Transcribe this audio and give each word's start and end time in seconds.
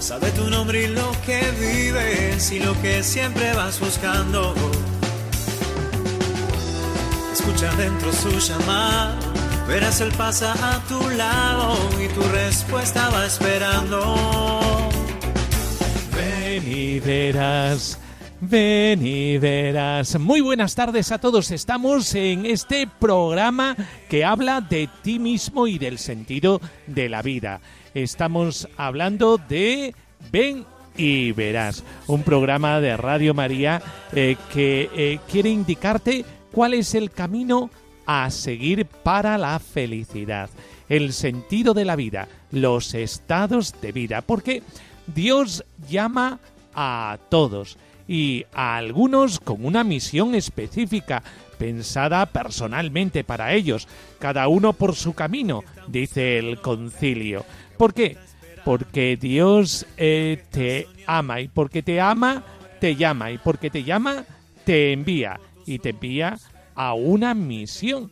sabe 0.00 0.30
tu 0.30 0.48
nombre 0.48 0.84
y 0.84 0.86
lo 0.88 1.10
que 1.26 1.40
vives 1.60 2.52
y 2.52 2.60
lo 2.60 2.80
que 2.80 3.02
siempre 3.02 3.52
vas 3.54 3.80
buscando. 3.80 4.54
Escucha 7.32 7.72
dentro 7.76 8.12
su 8.12 8.30
llamado, 8.38 9.16
verás 9.66 10.00
él 10.00 10.12
pasa 10.16 10.52
a 10.52 10.80
tu 10.88 11.10
lado 11.10 11.76
y 12.02 12.08
tu 12.08 12.22
respuesta 12.22 13.08
va 13.10 13.26
esperando. 13.26 14.16
Ven 16.14 16.62
y 16.66 17.00
verás. 17.00 17.98
Ven 18.40 19.04
y 19.04 19.36
verás. 19.38 20.16
Muy 20.18 20.40
buenas 20.40 20.76
tardes 20.76 21.10
a 21.10 21.18
todos. 21.18 21.50
Estamos 21.50 22.14
en 22.14 22.46
este 22.46 22.86
programa 22.86 23.74
que 24.08 24.24
habla 24.24 24.60
de 24.60 24.88
ti 25.02 25.18
mismo 25.18 25.66
y 25.66 25.76
del 25.76 25.98
sentido 25.98 26.60
de 26.86 27.08
la 27.08 27.20
vida. 27.20 27.60
Estamos 27.94 28.68
hablando 28.76 29.38
de 29.38 29.92
Ven 30.30 30.64
y 30.96 31.32
verás, 31.32 31.82
un 32.06 32.22
programa 32.22 32.80
de 32.80 32.96
Radio 32.96 33.34
María 33.34 33.82
eh, 34.12 34.36
que 34.52 34.88
eh, 34.94 35.18
quiere 35.28 35.50
indicarte 35.50 36.24
cuál 36.52 36.74
es 36.74 36.94
el 36.94 37.10
camino 37.10 37.70
a 38.06 38.30
seguir 38.30 38.86
para 38.86 39.36
la 39.36 39.58
felicidad, 39.58 40.48
el 40.88 41.12
sentido 41.12 41.74
de 41.74 41.84
la 41.84 41.96
vida, 41.96 42.28
los 42.52 42.94
estados 42.94 43.74
de 43.80 43.90
vida, 43.90 44.22
porque 44.22 44.62
Dios 45.08 45.64
llama 45.88 46.38
a 46.72 47.18
todos 47.30 47.76
y 48.08 48.46
a 48.54 48.76
algunos 48.76 49.38
con 49.38 49.64
una 49.64 49.84
misión 49.84 50.34
específica, 50.34 51.22
pensada 51.58 52.24
personalmente 52.26 53.22
para 53.22 53.52
ellos, 53.52 53.86
cada 54.18 54.48
uno 54.48 54.72
por 54.72 54.96
su 54.96 55.12
camino, 55.12 55.62
dice 55.86 56.38
el 56.38 56.60
concilio. 56.60 57.44
¿Por 57.76 57.92
qué? 57.92 58.16
Porque 58.64 59.16
Dios 59.16 59.86
eh, 59.98 60.42
te 60.50 60.88
ama 61.06 61.40
y 61.40 61.48
porque 61.48 61.82
te 61.82 62.00
ama, 62.00 62.44
te 62.80 62.96
llama 62.96 63.30
y 63.30 63.38
porque 63.38 63.70
te 63.70 63.84
llama, 63.84 64.24
te 64.64 64.92
envía 64.92 65.38
y 65.66 65.78
te 65.78 65.90
envía 65.90 66.38
a 66.74 66.94
una 66.94 67.34
misión. 67.34 68.10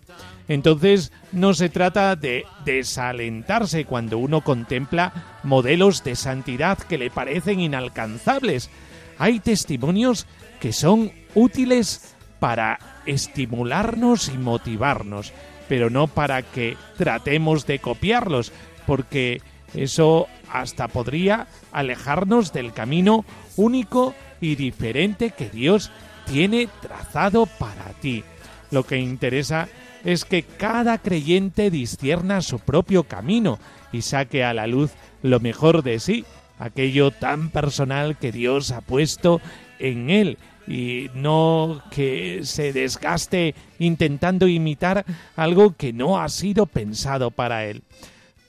Entonces 0.49 1.13
no 1.33 1.55
se 1.55 1.69
trata 1.69 2.17
de 2.17 2.45
desalentarse 2.65 3.85
cuando 3.85 4.19
uno 4.19 4.43
contempla 4.43 5.41
modelos 5.43 6.05
de 6.05 6.17
santidad 6.17 6.79
que 6.79 6.99
le 6.99 7.11
parecen 7.11 7.61
inalcanzables, 7.61 8.71
hay 9.19 9.41
testimonios 9.41 10.27
que 10.61 10.73
son 10.73 11.13
útiles 11.35 12.15
para 12.39 12.79
estimularnos 13.07 14.29
y 14.29 14.39
motivarnos, 14.39 15.33
pero 15.69 15.91
no 15.91 16.07
para 16.07 16.43
que 16.43 16.77
tratemos 16.97 17.67
de 17.67 17.79
copiarlos, 17.79 18.53
porque 18.87 19.41
eso 19.75 20.29
hasta 20.51 20.89
podría 20.89 21.49
alejarnos 21.73 22.53
del 22.53 22.73
camino 22.73 23.25
único 23.57 24.15
y 24.41 24.55
diferente 24.55 25.31
que 25.31 25.49
Dios 25.51 25.91
tiene 26.27 26.69
trazado 26.81 27.47
para 27.47 27.93
ti. 28.01 28.25
Lo 28.71 28.85
que 28.85 28.99
interesa 28.99 29.69
es 30.05 30.25
que 30.25 30.43
cada 30.43 30.99
creyente 30.99 31.71
discierna 31.71 32.43
su 32.43 32.59
propio 32.59 33.05
camino 33.05 33.59
y 33.93 34.03
saque 34.03 34.45
a 34.45 34.55
la 34.55 34.67
luz 34.67 34.93
lo 35.23 35.41
mejor 35.41 35.83
de 35.83 35.99
sí 35.99 36.25
aquello 36.59 37.11
tan 37.11 37.51
personal 37.51 38.19
que 38.19 38.33
Dios 38.33 38.71
ha 38.71 38.81
puesto 38.81 39.41
en 39.79 40.11
él 40.11 40.39
y 40.67 41.11
no 41.15 41.83
que 41.91 42.41
se 42.45 42.73
desgaste 42.73 43.55
intentando 43.79 44.49
imitar 44.49 45.05
algo 45.37 45.77
que 45.77 45.93
no 45.93 46.21
ha 46.21 46.29
sido 46.29 46.67
pensado 46.67 47.31
para 47.31 47.65
él. 47.67 47.83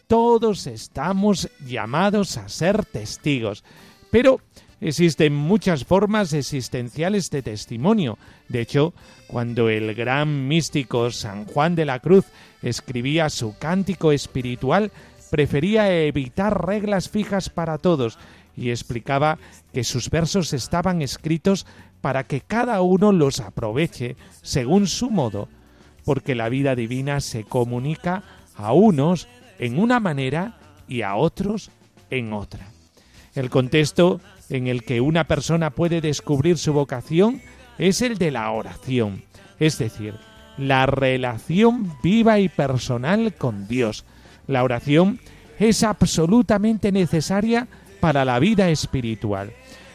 Todos 0.08 0.68
estamos 0.68 1.50
llamados 1.66 2.38
a 2.38 2.50
ser 2.50 2.86
testigos, 2.86 3.64
pero 4.10 4.40
existen 4.80 5.36
muchas 5.36 5.84
formas 5.84 6.34
existenciales 6.34 7.30
de 7.30 7.42
testimonio. 7.42 8.18
De 8.48 8.62
hecho, 8.62 8.94
cuando 9.28 9.70
el 9.70 9.94
gran 9.94 10.48
místico 10.48 11.12
San 11.12 11.46
Juan 11.46 11.76
de 11.76 11.86
la 11.86 12.00
Cruz 12.00 12.26
escribía 12.62 13.30
su 13.30 13.58
cántico 13.58 14.12
espiritual, 14.12 14.92
prefería 15.30 15.92
evitar 16.04 16.66
reglas 16.66 17.10
fijas 17.10 17.50
para 17.50 17.78
todos 17.78 18.18
y 18.56 18.72
explicaba 18.72 19.38
que 19.74 19.84
sus 19.84 20.10
versos 20.10 20.54
estaban 20.54 21.02
escritos 21.02 21.66
para 22.02 22.24
que 22.24 22.42
cada 22.42 22.82
uno 22.82 23.12
los 23.12 23.40
aproveche 23.40 24.16
según 24.42 24.88
su 24.88 25.10
modo, 25.10 25.48
porque 26.06 26.36
la 26.36 26.50
vida 26.50 26.76
divina 26.76 27.20
se 27.22 27.44
comunica 27.44 28.24
a 28.56 28.74
unos 28.74 29.28
en 29.60 29.80
una 29.80 30.00
manera 30.00 30.58
y 30.88 31.02
a 31.02 31.16
otros 31.16 31.70
en 32.10 32.34
otra. 32.34 32.68
El 33.36 33.50
contexto 33.50 34.20
en 34.50 34.68
el 34.68 34.84
que 34.84 35.02
una 35.02 35.26
persona 35.26 35.70
puede 35.70 36.02
descubrir 36.02 36.58
su 36.58 36.74
vocación 36.74 37.42
es 37.78 38.02
el 38.02 38.18
de 38.18 38.32
la 38.32 38.50
oración, 38.52 39.24
es 39.60 39.78
decir, 39.78 40.16
la 40.58 40.88
relación 40.88 41.94
viva 42.02 42.40
y 42.40 42.50
personal 42.50 43.36
con 43.36 43.68
Dios, 43.68 44.06
la 44.48 44.64
oración 44.64 45.20
es 45.60 45.84
absolutamente 45.84 46.92
necesaria 46.92 47.68
para 48.00 48.26
la 48.26 48.40
vida 48.40 48.70
espiritual. 48.70 49.52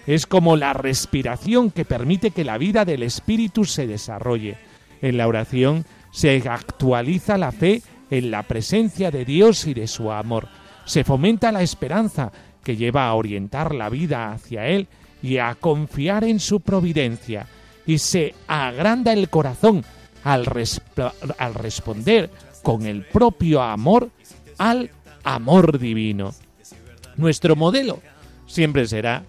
Es 0.06 0.26
como 0.26 0.56
la 0.56 0.72
respiración 0.72 1.70
que 1.70 1.84
permite 1.84 2.32
que 2.32 2.44
la 2.44 2.58
vida 2.58 2.84
del 2.84 3.02
espíritu 3.02 3.64
se 3.64 3.86
desarrolle. 3.86 4.56
En 5.00 5.16
la 5.16 5.28
oración 5.28 5.84
se 6.10 6.42
actualiza 6.48 7.38
la 7.38 7.52
fe 7.52 7.82
en 8.10 8.30
la 8.30 8.42
presencia 8.42 9.10
de 9.10 9.24
Dios 9.24 9.66
y 9.66 9.74
de 9.74 9.86
su 9.86 10.10
amor. 10.10 10.48
Se 10.84 11.04
fomenta 11.04 11.52
la 11.52 11.62
esperanza 11.62 12.32
que 12.64 12.76
lleva 12.76 13.06
a 13.06 13.14
orientar 13.14 13.74
la 13.74 13.88
vida 13.88 14.32
hacia 14.32 14.66
Él 14.66 14.88
y 15.22 15.38
a 15.38 15.54
confiar 15.54 16.24
en 16.24 16.40
su 16.40 16.60
providencia. 16.60 17.46
Y 17.86 17.98
se 17.98 18.34
agranda 18.48 19.12
el 19.12 19.28
corazón 19.28 19.84
al, 20.24 20.46
al 21.38 21.54
responder 21.54 22.30
con 22.62 22.86
el 22.86 23.04
propio 23.04 23.62
amor 23.62 24.10
al 24.62 24.90
amor 25.24 25.80
divino. 25.80 26.32
Nuestro 27.16 27.56
modelo 27.56 28.00
siempre 28.46 28.86
será 28.86 29.24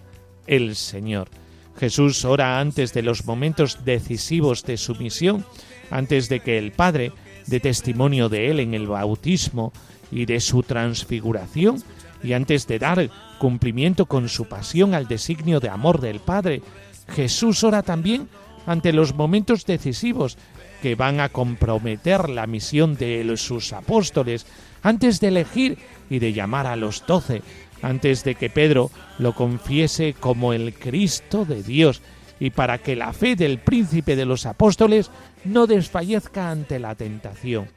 el 0.46 0.76
Señor. 0.76 1.28
Jesús 1.76 2.24
ora 2.24 2.60
antes 2.60 2.94
de 2.94 3.02
los 3.02 3.24
momentos 3.24 3.84
decisivos 3.84 4.62
de 4.62 4.76
su 4.76 4.94
misión, 4.94 5.44
antes 5.90 6.28
de 6.28 6.38
que 6.38 6.56
el 6.56 6.70
Padre 6.70 7.10
dé 7.48 7.58
testimonio 7.58 8.28
de 8.28 8.52
Él 8.52 8.60
en 8.60 8.74
el 8.74 8.86
bautismo 8.86 9.72
y 10.12 10.24
de 10.24 10.38
su 10.38 10.62
transfiguración, 10.62 11.82
y 12.22 12.32
antes 12.32 12.68
de 12.68 12.78
dar 12.78 13.10
cumplimiento 13.40 14.06
con 14.06 14.28
su 14.28 14.46
pasión 14.46 14.94
al 14.94 15.08
designio 15.08 15.58
de 15.58 15.68
amor 15.68 16.00
del 16.00 16.20
Padre, 16.20 16.62
Jesús 17.08 17.64
ora 17.64 17.82
también 17.82 18.28
ante 18.66 18.92
los 18.92 19.16
momentos 19.16 19.66
decisivos 19.66 20.38
que 20.80 20.94
van 20.94 21.18
a 21.18 21.28
comprometer 21.28 22.28
la 22.28 22.46
misión 22.46 22.94
de 22.96 23.36
sus 23.36 23.72
apóstoles 23.72 24.46
antes 24.84 25.18
de 25.18 25.28
elegir 25.28 25.78
y 26.08 26.20
de 26.20 26.32
llamar 26.32 26.68
a 26.68 26.76
los 26.76 27.04
doce, 27.06 27.42
antes 27.82 28.22
de 28.22 28.36
que 28.36 28.50
Pedro 28.50 28.92
lo 29.18 29.34
confiese 29.34 30.14
como 30.18 30.52
el 30.52 30.74
Cristo 30.74 31.44
de 31.44 31.64
Dios, 31.64 32.00
y 32.38 32.50
para 32.50 32.78
que 32.78 32.94
la 32.94 33.12
fe 33.12 33.36
del 33.36 33.58
príncipe 33.58 34.16
de 34.16 34.26
los 34.26 34.44
apóstoles 34.46 35.10
no 35.44 35.66
desfallezca 35.66 36.50
ante 36.50 36.78
la 36.78 36.94
tentación. 36.94 37.68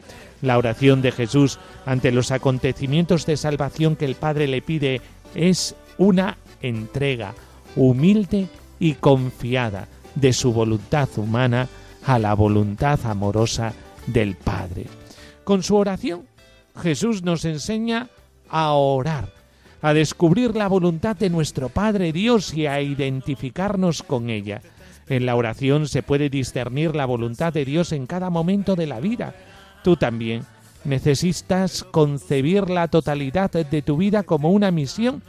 La 0.42 0.57
oración 0.57 1.01
de 1.01 1.12
Jesús 1.12 1.59
ante 1.86 2.12
los 2.12 2.31
acontecimientos 2.31 3.25
de 3.25 3.38
salvación 3.38 3.95
que 3.95 4.06
el 4.06 4.15
Padre 4.15 4.48
le 4.48 4.62
pide 4.62 5.01
es 5.36 5.75
una 5.98 6.38
entrega 6.62 7.33
humilde 7.75 8.48
y 8.80 8.94
confiada 8.94 9.88
de 10.15 10.33
su 10.33 10.51
voluntad 10.51 11.10
humana 11.18 11.68
a 12.06 12.19
la 12.19 12.33
voluntad 12.33 13.00
amorosa 13.06 13.74
del 14.07 14.36
Padre. 14.36 14.86
Con 15.44 15.63
su 15.63 15.75
oración, 15.75 16.26
Jesús 16.77 17.24
nos 17.24 17.45
enseña 17.45 18.09
a 18.50 18.71
orar, 18.71 19.33
a 19.81 19.94
descubrir 19.94 20.56
la 20.56 20.68
voluntad 20.68 21.15
de 21.15 21.29
nuestro 21.29 21.69
Padre 21.69 22.12
Dios 22.12 22.53
y 22.53 22.68
a 22.68 22.81
identificarnos 22.81 24.03
con 24.03 24.29
ella. 24.29 24.62
En 25.07 25.25
la 25.25 25.35
oración 25.35 25.88
se 25.88 26.03
puede 26.03 26.29
discernir 26.29 26.95
la 26.95 27.06
voluntad 27.06 27.53
de 27.53 27.65
Dios 27.65 27.91
en 27.91 28.07
cada 28.07 28.29
momento 28.29 28.75
de 28.75 28.88
la 28.88 29.00
vida. 29.00 29.33
Tú 29.83 29.95
también 29.95 30.44
necesitas 30.83 31.83
concebir 31.83 32.69
la 32.69 32.88
totalidad 32.88 33.51
de 33.51 33.81
tu 33.81 33.97
vida 33.97 34.24
como 34.24 34.51
una 34.51 34.71
misión 34.71 35.24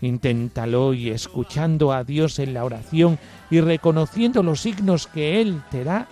Inténtalo 0.00 0.94
y 0.94 1.10
escuchando 1.10 1.92
a 1.92 2.04
Dios 2.04 2.38
en 2.38 2.54
la 2.54 2.64
oración 2.64 3.18
y 3.50 3.60
reconociendo 3.60 4.42
los 4.42 4.60
signos 4.60 5.06
que 5.06 5.40
Él 5.40 5.62
te 5.70 5.84
da, 5.84 6.08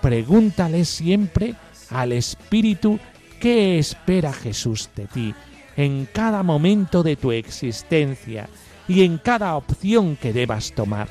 pregúntale 0.00 0.84
siempre 0.84 1.54
al 1.90 2.12
Espíritu 2.12 2.98
qué 3.40 3.78
espera 3.78 4.32
Jesús 4.32 4.90
de 4.94 5.06
ti 5.06 5.34
en 5.76 6.06
cada 6.12 6.42
momento 6.42 7.02
de 7.02 7.16
tu 7.16 7.32
existencia 7.32 8.48
y 8.86 9.02
en 9.02 9.18
cada 9.18 9.56
opción 9.56 10.16
que 10.16 10.32
debas 10.32 10.72
tomar 10.72 11.08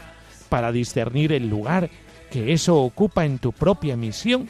para 0.47 0.71
discernir 0.71 1.33
el 1.33 1.49
lugar 1.49 1.89
que 2.29 2.53
eso 2.53 2.77
ocupa 2.77 3.25
en 3.25 3.39
tu 3.39 3.51
propia 3.51 3.97
misión 3.97 4.47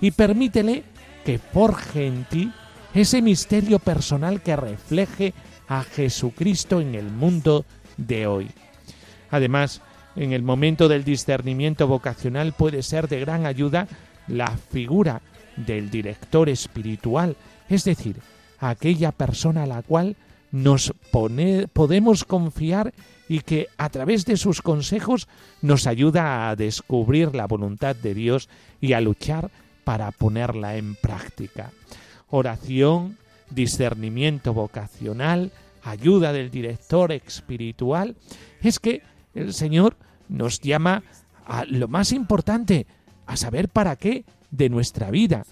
y 0.00 0.12
permítele 0.12 0.84
que 1.24 1.38
forje 1.38 2.06
en 2.06 2.24
ti 2.24 2.52
ese 2.94 3.20
misterio 3.20 3.80
personal 3.80 4.40
que 4.40 4.54
refleje 4.54 5.34
a 5.68 5.82
Jesucristo 5.82 6.80
en 6.80 6.94
el 6.94 7.10
mundo 7.10 7.64
de 7.96 8.28
hoy. 8.28 8.50
Además, 9.30 9.82
en 10.14 10.32
el 10.32 10.42
momento 10.42 10.88
del 10.88 11.02
discernimiento 11.02 11.88
vocacional 11.88 12.52
puede 12.52 12.82
ser 12.82 13.08
de 13.08 13.20
gran 13.20 13.46
ayuda 13.46 13.88
la 14.28 14.56
figura 14.56 15.20
del 15.56 15.90
director 15.90 16.48
espiritual, 16.48 17.36
es 17.68 17.84
decir, 17.84 18.16
aquella 18.58 19.12
persona 19.12 19.64
a 19.64 19.66
la 19.66 19.82
cual 19.82 20.16
nos 20.52 20.94
podemos 21.10 22.24
confiar 22.24 22.94
y 23.28 23.40
que 23.40 23.68
a 23.76 23.88
través 23.88 24.24
de 24.24 24.36
sus 24.36 24.62
consejos 24.62 25.28
nos 25.60 25.86
ayuda 25.86 26.48
a 26.48 26.56
descubrir 26.56 27.34
la 27.34 27.46
voluntad 27.46 27.96
de 27.96 28.14
Dios 28.14 28.48
y 28.80 28.92
a 28.92 29.00
luchar 29.00 29.50
para 29.84 30.10
ponerla 30.12 30.76
en 30.76 30.94
práctica. 30.94 31.72
Oración, 32.28 33.18
discernimiento 33.50 34.54
vocacional, 34.54 35.52
ayuda 35.82 36.32
del 36.32 36.50
director 36.50 37.12
espiritual, 37.12 38.16
es 38.62 38.78
que 38.78 39.02
el 39.34 39.52
Señor 39.52 39.96
nos 40.28 40.60
llama 40.60 41.02
a 41.44 41.64
lo 41.64 41.88
más 41.88 42.12
importante, 42.12 42.86
a 43.26 43.36
saber 43.36 43.68
para 43.68 43.96
qué 43.96 44.24
de 44.50 44.68
nuestra 44.68 45.10
vida. 45.10 45.44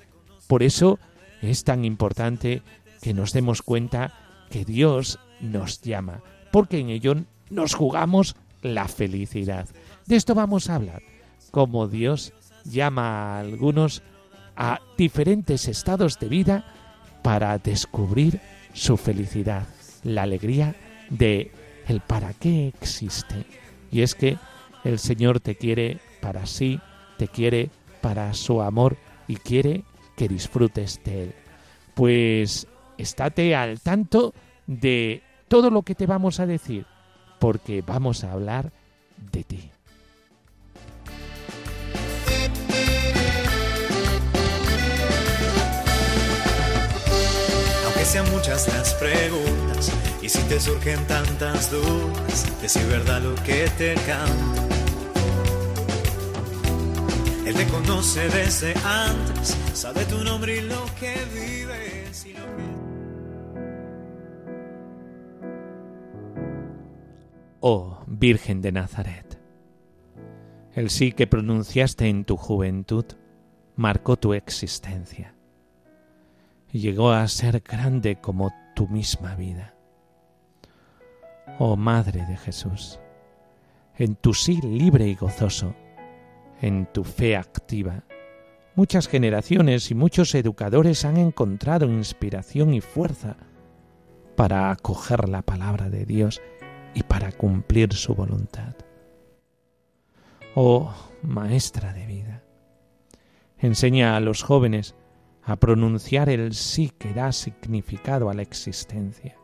Por 0.47 0.63
eso 0.63 0.99
es 1.43 1.65
tan 1.65 1.85
importante 1.85 2.63
que 3.01 3.15
nos 3.15 3.33
demos 3.33 3.63
cuenta 3.63 4.13
que 4.51 4.65
Dios 4.65 5.19
nos 5.41 5.81
llama, 5.81 6.23
porque 6.53 6.79
en 6.79 6.91
ello 6.91 7.17
nos 7.51 7.75
jugamos 7.75 8.37
la 8.63 8.89
felicidad. 8.89 9.69
De 10.07 10.17
esto 10.17 10.35
vamos 10.35 10.71
a 10.71 10.77
hablar, 10.77 11.03
cómo 11.51 11.89
Dios 11.89 12.33
llama 12.65 13.37
a 13.37 13.41
algunos 13.41 14.03
a 14.57 14.81
diferentes 14.97 15.69
estados 15.69 16.19
de 16.19 16.29
vida 16.29 16.65
para 17.23 17.59
descubrir 17.59 18.41
su 18.73 18.97
felicidad, 18.97 19.67
la 20.03 20.23
alegría 20.23 20.77
de 21.11 21.53
el 21.89 22.01
para 22.01 22.33
qué 22.33 22.69
existe. 22.69 23.45
Y 23.91 24.03
es 24.03 24.15
que 24.15 24.39
el 24.85 24.99
Señor 24.99 25.41
te 25.41 25.57
quiere 25.57 25.99
para 26.21 26.47
sí, 26.47 26.81
te 27.19 27.29
quiere 27.29 27.71
para 28.05 28.35
su 28.35 28.61
amor 28.61 28.99
y 29.27 29.37
quiere 29.37 29.83
que 30.15 30.29
disfrutes 30.29 31.01
de 31.05 31.23
él. 31.23 31.35
Pues 31.95 32.67
estate 32.99 33.57
al 33.57 33.81
tanto 33.81 34.35
de 34.67 35.23
todo 35.49 35.71
lo 35.71 35.81
que 35.81 35.95
te 35.95 36.05
vamos 36.05 36.39
a 36.39 36.45
decir, 36.45 36.85
porque 37.39 37.81
vamos 37.81 38.23
a 38.23 38.33
hablar 38.33 38.73
de 39.33 39.45
ti. 39.45 39.71
Aunque 47.87 48.05
sean 48.05 48.31
muchas 48.33 48.69
las 48.69 48.93
preguntas 48.97 49.91
y 50.21 50.29
si 50.29 50.43
te 50.43 50.61
surgen 50.61 51.07
tantas 51.07 51.71
dudas, 51.71 52.61
de 52.61 52.69
si 52.69 52.81
es 52.81 52.89
verdad 52.89 53.23
lo 53.23 53.35
que 53.45 53.67
te 53.79 53.95
canta. 53.95 54.64
Él 57.47 57.55
te 57.55 57.67
conoce 57.69 58.27
desde 58.31 58.73
antes, 58.87 59.57
sabe 59.75 60.07
tu 60.07 60.25
nombre 60.25 60.57
y 60.57 60.61
lo 60.63 60.83
que 60.99 61.15
vives 61.35 62.25
y 62.25 62.33
lo 62.33 62.47
que... 62.57 62.65
Oh 67.61 67.99
Virgen 68.07 68.63
de 68.63 68.73
Nazaret. 68.73 69.39
El 70.73 70.89
sí 70.89 71.13
que 71.13 71.27
pronunciaste 71.27 72.09
en 72.09 72.25
tu 72.25 72.39
juventud 72.39 73.05
marcó 73.77 74.17
tu 74.17 74.33
existencia 74.33 75.35
y 76.73 76.79
llegó 76.79 77.13
a 77.13 77.29
ser 77.29 77.61
grande 77.61 78.17
como 78.17 78.53
tu 78.75 78.89
misma 78.89 79.35
vida. 79.35 79.75
Oh 81.59 81.77
Madre 81.77 82.25
de 82.25 82.39
Jesús, 82.39 83.01
en 83.97 84.17
tu 84.17 84.33
sí 84.33 84.61
libre 84.63 85.07
y 85.07 85.15
gozoso, 85.15 85.75
en 86.65 86.87
tu 86.87 87.05
fe 87.05 87.37
activa, 87.37 88.05
muchas 88.75 89.07
generaciones 89.07 89.91
y 89.91 89.95
muchos 89.95 90.35
educadores 90.35 91.05
han 91.05 91.19
encontrado 91.19 91.91
inspiración 91.91 92.73
y 92.73 92.81
fuerza 92.81 93.37
para 94.35 94.71
acoger 94.71 95.29
la 95.29 95.43
palabra 95.43 95.91
de 95.91 96.07
Dios 96.07 96.41
y 96.95 97.03
para 97.03 97.33
cumplir 97.33 97.93
su 97.93 98.15
voluntad. 98.15 98.77
Oh 100.55 100.95
Maestra 101.21 101.93
de 101.93 102.07
vida, 102.07 102.43
enseña 103.59 104.17
a 104.17 104.21
los 104.21 104.43
jóvenes 104.43 104.95
a 105.43 105.57
pronunciar 105.57 106.31
el 106.31 106.55
sí 106.55 106.91
que 106.97 107.13
da 107.13 107.33
significado 107.33 108.31
a 108.31 108.35
la 108.35 108.41
existencia 108.41 109.37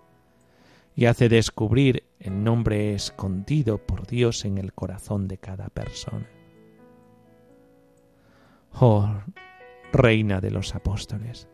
y 0.96 1.04
hace 1.04 1.28
descubrir 1.28 2.04
el 2.18 2.42
nombre 2.42 2.94
escondido 2.94 3.76
por 3.76 4.06
Dios 4.06 4.46
en 4.46 4.56
el 4.56 4.72
corazón 4.72 5.28
de 5.28 5.36
cada 5.36 5.68
persona. 5.68 6.39
Oh 8.72 9.10
Reina 9.92 10.40
de 10.40 10.50
los 10.50 10.74
Apóstoles, 10.74 11.48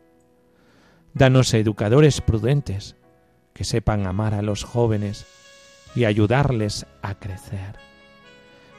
danos 1.13 1.53
educadores 1.53 2.21
prudentes 2.21 2.95
que 3.53 3.63
sepan 3.63 4.05
amar 4.05 4.35
a 4.35 4.43
los 4.43 4.63
jóvenes 4.63 5.25
y 5.95 6.05
ayudarles 6.05 6.85
a 7.01 7.15
crecer, 7.15 7.75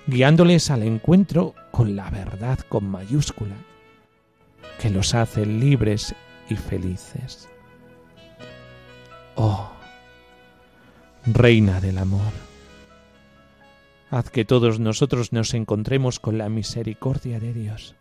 guiándoles 0.06 0.70
al 0.70 0.84
encuentro 0.84 1.54
con 1.72 1.96
la 1.96 2.10
verdad 2.10 2.60
con 2.68 2.88
mayúscula, 2.88 3.56
que 4.80 4.90
los 4.90 5.14
hace 5.14 5.44
libres 5.44 6.14
y 6.48 6.54
felices. 6.54 7.48
Oh, 9.34 9.70
Reina 11.26 11.80
del 11.80 11.98
Amor, 11.98 12.32
haz 14.10 14.30
que 14.30 14.44
todos 14.44 14.78
nosotros 14.78 15.32
nos 15.32 15.54
encontremos 15.54 16.20
con 16.20 16.38
la 16.38 16.48
misericordia 16.48 17.40
de 17.40 17.52
Dios, 17.52 17.96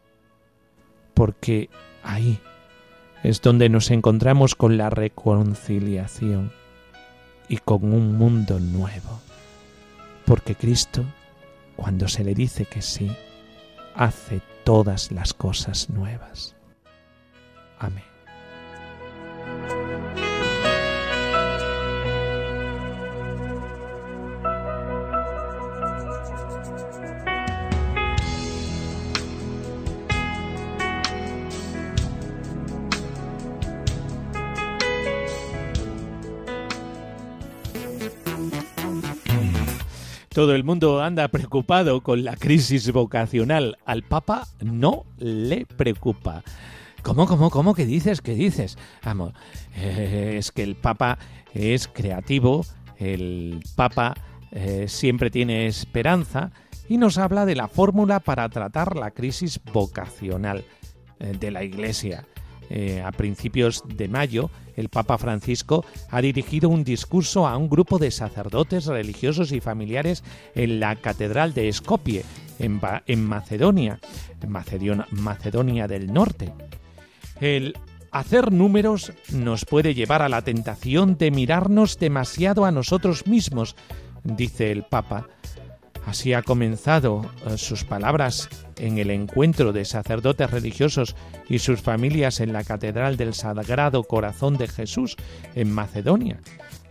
porque 1.17 1.71
ahí 2.03 2.39
es 3.23 3.41
donde 3.41 3.69
nos 3.69 3.89
encontramos 3.89 4.53
con 4.53 4.77
la 4.77 4.91
reconciliación 4.91 6.51
y 7.49 7.57
con 7.57 7.91
un 7.91 8.19
mundo 8.19 8.59
nuevo. 8.59 9.19
Porque 10.25 10.53
Cristo, 10.53 11.03
cuando 11.75 12.07
se 12.07 12.23
le 12.23 12.35
dice 12.35 12.65
que 12.65 12.83
sí, 12.83 13.11
hace 13.95 14.41
todas 14.63 15.11
las 15.11 15.33
cosas 15.33 15.89
nuevas. 15.89 16.55
Amén. 17.79 18.06
Todo 40.37 40.53
el 40.53 40.63
mundo 40.63 41.01
anda 41.01 41.29
preocupado 41.29 42.03
con 42.03 42.23
la 42.23 42.35
crisis 42.35 42.91
vocacional. 42.91 43.79
Al 43.85 44.03
Papa 44.03 44.47
no 44.61 45.03
le 45.17 45.65
preocupa. 45.65 46.43
¿Cómo, 47.01 47.25
cómo, 47.25 47.49
cómo? 47.49 47.73
¿Qué 47.73 47.87
dices? 47.87 48.21
¿Qué 48.21 48.35
dices? 48.35 48.77
Vamos, 49.03 49.33
eh, 49.75 50.35
es 50.37 50.51
que 50.51 50.61
el 50.61 50.75
Papa 50.75 51.17
es 51.55 51.87
creativo, 51.87 52.63
el 52.99 53.63
Papa 53.75 54.13
eh, 54.51 54.85
siempre 54.87 55.31
tiene 55.31 55.65
esperanza 55.65 56.51
y 56.87 56.99
nos 56.99 57.17
habla 57.17 57.47
de 57.47 57.55
la 57.55 57.67
fórmula 57.67 58.19
para 58.19 58.47
tratar 58.49 58.95
la 58.95 59.09
crisis 59.09 59.59
vocacional 59.73 60.65
eh, 61.19 61.35
de 61.39 61.49
la 61.49 61.63
Iglesia. 61.63 62.27
Eh, 62.69 63.01
a 63.01 63.11
principios 63.11 63.83
de 63.87 64.07
mayo, 64.07 64.49
el 64.75 64.89
Papa 64.89 65.17
Francisco 65.17 65.85
ha 66.09 66.21
dirigido 66.21 66.69
un 66.69 66.83
discurso 66.83 67.47
a 67.47 67.55
un 67.57 67.69
grupo 67.69 67.97
de 67.97 68.11
sacerdotes 68.11 68.85
religiosos 68.85 69.51
y 69.51 69.61
familiares 69.61 70.23
en 70.53 70.79
la 70.79 70.95
Catedral 70.95 71.53
de 71.53 71.71
Skopje, 71.71 72.23
en, 72.59 73.23
Macedonia, 73.23 73.99
Macedonia 75.11 75.87
del 75.87 76.11
Norte. 76.11 76.53
El 77.39 77.75
Hacer 78.11 78.51
números 78.51 79.11
nos 79.31 79.65
puede 79.65 79.93
llevar 79.93 80.21
a 80.21 80.29
la 80.29 80.41
tentación 80.41 81.17
de 81.17 81.29
mirarnos 81.29 81.99
demasiado 81.99 82.65
a 82.65 82.71
nosotros 82.71 83.27
mismos, 83.27 83.75
dice 84.23 84.71
el 84.71 84.83
Papa. 84.83 85.27
Así 86.07 86.31
ha 86.31 86.41
comenzado 86.41 87.29
eh, 87.45 87.57
sus 87.57 87.83
palabras 87.83 88.47
en 88.77 88.97
el 88.97 89.11
encuentro 89.11 89.73
de 89.73 89.83
sacerdotes 89.83 90.49
religiosos 90.49 91.17
y 91.49 91.59
sus 91.59 91.81
familias 91.81 92.39
en 92.39 92.53
la 92.53 92.63
Catedral 92.63 93.17
del 93.17 93.33
Sagrado 93.33 94.03
Corazón 94.03 94.55
de 94.55 94.69
Jesús 94.69 95.17
en 95.53 95.69
Macedonia. 95.69 96.39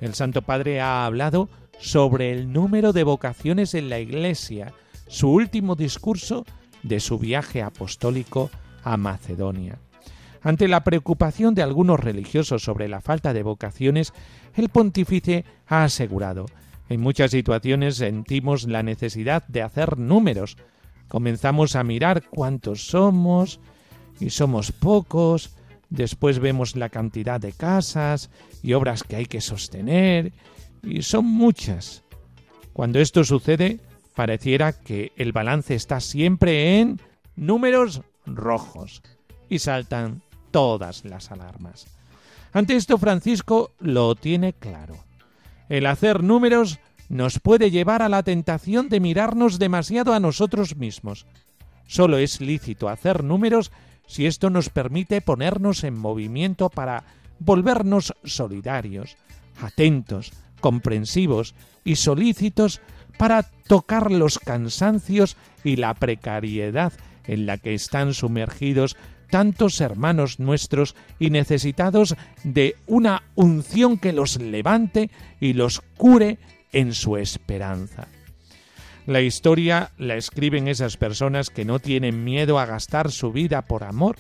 El 0.03 0.13
Santo 0.13 0.43
Padre 0.43 0.83
ha 0.83 1.07
hablado 1.07 1.49
sobre 1.79 2.31
el 2.31 2.53
número 2.53 2.93
de 2.93 3.05
vocaciones 3.05 3.73
en 3.73 3.89
la 3.89 4.01
Iglesia, 4.01 4.75
su 5.09 5.31
último 5.31 5.77
discurso 5.77 6.45
de 6.83 7.01
su 7.01 7.19
viaje 7.19 7.63
apostólico 7.63 8.51
a 8.85 8.99
Macedonia. 8.99 9.79
Ante 10.43 10.69
la 10.69 10.85
preocupación 10.85 11.55
de 11.55 11.63
algunos 11.63 12.01
religiosos 12.01 12.63
sobre 12.63 12.87
la 12.87 13.01
falta 13.01 13.33
de 13.33 13.43
vocaciones, 13.43 14.13
el 14.55 14.69
pontífice 14.69 15.47
ha 15.67 15.85
asegurado 15.85 16.45
en 16.89 17.01
muchas 17.01 17.33
situaciones 17.33 17.97
sentimos 17.97 18.69
la 18.69 18.83
necesidad 18.83 19.47
de 19.49 19.63
hacer 19.63 19.99
números. 19.99 20.57
Comenzamos 21.09 21.77
a 21.77 21.85
mirar 21.85 22.25
cuántos 22.29 22.87
somos 22.87 23.61
y 24.21 24.31
somos 24.31 24.73
pocos, 24.73 25.57
después 25.91 26.39
vemos 26.39 26.77
la 26.77 26.89
cantidad 26.89 27.41
de 27.41 27.53
casas 27.53 28.31
y 28.63 28.73
obras 28.73 29.03
que 29.03 29.17
hay 29.17 29.27
que 29.27 29.41
sostener 29.41 30.33
y 30.83 31.03
son 31.03 31.27
muchas. 31.27 32.05
Cuando 32.73 33.01
esto 33.01 33.25
sucede, 33.25 33.81
pareciera 34.15 34.73
que 34.73 35.13
el 35.17 35.33
balance 35.33 35.75
está 35.75 36.01
siempre 36.01 36.79
en 36.81 37.01
números 37.35 38.03
rojos 38.27 39.03
y 39.49 39.59
saltan 39.59 40.23
todas 40.51 41.05
las 41.05 41.31
alarmas. 41.31 41.87
Ante 42.53 42.77
esto 42.77 42.97
Francisco 42.99 43.73
lo 43.81 44.15
tiene 44.15 44.53
claro. 44.53 45.06
El 45.69 45.87
hacer 45.87 46.23
números 46.23 46.79
nos 47.09 47.39
puede 47.39 47.71
llevar 47.71 48.03
a 48.03 48.09
la 48.09 48.23
tentación 48.23 48.89
de 48.89 49.01
mirarnos 49.01 49.59
demasiado 49.59 50.13
a 50.13 50.21
nosotros 50.21 50.77
mismos. 50.77 51.27
Solo 51.87 52.19
es 52.19 52.41
lícito 52.41 52.89
hacer 52.89 53.23
números 53.23 53.73
si 54.07 54.27
esto 54.27 54.51
nos 54.51 54.69
permite 54.69 55.21
ponernos 55.21 55.85
en 55.85 55.99
movimiento 55.99 56.69
para 56.69 57.05
volvernos 57.39 58.15
solidarios, 58.25 59.17
atentos, 59.61 60.33
comprensivos 60.61 61.55
y 61.85 61.97
solícitos 61.97 62.81
para 63.19 63.43
tocar 63.43 64.11
los 64.11 64.39
cansancios 64.39 65.37
y 65.65 65.77
la 65.77 65.95
precariedad 65.95 66.93
en 67.27 67.47
la 67.47 67.59
que 67.59 67.75
están 67.75 68.15
sumergidos 68.15 68.97
tantos 69.31 69.81
hermanos 69.81 70.39
nuestros 70.39 70.95
y 71.19 71.31
necesitados 71.31 72.17
de 72.45 72.77
una 72.87 73.23
unción 73.35 73.99
que 73.99 74.13
los 74.13 74.41
levante 74.41 75.11
y 75.41 75.53
los 75.53 75.81
cure 75.97 76.39
en 76.73 76.93
su 76.93 77.17
esperanza. 77.17 78.09
La 79.07 79.21
historia 79.21 79.93
la 79.99 80.17
escriben 80.17 80.67
esas 80.67 80.97
personas 80.97 81.51
que 81.51 81.65
no 81.65 81.79
tienen 81.79 82.25
miedo 82.25 82.59
a 82.59 82.67
gastar 82.67 83.13
su 83.13 83.31
vida 83.31 83.63
por 83.63 83.85
amor. 83.85 84.17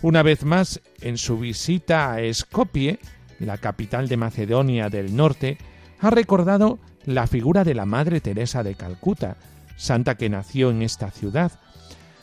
Una 0.00 0.22
vez 0.22 0.44
más, 0.44 0.80
en 1.02 1.18
su 1.18 1.38
visita 1.38 2.12
a 2.12 2.20
Escopie, 2.22 2.98
la 3.38 3.58
capital 3.58 4.08
de 4.08 4.16
Macedonia 4.16 4.88
del 4.88 5.14
Norte, 5.14 5.58
ha 6.00 6.08
recordado 6.08 6.78
la 7.04 7.26
figura 7.26 7.64
de 7.64 7.74
la 7.74 7.84
Madre 7.84 8.20
Teresa 8.20 8.62
de 8.62 8.74
Calcuta, 8.74 9.36
santa 9.76 10.16
que 10.16 10.28
nació 10.28 10.70
en 10.70 10.82
esta 10.82 11.10
ciudad, 11.10 11.52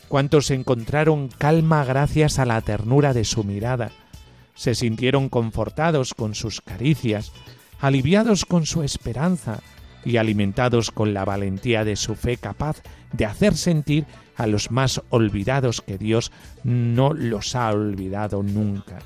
cuantos 0.08 0.52
encontraron 0.52 1.30
calma 1.30 1.84
gracias 1.84 2.40
a 2.40 2.46
la 2.46 2.62
ternura 2.62 3.14
de 3.14 3.24
su 3.24 3.44
mirada, 3.44 3.92
se 4.54 4.76
sintieron 4.76 5.30
confortados 5.30 6.14
con 6.14 6.34
sus 6.34 6.62
caricias, 6.62 7.32
aliviados 7.80 8.46
con 8.46 8.66
su 8.66 8.84
esperanza 8.84 9.60
y 10.06 10.18
alimentados 10.18 10.92
con 10.92 11.14
la 11.14 11.26
valentía 11.26 11.84
de 11.84 11.96
su 11.96 12.16
fe 12.16 12.38
capaz 12.38 12.82
de 13.12 13.26
hacer 13.26 13.56
sentir 13.56 14.06
a 14.38 14.48
los 14.48 14.72
más 14.72 15.02
olvidados 15.10 15.82
que 15.82 15.98
Dios 15.98 16.32
no 16.64 17.14
los 17.14 17.56
ha 17.56 17.70
olvidado 17.72 18.44
nunca. 18.44 19.00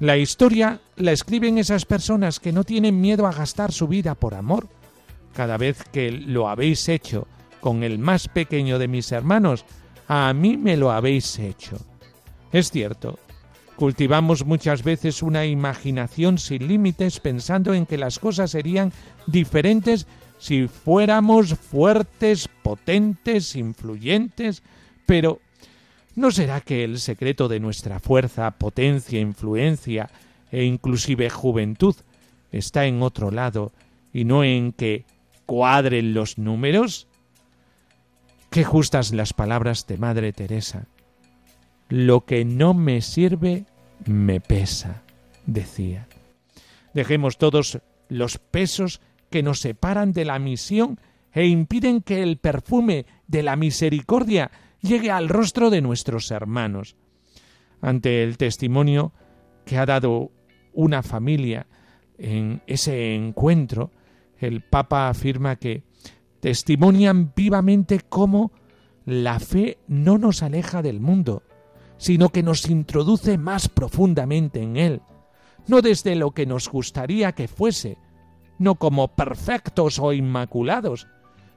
La 0.00 0.16
historia 0.16 0.80
la 0.96 1.12
escriben 1.12 1.58
esas 1.58 1.84
personas 1.84 2.38
que 2.38 2.52
no 2.52 2.62
tienen 2.62 3.00
miedo 3.00 3.26
a 3.26 3.32
gastar 3.32 3.72
su 3.72 3.88
vida 3.88 4.14
por 4.14 4.34
amor. 4.34 4.68
Cada 5.34 5.56
vez 5.56 5.82
que 5.90 6.12
lo 6.12 6.48
habéis 6.48 6.88
hecho 6.88 7.26
con 7.60 7.82
el 7.82 7.98
más 7.98 8.28
pequeño 8.28 8.78
de 8.78 8.86
mis 8.86 9.10
hermanos, 9.10 9.64
a 10.08 10.32
mí 10.32 10.56
me 10.56 10.76
lo 10.76 10.90
habéis 10.90 11.38
hecho. 11.38 11.76
Es 12.50 12.70
cierto, 12.70 13.18
cultivamos 13.76 14.46
muchas 14.46 14.82
veces 14.82 15.22
una 15.22 15.44
imaginación 15.44 16.38
sin 16.38 16.66
límites 16.66 17.20
pensando 17.20 17.74
en 17.74 17.84
que 17.84 17.98
las 17.98 18.18
cosas 18.18 18.50
serían 18.50 18.92
diferentes 19.26 20.06
si 20.38 20.66
fuéramos 20.66 21.54
fuertes, 21.54 22.48
potentes, 22.62 23.54
influyentes, 23.54 24.62
pero 25.04 25.40
¿no 26.16 26.30
será 26.30 26.62
que 26.62 26.84
el 26.84 27.00
secreto 27.00 27.46
de 27.46 27.60
nuestra 27.60 28.00
fuerza, 28.00 28.52
potencia, 28.52 29.20
influencia 29.20 30.08
e 30.50 30.64
inclusive 30.64 31.28
juventud 31.28 31.94
está 32.50 32.86
en 32.86 33.02
otro 33.02 33.30
lado 33.30 33.72
y 34.14 34.24
no 34.24 34.42
en 34.42 34.72
que 34.72 35.04
cuadren 35.44 36.14
los 36.14 36.38
números? 36.38 37.07
Qué 38.50 38.64
justas 38.64 39.12
las 39.12 39.34
palabras 39.34 39.86
de 39.86 39.98
Madre 39.98 40.32
Teresa. 40.32 40.86
Lo 41.90 42.24
que 42.24 42.46
no 42.46 42.72
me 42.72 43.02
sirve 43.02 43.66
me 44.06 44.40
pesa, 44.40 45.02
decía. 45.46 46.08
Dejemos 46.94 47.36
todos 47.36 47.80
los 48.08 48.38
pesos 48.38 49.02
que 49.28 49.42
nos 49.42 49.60
separan 49.60 50.12
de 50.12 50.24
la 50.24 50.38
misión 50.38 50.98
e 51.32 51.46
impiden 51.46 52.00
que 52.00 52.22
el 52.22 52.38
perfume 52.38 53.04
de 53.26 53.42
la 53.42 53.56
misericordia 53.56 54.50
llegue 54.80 55.10
al 55.10 55.28
rostro 55.28 55.68
de 55.68 55.82
nuestros 55.82 56.30
hermanos. 56.30 56.96
Ante 57.82 58.22
el 58.22 58.38
testimonio 58.38 59.12
que 59.66 59.76
ha 59.76 59.84
dado 59.84 60.32
una 60.72 61.02
familia 61.02 61.66
en 62.16 62.62
ese 62.66 63.14
encuentro, 63.14 63.92
el 64.38 64.62
Papa 64.62 65.10
afirma 65.10 65.56
que 65.56 65.82
testimonian 66.40 67.32
vivamente 67.34 68.00
cómo 68.08 68.52
la 69.04 69.40
fe 69.40 69.78
no 69.88 70.18
nos 70.18 70.42
aleja 70.42 70.82
del 70.82 71.00
mundo, 71.00 71.42
sino 71.96 72.28
que 72.28 72.42
nos 72.42 72.68
introduce 72.68 73.38
más 73.38 73.68
profundamente 73.68 74.62
en 74.62 74.76
él, 74.76 75.02
no 75.66 75.82
desde 75.82 76.14
lo 76.14 76.30
que 76.32 76.46
nos 76.46 76.68
gustaría 76.68 77.32
que 77.32 77.48
fuese, 77.48 77.98
no 78.58 78.76
como 78.76 79.08
perfectos 79.08 79.98
o 79.98 80.12
inmaculados, 80.12 81.06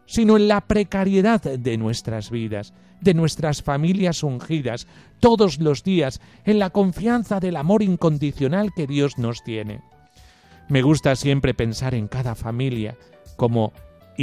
sino 0.05 0.35
en 0.35 0.47
la 0.47 0.61
precariedad 0.61 1.41
de 1.41 1.77
nuestras 1.77 2.31
vidas, 2.31 2.73
de 3.01 3.13
nuestras 3.13 3.61
familias 3.63 4.23
ungidas, 4.23 4.87
todos 5.19 5.59
los 5.59 5.83
días, 5.83 6.21
en 6.45 6.59
la 6.59 6.69
confianza 6.69 7.39
del 7.39 7.55
amor 7.55 7.81
incondicional 7.81 8.73
que 8.75 8.87
Dios 8.87 9.17
nos 9.17 9.43
tiene. 9.43 9.81
Me 10.69 10.81
gusta 10.81 11.15
siempre 11.15 11.53
pensar 11.53 11.95
en 11.95 12.07
cada 12.07 12.35
familia 12.35 12.97
como 13.35 13.73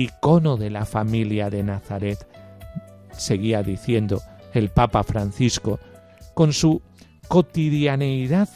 icono 0.03 0.57
de 0.57 0.71
la 0.71 0.85
familia 0.85 1.51
de 1.51 1.63
Nazaret, 1.63 2.27
seguía 3.13 3.63
diciendo 3.63 4.23
el 4.55 4.71
Papa 4.71 5.03
Francisco, 5.03 5.79
con 6.35 6.53
su 6.53 6.83
cotidianeidad 7.27 8.49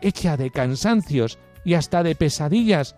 hecha 0.00 0.36
de 0.36 0.50
cansancios 0.50 1.38
y 1.64 1.74
hasta 1.74 2.02
de 2.02 2.14
pesadillas, 2.14 2.96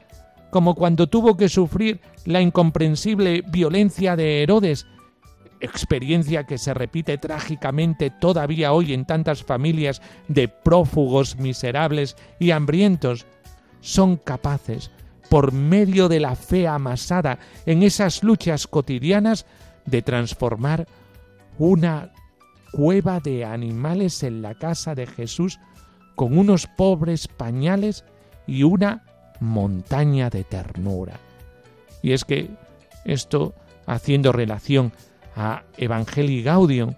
como 0.50 0.74
cuando 0.74 1.08
tuvo 1.08 1.36
que 1.36 1.48
sufrir 1.48 2.00
la 2.24 2.40
incomprensible 2.40 3.42
violencia 3.46 4.16
de 4.16 4.42
Herodes, 4.42 4.86
experiencia 5.60 6.44
que 6.44 6.58
se 6.58 6.74
repite 6.74 7.18
trágicamente 7.18 8.10
todavía 8.10 8.72
hoy 8.72 8.92
en 8.92 9.04
tantas 9.04 9.42
familias 9.42 10.00
de 10.28 10.48
prófugos 10.48 11.36
miserables 11.36 12.16
y 12.38 12.52
hambrientos, 12.52 13.26
son 13.80 14.16
capaces 14.16 14.90
por 15.30 15.52
medio 15.52 16.08
de 16.08 16.20
la 16.20 16.36
fe 16.36 16.68
amasada 16.68 17.38
en 17.66 17.82
esas 17.82 18.22
luchas 18.22 18.66
cotidianas, 18.66 19.46
de 19.86 20.02
transformar 20.02 20.86
una 21.58 22.12
cueva 22.72 23.20
de 23.20 23.44
animales 23.44 24.22
en 24.22 24.42
la 24.42 24.54
casa 24.54 24.94
de 24.94 25.06
Jesús 25.06 25.58
con 26.16 26.38
unos 26.38 26.66
pobres 26.66 27.28
pañales 27.28 28.04
y 28.46 28.62
una 28.62 29.04
montaña 29.40 30.30
de 30.30 30.44
ternura. 30.44 31.20
Y 32.02 32.12
es 32.12 32.24
que 32.24 32.50
esto, 33.04 33.54
haciendo 33.86 34.32
relación 34.32 34.92
a 35.36 35.62
Evangelii 35.76 36.42
Gaudium, 36.42 36.94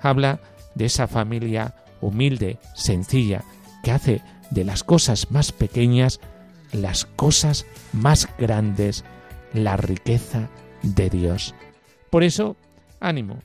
habla 0.00 0.40
de 0.74 0.86
esa 0.86 1.06
familia 1.06 1.74
humilde, 2.00 2.58
sencilla, 2.74 3.44
que 3.82 3.92
hace 3.92 4.22
de 4.50 4.64
las 4.64 4.84
cosas 4.84 5.30
más 5.30 5.52
pequeñas 5.52 6.20
las 6.72 7.04
cosas 7.04 7.66
más 7.92 8.28
grandes, 8.38 9.04
la 9.52 9.76
riqueza 9.76 10.48
de 10.82 11.10
Dios. 11.10 11.54
Por 12.10 12.22
eso, 12.22 12.56
ánimo, 13.00 13.40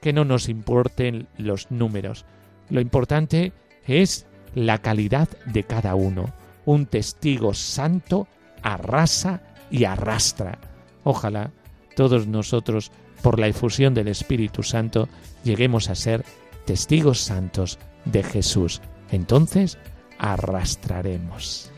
que 0.00 0.12
no 0.12 0.24
nos 0.24 0.48
importen 0.48 1.28
los 1.36 1.70
números. 1.70 2.24
Lo 2.68 2.80
importante 2.80 3.52
es 3.86 4.26
la 4.54 4.78
calidad 4.78 5.28
de 5.46 5.64
cada 5.64 5.94
uno. 5.94 6.32
Un 6.64 6.86
testigo 6.86 7.54
santo 7.54 8.26
arrasa 8.62 9.42
y 9.70 9.84
arrastra. 9.84 10.58
Ojalá 11.04 11.50
todos 11.96 12.26
nosotros, 12.26 12.90
por 13.22 13.38
la 13.38 13.48
efusión 13.48 13.94
del 13.94 14.08
Espíritu 14.08 14.62
Santo, 14.62 15.08
lleguemos 15.44 15.90
a 15.90 15.94
ser 15.94 16.24
testigos 16.64 17.20
santos 17.20 17.78
de 18.04 18.22
Jesús. 18.22 18.80
Entonces 19.10 19.78
arrastraremos. 20.18 21.69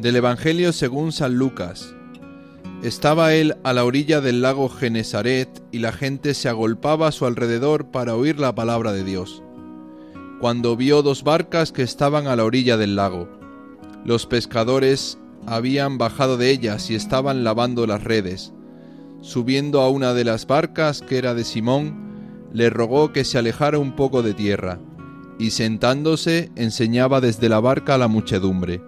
Del 0.00 0.16
Evangelio 0.16 0.72
según 0.72 1.12
San 1.12 1.34
Lucas. 1.34 1.94
Estaba 2.82 3.34
él 3.34 3.58
a 3.62 3.74
la 3.74 3.84
orilla 3.84 4.22
del 4.22 4.40
lago 4.40 4.70
Genesaret 4.70 5.50
y 5.70 5.80
la 5.80 5.92
gente 5.92 6.32
se 6.32 6.48
agolpaba 6.48 7.08
a 7.08 7.12
su 7.12 7.26
alrededor 7.26 7.90
para 7.90 8.14
oír 8.14 8.40
la 8.40 8.54
palabra 8.54 8.92
de 8.92 9.04
Dios. 9.04 9.42
Cuando 10.40 10.76
vio 10.76 11.02
dos 11.02 11.22
barcas 11.22 11.72
que 11.72 11.82
estaban 11.82 12.26
a 12.26 12.36
la 12.36 12.44
orilla 12.44 12.78
del 12.78 12.96
lago. 12.96 13.28
Los 14.06 14.24
pescadores 14.24 15.18
habían 15.46 15.98
bajado 15.98 16.38
de 16.38 16.48
ellas 16.48 16.90
y 16.90 16.94
estaban 16.94 17.44
lavando 17.44 17.86
las 17.86 18.02
redes. 18.02 18.54
Subiendo 19.20 19.82
a 19.82 19.90
una 19.90 20.14
de 20.14 20.24
las 20.24 20.46
barcas, 20.46 21.02
que 21.02 21.18
era 21.18 21.34
de 21.34 21.44
Simón, 21.44 22.48
le 22.54 22.70
rogó 22.70 23.12
que 23.12 23.24
se 23.24 23.36
alejara 23.36 23.78
un 23.78 23.94
poco 23.94 24.22
de 24.22 24.32
tierra, 24.32 24.80
y 25.38 25.50
sentándose 25.50 26.50
enseñaba 26.56 27.20
desde 27.20 27.50
la 27.50 27.60
barca 27.60 27.96
a 27.96 27.98
la 27.98 28.08
muchedumbre. 28.08 28.82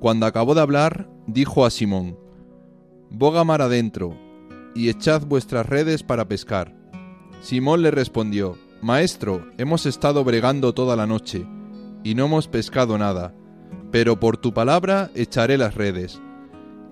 Cuando 0.00 0.26
acabó 0.26 0.56
de 0.56 0.62
hablar, 0.62 1.08
dijo 1.28 1.64
a 1.64 1.70
Simón, 1.70 2.23
Boga 3.16 3.44
mar 3.44 3.62
adentro, 3.62 4.18
y 4.74 4.88
echad 4.88 5.22
vuestras 5.24 5.66
redes 5.66 6.02
para 6.02 6.26
pescar. 6.26 6.74
Simón 7.42 7.82
le 7.82 7.92
respondió, 7.92 8.58
Maestro, 8.82 9.46
hemos 9.56 9.86
estado 9.86 10.24
bregando 10.24 10.74
toda 10.74 10.96
la 10.96 11.06
noche, 11.06 11.46
y 12.02 12.16
no 12.16 12.24
hemos 12.24 12.48
pescado 12.48 12.98
nada, 12.98 13.32
pero 13.92 14.18
por 14.18 14.36
tu 14.36 14.52
palabra 14.52 15.12
echaré 15.14 15.56
las 15.58 15.76
redes. 15.76 16.20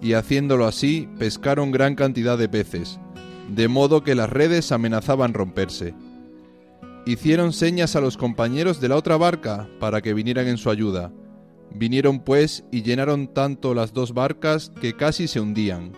Y 0.01 0.13
haciéndolo 0.13 0.67
así, 0.67 1.09
pescaron 1.19 1.73
gran 1.73 1.97
cantidad 1.97 2.39
de 2.39 2.49
peces, 2.49 3.01
de 3.49 3.67
modo 3.67 4.05
que 4.05 4.15
las 4.15 4.31
redes 4.31 4.71
amenazaban 4.71 5.35
romperse. 5.35 5.93
Hicieron 7.05 7.53
señas 7.53 7.97
a 7.97 8.01
los 8.01 8.17
compañeros 8.17 8.81
de 8.81 8.89
la 8.89 8.95
otra 8.95 9.17
barca 9.17 9.69
para 9.81 10.01
que 10.03 10.15
vinieran 10.15 10.47
en 10.47 10.57
su 10.57 10.71
ayuda, 10.71 11.11
Vinieron 11.75 12.21
pues 12.21 12.65
y 12.71 12.83
llenaron 12.83 13.29
tanto 13.29 13.75
las 13.75 13.93
dos 13.93 14.13
barcas 14.13 14.71
que 14.81 14.95
casi 14.95 15.27
se 15.27 15.41
hundían. 15.41 15.93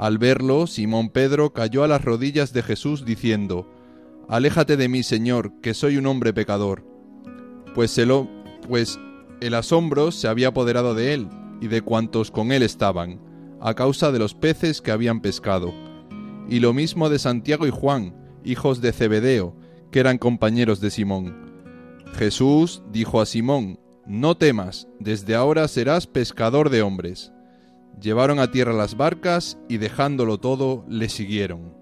Al 0.00 0.16
verlo, 0.16 0.66
Simón 0.66 1.10
Pedro 1.10 1.52
cayó 1.52 1.84
a 1.84 1.86
las 1.86 2.02
rodillas 2.02 2.54
de 2.54 2.62
Jesús 2.62 3.04
diciendo, 3.04 3.70
Aléjate 4.30 4.78
de 4.78 4.88
mí, 4.88 5.02
Señor, 5.02 5.52
que 5.60 5.74
soy 5.74 5.98
un 5.98 6.06
hombre 6.06 6.32
pecador. 6.32 6.86
Pues 7.74 7.98
el, 7.98 8.10
pues 8.66 8.98
el 9.42 9.52
asombro 9.52 10.10
se 10.10 10.26
había 10.26 10.48
apoderado 10.48 10.94
de 10.94 11.12
él 11.12 11.28
y 11.60 11.68
de 11.68 11.82
cuantos 11.82 12.30
con 12.30 12.50
él 12.50 12.62
estaban, 12.62 13.20
a 13.60 13.74
causa 13.74 14.10
de 14.10 14.18
los 14.18 14.32
peces 14.32 14.80
que 14.80 14.90
habían 14.90 15.20
pescado. 15.20 15.70
Y 16.48 16.60
lo 16.60 16.72
mismo 16.72 17.10
de 17.10 17.18
Santiago 17.18 17.66
y 17.66 17.70
Juan, 17.70 18.14
hijos 18.42 18.80
de 18.80 18.92
Zebedeo, 18.92 19.54
que 19.90 20.00
eran 20.00 20.16
compañeros 20.16 20.80
de 20.80 20.90
Simón. 20.90 21.36
Jesús 22.14 22.82
dijo 22.90 23.20
a 23.20 23.26
Simón, 23.26 23.78
no 24.06 24.34
temas, 24.38 24.88
desde 24.98 25.34
ahora 25.34 25.68
serás 25.68 26.06
pescador 26.06 26.70
de 26.70 26.80
hombres. 26.80 27.34
Llevaron 28.00 28.38
a 28.38 28.50
tierra 28.50 28.72
las 28.72 28.96
barcas 28.96 29.58
y 29.68 29.76
dejándolo 29.76 30.38
todo 30.38 30.86
le 30.88 31.10
siguieron. 31.10 31.74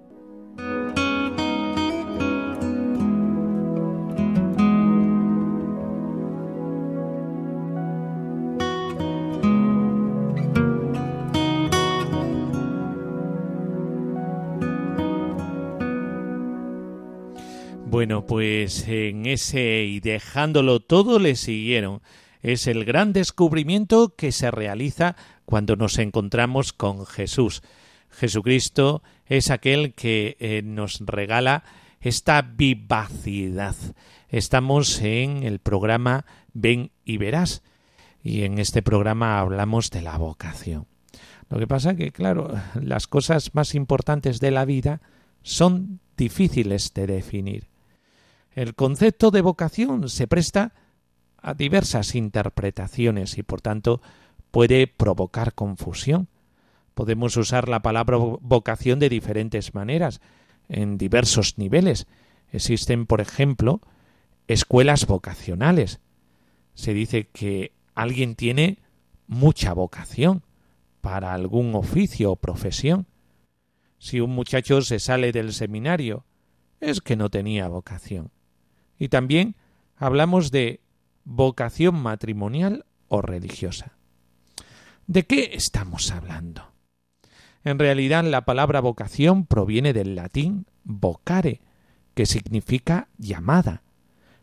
Bueno, 17.86 18.26
pues 18.26 18.88
en 18.88 19.26
ese 19.26 19.84
y 19.84 20.00
dejándolo 20.00 20.80
todo 20.80 21.20
le 21.20 21.36
siguieron. 21.36 22.00
Es 22.42 22.66
el 22.66 22.84
gran 22.84 23.12
descubrimiento 23.12 24.14
que 24.16 24.30
se 24.30 24.50
realiza 24.50 25.16
cuando 25.48 25.76
nos 25.76 25.96
encontramos 25.96 26.74
con 26.74 27.06
Jesús. 27.06 27.62
Jesucristo 28.10 29.02
es 29.24 29.50
aquel 29.50 29.94
que 29.94 30.36
eh, 30.40 30.60
nos 30.62 31.00
regala 31.00 31.64
esta 32.02 32.42
vivacidad. 32.42 33.74
Estamos 34.28 35.00
en 35.00 35.44
el 35.44 35.58
programa 35.58 36.26
Ven 36.52 36.90
y 37.02 37.16
verás 37.16 37.62
y 38.22 38.42
en 38.42 38.58
este 38.58 38.82
programa 38.82 39.40
hablamos 39.40 39.88
de 39.90 40.02
la 40.02 40.18
vocación. 40.18 40.86
Lo 41.48 41.58
que 41.58 41.66
pasa 41.66 41.96
que, 41.96 42.12
claro, 42.12 42.52
las 42.74 43.06
cosas 43.06 43.54
más 43.54 43.74
importantes 43.74 44.40
de 44.40 44.50
la 44.50 44.66
vida 44.66 45.00
son 45.40 46.00
difíciles 46.18 46.92
de 46.92 47.06
definir. 47.06 47.68
El 48.52 48.74
concepto 48.74 49.30
de 49.30 49.40
vocación 49.40 50.10
se 50.10 50.26
presta 50.26 50.74
a 51.40 51.54
diversas 51.54 52.14
interpretaciones 52.14 53.38
y 53.38 53.42
por 53.42 53.62
tanto 53.62 54.02
puede 54.50 54.86
provocar 54.86 55.54
confusión. 55.54 56.28
Podemos 56.94 57.36
usar 57.36 57.68
la 57.68 57.80
palabra 57.80 58.16
vocación 58.16 58.98
de 58.98 59.08
diferentes 59.08 59.74
maneras, 59.74 60.20
en 60.68 60.98
diversos 60.98 61.58
niveles. 61.58 62.06
Existen, 62.50 63.06
por 63.06 63.20
ejemplo, 63.20 63.80
escuelas 64.46 65.06
vocacionales. 65.06 66.00
Se 66.74 66.94
dice 66.94 67.28
que 67.28 67.72
alguien 67.94 68.34
tiene 68.34 68.78
mucha 69.26 69.72
vocación 69.72 70.42
para 71.00 71.34
algún 71.34 71.74
oficio 71.74 72.32
o 72.32 72.36
profesión. 72.36 73.06
Si 73.98 74.20
un 74.20 74.30
muchacho 74.30 74.80
se 74.82 74.98
sale 74.98 75.32
del 75.32 75.52
seminario, 75.52 76.24
es 76.80 77.00
que 77.00 77.16
no 77.16 77.30
tenía 77.30 77.68
vocación. 77.68 78.30
Y 78.98 79.08
también 79.08 79.56
hablamos 79.96 80.50
de 80.50 80.80
vocación 81.24 81.96
matrimonial 81.96 82.86
o 83.08 83.22
religiosa. 83.22 83.97
¿De 85.08 85.24
qué 85.26 85.52
estamos 85.54 86.10
hablando? 86.10 86.70
En 87.64 87.78
realidad 87.78 88.22
la 88.24 88.44
palabra 88.44 88.80
vocación 88.80 89.46
proviene 89.46 89.94
del 89.94 90.14
latín 90.14 90.66
vocare, 90.84 91.62
que 92.14 92.26
significa 92.26 93.08
llamada. 93.16 93.82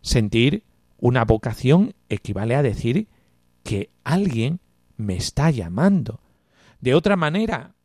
Sentir 0.01 0.63
una 0.97 1.23
vocación 1.23 1.93
equivale 2.09 2.55
a 2.55 2.63
decir 2.63 3.07
que 3.63 3.91
alguien 4.03 4.59
me 4.97 5.15
está 5.15 5.51
llamando. 5.51 6.19
De 6.81 6.95
otra 6.95 7.15
manera, 7.15 7.75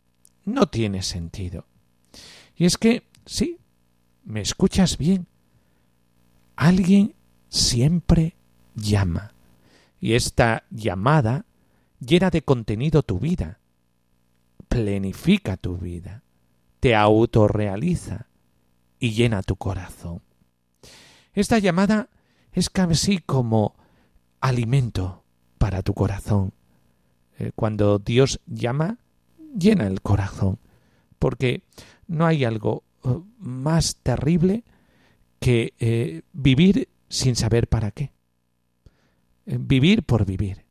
no 0.47 0.69
tiene 0.69 1.03
sentido. 1.03 1.66
Y 2.57 2.64
es 2.64 2.79
que, 2.79 3.05
sí, 3.27 3.59
me 4.25 4.40
escuchas 4.40 4.97
bien, 4.97 5.27
Alguien 6.57 7.14
siempre 7.49 8.37
llama, 8.75 9.33
y 9.99 10.12
esta 10.12 10.64
llamada 10.71 11.47
llena 12.00 12.30
de 12.30 12.42
contenido 12.42 13.02
tu 13.02 13.18
vida, 13.18 13.60
plenifica 14.68 15.56
tu 15.56 15.76
vida, 15.76 16.22
te 16.80 16.96
autorrealiza 16.96 18.26
y 18.98 19.12
llena 19.12 19.42
tu 19.42 19.56
corazón. 19.56 20.22
Esta 21.32 21.58
llamada 21.58 22.08
es 22.52 22.70
casi 22.70 23.18
como 23.18 23.76
alimento 24.40 25.22
para 25.58 25.82
tu 25.82 25.94
corazón. 25.94 26.52
Eh, 27.38 27.52
cuando 27.54 27.98
Dios 27.98 28.40
llama, 28.46 28.98
llena 29.56 29.86
el 29.86 30.02
corazón, 30.02 30.58
porque 31.18 31.62
no 32.06 32.26
hay 32.26 32.44
algo 32.44 32.82
eh, 33.04 33.18
más 33.38 33.96
terrible 33.96 34.64
que 35.38 35.74
eh, 35.78 36.22
vivir 36.32 36.88
sin 37.08 37.36
saber 37.36 37.68
para 37.68 37.90
qué. 37.90 38.12
Vivir 39.46 40.02
por 40.02 40.26
vivir. 40.26 40.64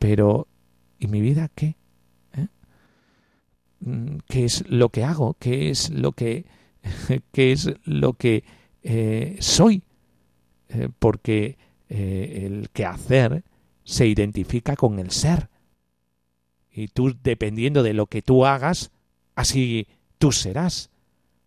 Pero, 0.00 0.48
¿y 0.98 1.06
mi 1.06 1.20
vida 1.20 1.48
qué? 1.54 1.76
¿Eh? 2.32 2.48
Mm, 3.78 4.16
¿Qué 4.26 4.44
es 4.44 4.68
lo 4.68 4.88
que 4.88 5.04
hago? 5.04 5.36
¿Qué 5.38 5.70
es 5.70 5.90
lo 5.90 6.10
que, 6.10 6.46
qué 7.32 7.52
es 7.52 7.72
lo 7.84 8.14
que 8.14 8.42
soy? 9.38 9.84
porque 11.00 11.58
el 11.88 12.70
que 12.72 12.86
hacer 12.86 13.44
se 13.84 14.06
identifica 14.06 14.76
con 14.76 14.98
el 14.98 15.10
ser. 15.10 15.50
Y 16.72 16.88
tú, 16.88 17.16
dependiendo 17.22 17.82
de 17.82 17.92
lo 17.92 18.06
que 18.06 18.22
tú 18.22 18.46
hagas, 18.46 18.90
así 19.34 19.88
tú 20.18 20.32
serás. 20.32 20.90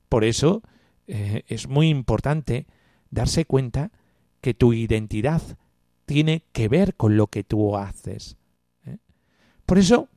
Por 0.09 0.23
eso 0.23 0.61
eh, 1.07 1.43
es 1.47 1.67
muy 1.67 1.89
importante 1.89 2.67
darse 3.09 3.45
cuenta 3.45 3.91
que 4.41 4.53
tu 4.53 4.73
identidad 4.73 5.41
tiene 6.05 6.43
que 6.51 6.67
ver 6.67 6.95
con 6.95 7.15
lo 7.15 7.27
que 7.27 7.43
tú 7.43 7.77
haces. 7.77 8.37
Por 9.65 9.77
eso, 9.77 10.09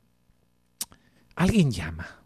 alguien 1.35 1.71
llama. 1.71 2.23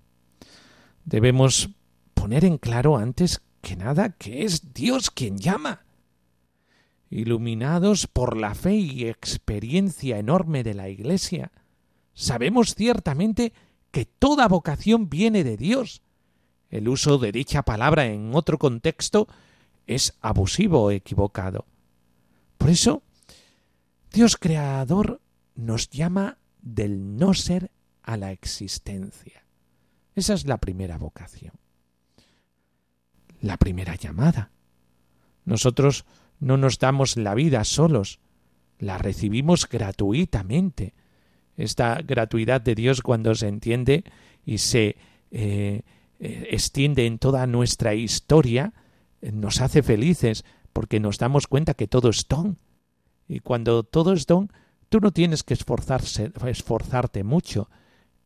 Debemos 1.05 1.71
poner 2.15 2.45
en 2.45 2.59
claro 2.59 2.97
antes 2.97 3.43
que 3.61 3.77
nada 3.77 4.11
que 4.11 4.45
es 4.45 4.73
Dios 4.75 5.11
quien 5.11 5.39
llama. 5.39 5.85
Iluminados 7.11 8.07
por 8.07 8.37
la 8.37 8.55
fe 8.55 8.75
y 8.75 9.07
experiencia 9.07 10.19
enorme 10.19 10.63
de 10.63 10.75
la 10.75 10.89
Iglesia, 10.89 11.51
sabemos 12.15 12.75
ciertamente 12.75 13.53
que 13.91 14.05
toda 14.05 14.49
vocación 14.49 15.11
viene 15.11 15.43
de 15.43 15.57
Dios. 15.57 16.03
El 16.71 16.89
uso 16.89 17.19
de 17.19 17.33
dicha 17.33 17.63
palabra 17.63 18.07
en 18.07 18.31
otro 18.35 18.59
contexto 18.59 19.27
es 19.87 20.15
abusivo 20.21 20.85
o 20.85 20.91
equivocado. 20.93 21.67
Por 22.59 22.71
eso, 22.71 23.03
Dios 24.13 24.37
creador 24.37 25.21
nos 25.57 25.91
llama 25.91 26.39
del 26.63 27.17
no 27.17 27.35
ser 27.35 27.71
a 28.03 28.17
la 28.17 28.33
existencia. 28.33 29.45
Esa 30.15 30.35
es 30.35 30.47
la 30.47 30.59
primera 30.59 30.99
vocación. 30.99 31.55
La 33.41 33.57
primera 33.57 33.95
llamada. 33.95 34.51
Nosotros 35.45 36.05
no 36.39 36.57
nos 36.57 36.79
damos 36.79 37.17
la 37.17 37.35
vida 37.35 37.65
solos, 37.65 38.21
la 38.79 38.99
recibimos 38.99 39.69
gratuitamente. 39.69 40.95
Esta 41.57 42.01
gratuidad 42.03 42.61
de 42.61 42.75
Dios 42.75 43.03
cuando 43.03 43.35
se 43.35 43.49
entiende 43.49 44.05
y 44.45 44.59
se 44.59 44.97
eh, 45.31 45.83
eh, 46.19 46.49
extiende 46.51 47.07
en 47.07 47.19
toda 47.19 47.47
nuestra 47.47 47.95
historia, 47.95 48.73
eh, 49.21 49.33
nos 49.33 49.61
hace 49.61 49.83
felices 49.83 50.45
porque 50.73 51.01
nos 51.01 51.19
damos 51.19 51.47
cuenta 51.47 51.75
que 51.75 51.89
todo 51.89 52.11
es 52.11 52.27
don. 52.29 52.59
Y 53.29 53.41
cuando 53.41 53.85
todo 53.85 54.13
es 54.13 54.27
don, 54.27 54.51
tú 54.91 55.01
no 55.01 55.13
tienes 55.13 55.43
que 55.43 55.55
esforzarte 55.55 57.25
mucho. 57.25 57.71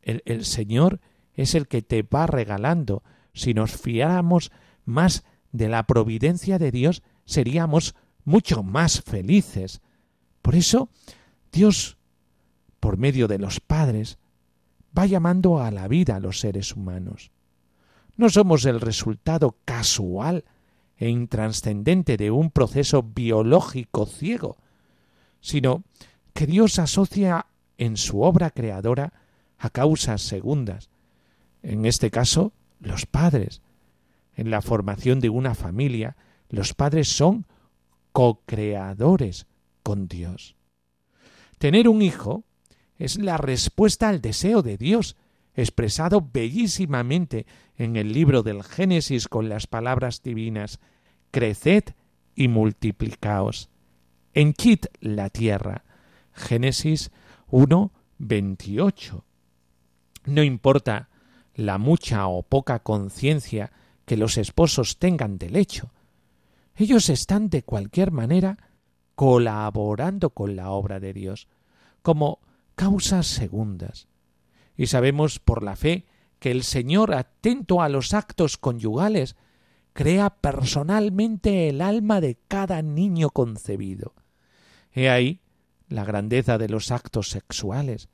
El, 0.02 0.22
el 0.26 0.44
Señor 0.44 1.00
es 1.34 1.54
el 1.54 1.68
que 1.68 1.82
te 1.82 2.02
va 2.02 2.26
regalando. 2.26 3.04
Si 3.32 3.54
nos 3.54 3.76
fiáramos 3.76 4.50
más 4.84 5.24
de 5.52 5.68
la 5.68 5.86
providencia 5.86 6.58
de 6.58 6.72
Dios, 6.72 7.04
seríamos 7.24 7.94
mucho 8.24 8.62
más 8.62 9.02
felices. 9.02 9.82
Por 10.42 10.56
eso, 10.56 10.88
Dios, 11.52 11.96
por 12.80 12.96
medio 12.96 13.28
de 13.28 13.38
los 13.38 13.60
padres, 13.60 14.18
va 14.96 15.06
llamando 15.06 15.60
a 15.60 15.70
la 15.70 15.86
vida 15.86 16.16
a 16.16 16.20
los 16.20 16.40
seres 16.40 16.74
humanos. 16.74 17.30
No 18.16 18.30
somos 18.30 18.64
el 18.64 18.80
resultado 18.80 19.56
casual 19.64 20.44
e 20.96 21.08
intranscendente 21.08 22.16
de 22.16 22.30
un 22.30 22.50
proceso 22.50 23.02
biológico 23.02 24.06
ciego, 24.06 24.56
sino 25.40 25.82
que 26.34 26.46
Dios 26.46 26.78
asocia 26.78 27.46
en 27.78 27.96
su 27.96 28.22
obra 28.22 28.50
creadora 28.50 29.12
a 29.58 29.70
causas 29.70 30.20
segundas, 30.22 30.90
en 31.62 31.86
este 31.86 32.10
caso 32.10 32.52
los 32.80 33.06
padres. 33.06 33.62
En 34.36 34.50
la 34.50 34.60
formación 34.60 35.20
de 35.20 35.30
una 35.30 35.54
familia, 35.54 36.16
los 36.50 36.74
padres 36.74 37.08
son 37.08 37.46
co-creadores 38.12 39.46
con 39.82 40.08
Dios. 40.08 40.56
Tener 41.58 41.88
un 41.88 42.02
hijo 42.02 42.44
es 42.98 43.16
la 43.16 43.36
respuesta 43.36 44.08
al 44.08 44.20
deseo 44.20 44.62
de 44.62 44.76
Dios, 44.76 45.16
expresado 45.54 46.28
bellísimamente 46.32 47.46
en 47.76 47.96
el 47.96 48.12
libro 48.12 48.42
del 48.42 48.62
Génesis 48.62 49.28
con 49.28 49.48
las 49.48 49.66
palabras 49.66 50.22
divinas 50.22 50.80
Creced 51.30 51.84
y 52.34 52.48
multiplicaos. 52.48 53.68
Henchid 54.32 54.86
la 55.00 55.30
tierra. 55.30 55.84
Génesis 56.34 57.10
1, 57.48 57.92
28. 58.18 59.24
No 60.26 60.42
importa 60.42 61.08
la 61.54 61.78
mucha 61.78 62.26
o 62.26 62.42
poca 62.42 62.80
conciencia 62.80 63.72
que 64.04 64.16
los 64.16 64.36
esposos 64.36 64.98
tengan 64.98 65.38
del 65.38 65.56
hecho. 65.56 65.92
Ellos 66.74 67.08
están 67.08 67.48
de 67.48 67.62
cualquier 67.62 68.10
manera 68.10 68.58
colaborando 69.14 70.30
con 70.30 70.56
la 70.56 70.70
obra 70.70 70.98
de 70.98 71.12
Dios, 71.12 71.46
como 72.02 72.40
causas 72.74 73.26
segundas. 73.26 74.08
Y 74.76 74.88
sabemos 74.88 75.38
por 75.38 75.62
la 75.62 75.76
fe 75.76 76.06
que 76.40 76.50
el 76.50 76.64
Señor, 76.64 77.14
atento 77.14 77.80
a 77.80 77.88
los 77.88 78.12
actos 78.12 78.56
conyugales, 78.56 79.36
crea 79.92 80.30
personalmente 80.30 81.68
el 81.68 81.80
alma 81.80 82.20
de 82.20 82.36
cada 82.48 82.82
niño 82.82 83.30
concebido. 83.30 84.14
He 84.92 85.08
ahí 85.08 85.43
la 85.88 86.04
grandeza 86.04 86.58
de 86.58 86.68
los 86.68 86.90
actos 86.90 87.30
sexuales. 87.30 88.08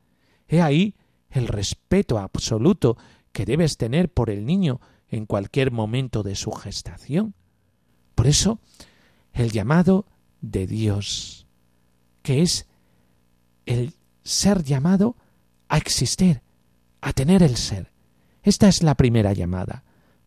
He 0.48 0.60
ahí 0.60 0.96
el 1.30 1.48
respeto 1.48 2.18
absoluto 2.18 2.96
que 3.32 3.44
debes 3.44 3.76
tener 3.76 4.12
por 4.12 4.30
el 4.30 4.44
niño 4.44 4.80
en 5.08 5.26
cualquier 5.26 5.70
momento 5.70 6.22
de 6.22 6.36
su 6.36 6.52
gestación. 6.52 7.34
Por 8.14 8.26
eso, 8.26 8.60
el 9.32 9.50
llamado 9.50 10.06
de 10.40 10.66
Dios, 10.66 11.46
que 12.22 12.42
es 12.42 12.66
el 13.66 13.94
ser 14.22 14.64
llamado 14.64 15.16
a 15.68 15.78
existir, 15.78 16.42
a 17.00 17.12
tener 17.12 17.42
el 17.42 17.56
ser. 17.56 17.92
Esta 18.42 18.68
es 18.68 18.82
la 18.82 18.94
primera 18.94 19.32
llamada, 19.32 19.84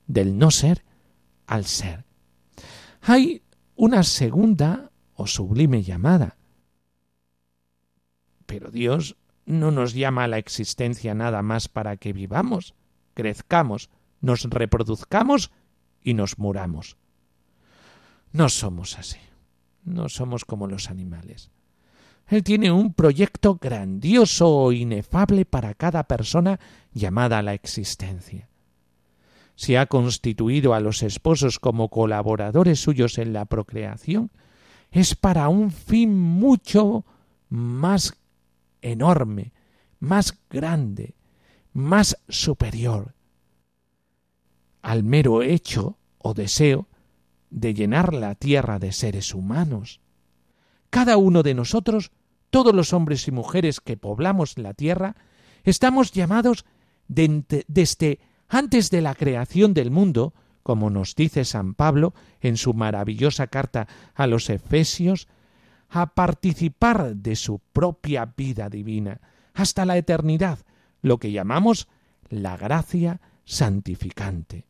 del 0.07 0.37
no 0.37 0.51
ser 0.51 0.83
al 1.47 1.65
ser. 1.65 2.05
Hay 3.01 3.41
una 3.75 4.03
segunda 4.03 4.91
o 5.15 5.27
sublime 5.27 5.83
llamada. 5.83 6.37
Pero 8.53 8.69
Dios 8.69 9.15
no 9.47 9.71
nos 9.71 9.95
llama 9.95 10.25
a 10.25 10.27
la 10.27 10.37
existencia 10.37 11.15
nada 11.15 11.41
más 11.41 11.67
para 11.69 11.97
que 11.97 12.13
vivamos, 12.13 12.75
crezcamos, 13.15 13.89
nos 14.21 14.43
reproduzcamos 14.43 15.49
y 16.03 16.13
nos 16.13 16.37
muramos. 16.37 16.97
No 18.31 18.49
somos 18.49 18.99
así. 18.99 19.17
No 19.83 20.07
somos 20.07 20.45
como 20.45 20.67
los 20.67 20.91
animales. 20.91 21.49
Él 22.27 22.43
tiene 22.43 22.71
un 22.71 22.93
proyecto 22.93 23.57
grandioso 23.59 24.71
e 24.71 24.75
inefable 24.75 25.45
para 25.45 25.73
cada 25.73 26.03
persona 26.03 26.59
llamada 26.93 27.39
a 27.39 27.41
la 27.41 27.55
existencia. 27.55 28.49
Si 29.55 29.75
ha 29.75 29.87
constituido 29.87 30.75
a 30.75 30.79
los 30.79 31.01
esposos 31.01 31.57
como 31.57 31.89
colaboradores 31.89 32.79
suyos 32.79 33.17
en 33.17 33.33
la 33.33 33.45
procreación, 33.45 34.29
es 34.91 35.15
para 35.15 35.49
un 35.49 35.71
fin 35.71 36.19
mucho 36.19 37.03
más 37.49 38.15
enorme, 38.83 39.53
más 39.99 40.39
grande, 40.49 41.15
más 41.73 42.17
superior 42.29 43.15
al 44.83 45.03
mero 45.03 45.41
hecho 45.41 45.97
o 46.19 46.35
deseo 46.35 46.87
de 47.49 47.73
llenar 47.73 48.13
la 48.13 48.35
tierra 48.35 48.77
de 48.77 48.91
seres 48.91 49.33
humanos. 49.33 50.01
Cada 50.89 51.17
uno 51.17 51.41
de 51.41 51.55
nosotros, 51.55 52.11
todos 52.51 52.75
los 52.75 52.93
hombres 52.93 53.27
y 53.27 53.31
mujeres 53.31 53.79
que 53.79 53.97
poblamos 53.97 54.57
la 54.59 54.73
tierra, 54.73 55.15
estamos 55.63 56.11
llamados 56.11 56.65
desde 57.07 58.19
antes 58.49 58.91
de 58.91 59.01
la 59.01 59.15
creación 59.15 59.73
del 59.73 59.89
mundo, 59.89 60.33
como 60.61 60.89
nos 60.89 61.15
dice 61.15 61.45
San 61.45 61.73
Pablo 61.73 62.13
en 62.41 62.57
su 62.57 62.73
maravillosa 62.73 63.47
carta 63.47 63.87
a 64.13 64.27
los 64.27 64.49
Efesios, 64.49 65.27
a 65.95 66.15
participar 66.15 67.15
de 67.15 67.35
su 67.35 67.59
propia 67.59 68.25
vida 68.25 68.67
divina 68.67 69.21
hasta 69.53 69.85
la 69.85 69.95
eternidad, 69.95 70.57
lo 71.03 71.19
que 71.19 71.31
llamamos 71.31 71.87
la 72.29 72.57
gracia 72.57 73.21
santificante. 73.45 74.65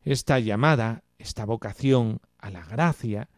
Esta 0.00 0.38
llamada, 0.38 1.02
esta 1.18 1.44
vocación 1.44 2.20
a 2.38 2.50
la 2.50 2.64
gracia, 2.64 3.28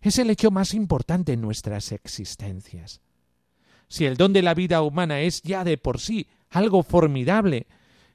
es 0.00 0.20
el 0.20 0.30
hecho 0.30 0.52
más 0.52 0.74
importante 0.74 1.32
en 1.32 1.40
nuestras 1.40 1.90
existencias. 1.90 3.00
Si 3.88 4.04
el 4.04 4.16
don 4.16 4.32
de 4.32 4.42
la 4.42 4.54
vida 4.54 4.82
humana 4.82 5.20
es 5.20 5.42
ya 5.42 5.64
de 5.64 5.76
por 5.76 5.98
sí 5.98 6.28
algo 6.50 6.84
formidable, 6.84 7.66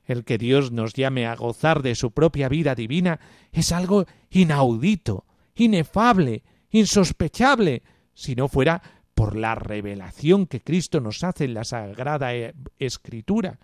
el 0.06 0.24
que 0.24 0.38
Dios 0.38 0.72
nos 0.72 0.94
llame 0.94 1.28
a 1.28 1.36
gozar 1.36 1.82
de 1.82 1.96
su 1.96 2.12
propia 2.12 2.48
vida 2.48 2.74
divina 2.74 3.20
es 3.52 3.74
algo 3.74 4.06
inaudito, 4.30 5.26
inefable, 5.56 6.44
insospechable, 6.72 7.84
si 8.14 8.36
no 8.36 8.48
fuera 8.48 8.82
por 9.14 9.36
la 9.36 9.56
revelación 9.56 10.48
que 10.48 10.62
Cristo 10.62 11.00
nos 11.00 11.24
hace 11.24 11.46
en 11.46 11.54
la 11.54 11.64
Sagrada 11.64 12.34
eh, 12.34 12.54
Escritura. 12.80 13.60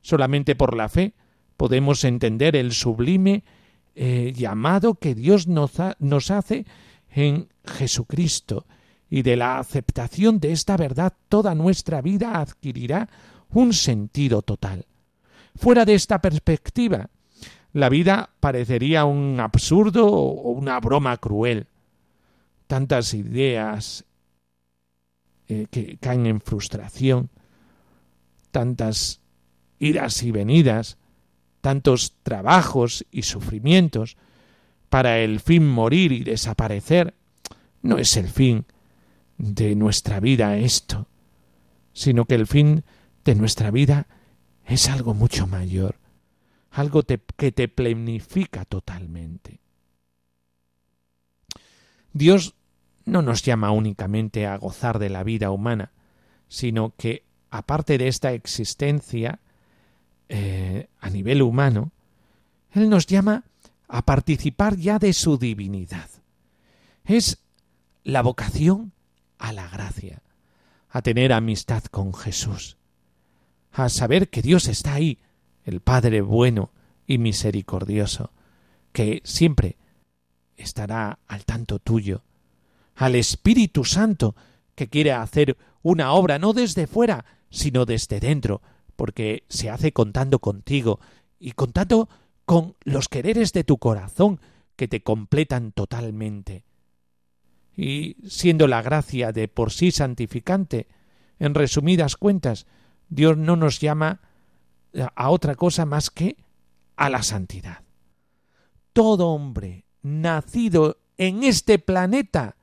Solamente 0.00 0.54
por 0.54 0.76
la 0.76 0.88
fe 0.88 1.14
podemos 1.56 2.04
entender 2.04 2.56
el 2.56 2.72
sublime 2.72 3.44
eh, 3.94 4.32
llamado 4.34 4.94
que 4.94 5.14
Dios 5.14 5.48
nos, 5.48 5.72
nos 5.98 6.30
hace 6.30 6.66
en 7.10 7.48
Jesucristo 7.64 8.66
y 9.08 9.22
de 9.22 9.36
la 9.36 9.58
aceptación 9.58 10.40
de 10.40 10.52
esta 10.52 10.76
verdad 10.76 11.12
toda 11.28 11.54
nuestra 11.54 12.02
vida 12.02 12.38
adquirirá 12.38 13.08
un 13.50 13.72
sentido 13.72 14.42
total. 14.42 14.86
Fuera 15.54 15.84
de 15.84 15.94
esta 15.94 16.20
perspectiva, 16.20 17.08
la 17.72 17.88
vida 17.88 18.30
parecería 18.40 19.04
un 19.04 19.40
absurdo 19.40 20.06
o 20.06 20.50
una 20.50 20.78
broma 20.80 21.16
cruel. 21.16 21.66
Tantas 22.66 23.14
ideas 23.14 24.04
eh, 25.48 25.66
que 25.70 25.96
caen 25.98 26.26
en 26.26 26.40
frustración, 26.40 27.30
tantas 28.50 29.20
iras 29.78 30.22
y 30.24 30.32
venidas, 30.32 30.98
tantos 31.60 32.16
trabajos 32.22 33.06
y 33.12 33.22
sufrimientos, 33.22 34.16
para 34.88 35.20
el 35.20 35.38
fin 35.40 35.68
morir 35.68 36.10
y 36.10 36.24
desaparecer, 36.24 37.14
no 37.82 37.98
es 37.98 38.16
el 38.16 38.28
fin 38.28 38.64
de 39.38 39.76
nuestra 39.76 40.18
vida 40.18 40.56
esto, 40.56 41.06
sino 41.92 42.24
que 42.24 42.34
el 42.34 42.48
fin 42.48 42.82
de 43.24 43.34
nuestra 43.36 43.70
vida 43.70 44.08
es 44.64 44.88
algo 44.88 45.14
mucho 45.14 45.46
mayor, 45.46 45.96
algo 46.70 47.04
que 47.04 47.52
te 47.52 47.68
plenifica 47.68 48.64
totalmente. 48.64 49.60
Dios 52.12 52.55
no 53.06 53.22
nos 53.22 53.42
llama 53.42 53.70
únicamente 53.70 54.46
a 54.46 54.56
gozar 54.58 54.98
de 54.98 55.08
la 55.08 55.22
vida 55.22 55.50
humana, 55.50 55.92
sino 56.48 56.92
que, 56.96 57.22
aparte 57.50 57.96
de 57.98 58.08
esta 58.08 58.32
existencia 58.32 59.38
eh, 60.28 60.88
a 61.00 61.08
nivel 61.08 61.40
humano, 61.42 61.92
Él 62.72 62.90
nos 62.90 63.06
llama 63.06 63.44
a 63.88 64.02
participar 64.02 64.76
ya 64.76 64.98
de 64.98 65.12
su 65.12 65.38
divinidad. 65.38 66.10
Es 67.04 67.38
la 68.02 68.22
vocación 68.22 68.92
a 69.38 69.52
la 69.52 69.68
gracia, 69.68 70.20
a 70.90 71.00
tener 71.02 71.32
amistad 71.32 71.84
con 71.84 72.12
Jesús, 72.12 72.76
a 73.72 73.88
saber 73.88 74.28
que 74.28 74.42
Dios 74.42 74.66
está 74.66 74.94
ahí, 74.94 75.18
el 75.64 75.80
Padre 75.80 76.22
bueno 76.22 76.70
y 77.06 77.18
misericordioso, 77.18 78.32
que 78.92 79.20
siempre 79.24 79.76
estará 80.56 81.20
al 81.28 81.44
tanto 81.44 81.78
tuyo, 81.78 82.22
al 82.96 83.14
Espíritu 83.14 83.84
Santo, 83.84 84.34
que 84.74 84.88
quiere 84.88 85.12
hacer 85.12 85.56
una 85.82 86.12
obra 86.12 86.38
no 86.38 86.52
desde 86.52 86.86
fuera, 86.86 87.24
sino 87.50 87.84
desde 87.84 88.18
dentro, 88.18 88.62
porque 88.96 89.44
se 89.48 89.70
hace 89.70 89.92
contando 89.92 90.38
contigo 90.40 90.98
y 91.38 91.52
contando 91.52 92.08
con 92.44 92.74
los 92.82 93.08
quereres 93.08 93.52
de 93.52 93.64
tu 93.64 93.78
corazón 93.78 94.40
que 94.76 94.88
te 94.88 95.02
completan 95.02 95.72
totalmente. 95.72 96.64
Y 97.76 98.16
siendo 98.26 98.66
la 98.66 98.82
gracia 98.82 99.32
de 99.32 99.48
por 99.48 99.70
sí 99.70 99.90
santificante, 99.90 100.88
en 101.38 101.54
resumidas 101.54 102.16
cuentas, 102.16 102.66
Dios 103.08 103.36
no 103.36 103.56
nos 103.56 103.80
llama 103.80 104.20
a 105.14 105.30
otra 105.30 105.54
cosa 105.54 105.84
más 105.84 106.10
que 106.10 106.36
a 106.96 107.10
la 107.10 107.22
santidad. 107.22 107.82
Todo 108.94 109.28
hombre 109.28 109.84
nacido 110.02 110.98
en 111.18 111.44
este 111.44 111.78
planeta 111.78 112.55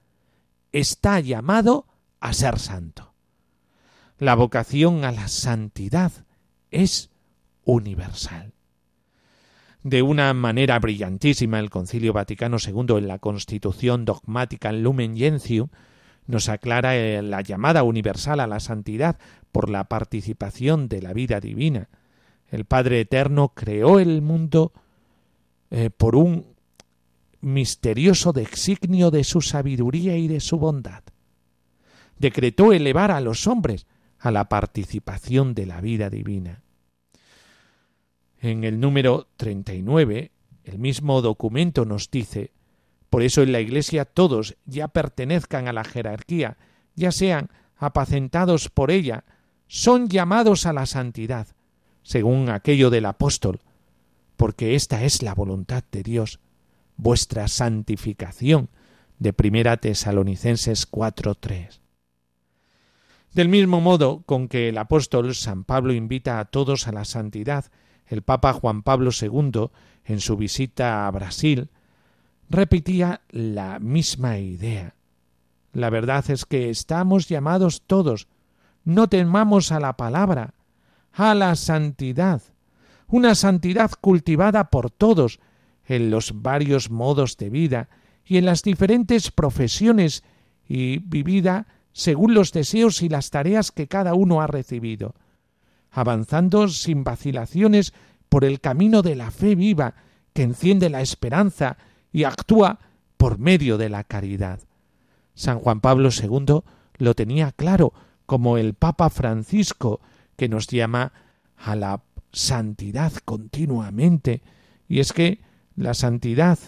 está 0.73 1.19
llamado 1.21 1.87
a 2.19 2.33
ser 2.33 2.59
santo. 2.59 3.13
La 4.17 4.35
vocación 4.35 5.05
a 5.05 5.11
la 5.11 5.27
santidad 5.27 6.11
es 6.71 7.11
universal. 7.63 8.53
De 9.83 10.01
una 10.01 10.33
manera 10.33 10.79
brillantísima, 10.79 11.59
el 11.59 11.69
Concilio 11.69 12.13
Vaticano 12.13 12.57
II 12.57 12.97
en 12.97 13.07
la 13.07 13.19
Constitución 13.19 14.05
dogmática 14.05 14.71
Lumen 14.71 15.15
Gentium 15.15 15.69
nos 16.25 16.47
aclara 16.47 16.95
eh, 16.95 17.21
la 17.21 17.41
llamada 17.41 17.83
universal 17.83 18.39
a 18.39 18.47
la 18.47 18.61
santidad 18.61 19.17
por 19.51 19.69
la 19.69 19.83
participación 19.85 20.87
de 20.87 21.01
la 21.01 21.13
vida 21.13 21.41
divina. 21.41 21.89
El 22.49 22.65
Padre 22.65 23.01
Eterno 23.01 23.49
creó 23.49 23.99
el 23.99 24.21
mundo 24.21 24.71
eh, 25.69 25.89
por 25.89 26.15
un 26.15 26.52
misterioso 27.43 28.31
designio 28.31 29.11
de 29.11 29.23
su 29.25 29.41
sabiduría 29.41 30.15
y 30.15 30.27
de 30.27 30.39
su 30.39 30.57
bondad. 30.57 31.03
Decretó 32.17 32.71
elevar 32.71 33.11
a 33.11 33.19
los 33.19 33.47
hombres 33.47 33.85
a 34.17 34.31
la 34.31 34.47
participación 34.47 35.53
de 35.53 35.65
la 35.65 35.81
vida 35.81 36.09
divina. 36.09 36.63
En 38.39 38.63
el 38.63 38.79
número 38.79 39.27
39, 39.35 40.31
el 40.63 40.79
mismo 40.79 41.21
documento 41.21 41.83
nos 41.83 42.09
dice, 42.09 42.51
por 43.09 43.21
eso 43.21 43.43
en 43.43 43.51
la 43.51 43.59
Iglesia 43.59 44.05
todos 44.05 44.55
ya 44.65 44.87
pertenezcan 44.87 45.67
a 45.67 45.73
la 45.73 45.83
jerarquía, 45.83 46.57
ya 46.95 47.11
sean 47.11 47.49
apacentados 47.75 48.69
por 48.69 48.89
ella, 48.89 49.25
son 49.67 50.07
llamados 50.07 50.65
a 50.65 50.71
la 50.71 50.85
santidad, 50.85 51.47
según 52.03 52.49
aquello 52.49 52.89
del 52.89 53.05
apóstol, 53.05 53.59
porque 54.37 54.75
esta 54.75 55.03
es 55.03 55.21
la 55.21 55.33
voluntad 55.33 55.83
de 55.91 56.03
Dios, 56.03 56.39
vuestra 56.97 57.47
santificación, 57.47 58.69
de 59.19 59.33
Primera 59.33 59.77
Tesalonicenses 59.77 60.85
4:3. 60.85 61.79
Del 63.33 63.49
mismo 63.49 63.81
modo 63.81 64.21
con 64.25 64.47
que 64.47 64.69
el 64.69 64.77
apóstol 64.77 65.33
San 65.33 65.63
Pablo 65.63 65.93
invita 65.93 66.39
a 66.39 66.45
todos 66.45 66.87
a 66.87 66.91
la 66.91 67.05
santidad, 67.05 67.65
el 68.05 68.21
Papa 68.21 68.53
Juan 68.53 68.83
Pablo 68.83 69.11
II, 69.19 69.69
en 70.05 70.19
su 70.19 70.35
visita 70.37 71.07
a 71.07 71.11
Brasil, 71.11 71.69
repetía 72.49 73.21
la 73.29 73.79
misma 73.79 74.37
idea. 74.37 74.95
La 75.71 75.89
verdad 75.89 76.29
es 76.29 76.45
que 76.45 76.69
estamos 76.69 77.27
llamados 77.27 77.81
todos, 77.87 78.27
no 78.83 79.07
temamos 79.07 79.71
a 79.71 79.79
la 79.79 79.97
palabra, 79.97 80.53
a 81.13 81.33
la 81.33 81.55
santidad, 81.55 82.41
una 83.07 83.33
santidad 83.35 83.91
cultivada 83.99 84.69
por 84.69 84.91
todos 84.91 85.39
en 85.85 86.09
los 86.09 86.41
varios 86.41 86.89
modos 86.89 87.37
de 87.37 87.49
vida 87.49 87.89
y 88.25 88.37
en 88.37 88.45
las 88.45 88.63
diferentes 88.63 89.31
profesiones 89.31 90.23
y 90.67 90.99
vivida 90.99 91.67
según 91.91 92.33
los 92.33 92.51
deseos 92.51 93.01
y 93.01 93.09
las 93.09 93.29
tareas 93.29 93.71
que 93.71 93.87
cada 93.87 94.13
uno 94.13 94.41
ha 94.41 94.47
recibido, 94.47 95.15
avanzando 95.91 96.67
sin 96.67 97.03
vacilaciones 97.03 97.93
por 98.29 98.45
el 98.45 98.59
camino 98.59 99.01
de 99.01 99.15
la 99.15 99.29
fe 99.29 99.55
viva 99.55 99.95
que 100.33 100.43
enciende 100.43 100.89
la 100.89 101.01
esperanza 101.01 101.77
y 102.11 102.23
actúa 102.23 102.79
por 103.17 103.37
medio 103.37 103.77
de 103.77 103.89
la 103.89 104.03
caridad. 104.03 104.59
San 105.35 105.59
Juan 105.59 105.81
Pablo 105.81 106.09
II 106.09 106.61
lo 106.97 107.13
tenía 107.13 107.51
claro 107.51 107.93
como 108.25 108.57
el 108.57 108.73
Papa 108.73 109.09
Francisco, 109.09 110.01
que 110.35 110.49
nos 110.49 110.67
llama 110.67 111.13
a 111.57 111.75
la 111.75 112.01
santidad 112.31 113.13
continuamente. 113.25 114.41
Y 114.87 114.99
es 114.99 115.13
que 115.13 115.41
la 115.75 115.93
santidad 115.93 116.59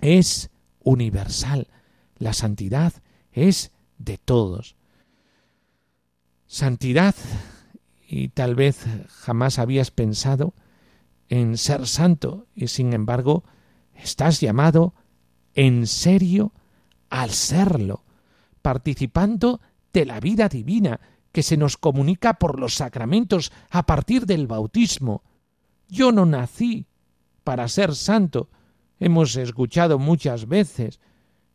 es 0.00 0.50
universal, 0.80 1.68
la 2.16 2.32
santidad 2.32 2.92
es 3.32 3.72
de 3.98 4.18
todos. 4.18 4.76
Santidad, 6.46 7.14
y 8.08 8.28
tal 8.28 8.54
vez 8.54 8.84
jamás 9.08 9.58
habías 9.58 9.90
pensado 9.90 10.54
en 11.28 11.56
ser 11.56 11.86
santo, 11.86 12.46
y 12.54 12.68
sin 12.68 12.92
embargo 12.92 13.44
estás 13.94 14.40
llamado 14.40 14.94
en 15.54 15.86
serio 15.86 16.52
al 17.08 17.30
serlo, 17.30 18.04
participando 18.62 19.60
de 19.92 20.06
la 20.06 20.20
vida 20.20 20.48
divina 20.48 21.00
que 21.32 21.42
se 21.42 21.56
nos 21.56 21.76
comunica 21.76 22.34
por 22.34 22.58
los 22.58 22.74
sacramentos 22.74 23.52
a 23.70 23.86
partir 23.86 24.26
del 24.26 24.46
bautismo. 24.46 25.22
Yo 25.88 26.10
no 26.10 26.26
nací 26.26 26.86
para 27.44 27.68
ser 27.68 27.94
santo, 27.94 28.48
hemos 28.98 29.36
escuchado 29.36 29.98
muchas 29.98 30.46
veces, 30.46 31.00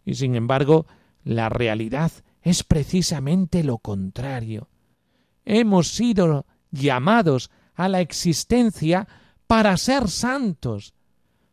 y 0.06 0.16
sin 0.16 0.36
embargo 0.36 0.86
la 1.24 1.50
realidad 1.50 2.12
es 2.42 2.64
precisamente 2.64 3.64
lo 3.64 3.80
contrario. 3.80 4.70
Hemos 5.46 5.90
sido 5.90 6.46
llamados 6.72 7.50
a 7.74 7.90
la 7.90 8.02
existencia 8.02 9.08
para 9.48 9.76
ser 9.78 10.10
santos. 10.10 10.94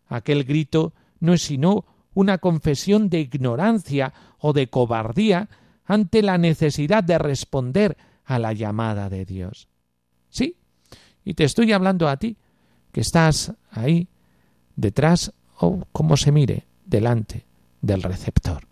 Aquel 0.07 0.45
grito 0.45 0.93
no 1.21 1.33
es 1.33 1.43
sino 1.43 1.85
una 2.15 2.39
confesión 2.39 3.09
de 3.09 3.21
ignorancia 3.21 4.13
o 4.39 4.53
de 4.53 4.69
cobardía 4.69 5.49
ante 5.85 6.23
la 6.23 6.39
necesidad 6.39 7.03
de 7.03 7.19
responder 7.19 7.97
a 8.25 8.39
la 8.39 8.53
llamada 8.53 9.09
de 9.09 9.25
Dios. 9.25 9.69
Sí, 10.29 10.57
y 11.25 11.35
te 11.35 11.45
estoy 11.45 11.73
hablando 11.73 12.09
a 12.09 12.17
ti, 12.17 12.37
que 12.93 13.01
estás 13.01 13.55
ahí, 13.71 14.09
detrás 14.77 15.33
o 15.59 15.85
como 15.93 16.17
se 16.17 16.33
mire, 16.33 16.67
delante 16.85 17.47
del 17.81 18.03
receptor. 18.03 18.67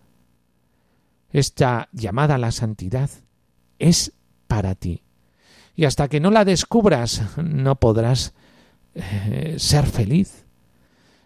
Esta 1.32 1.88
llamada 1.92 2.34
a 2.34 2.38
la 2.38 2.50
santidad 2.50 3.10
es 3.78 4.12
para 4.48 4.74
ti. 4.74 5.02
Y 5.76 5.84
hasta 5.84 6.08
que 6.08 6.20
no 6.20 6.30
la 6.30 6.44
descubras, 6.44 7.22
no 7.42 7.76
podrás 7.76 8.34
eh, 8.94 9.54
ser 9.58 9.86
feliz. 9.86 10.44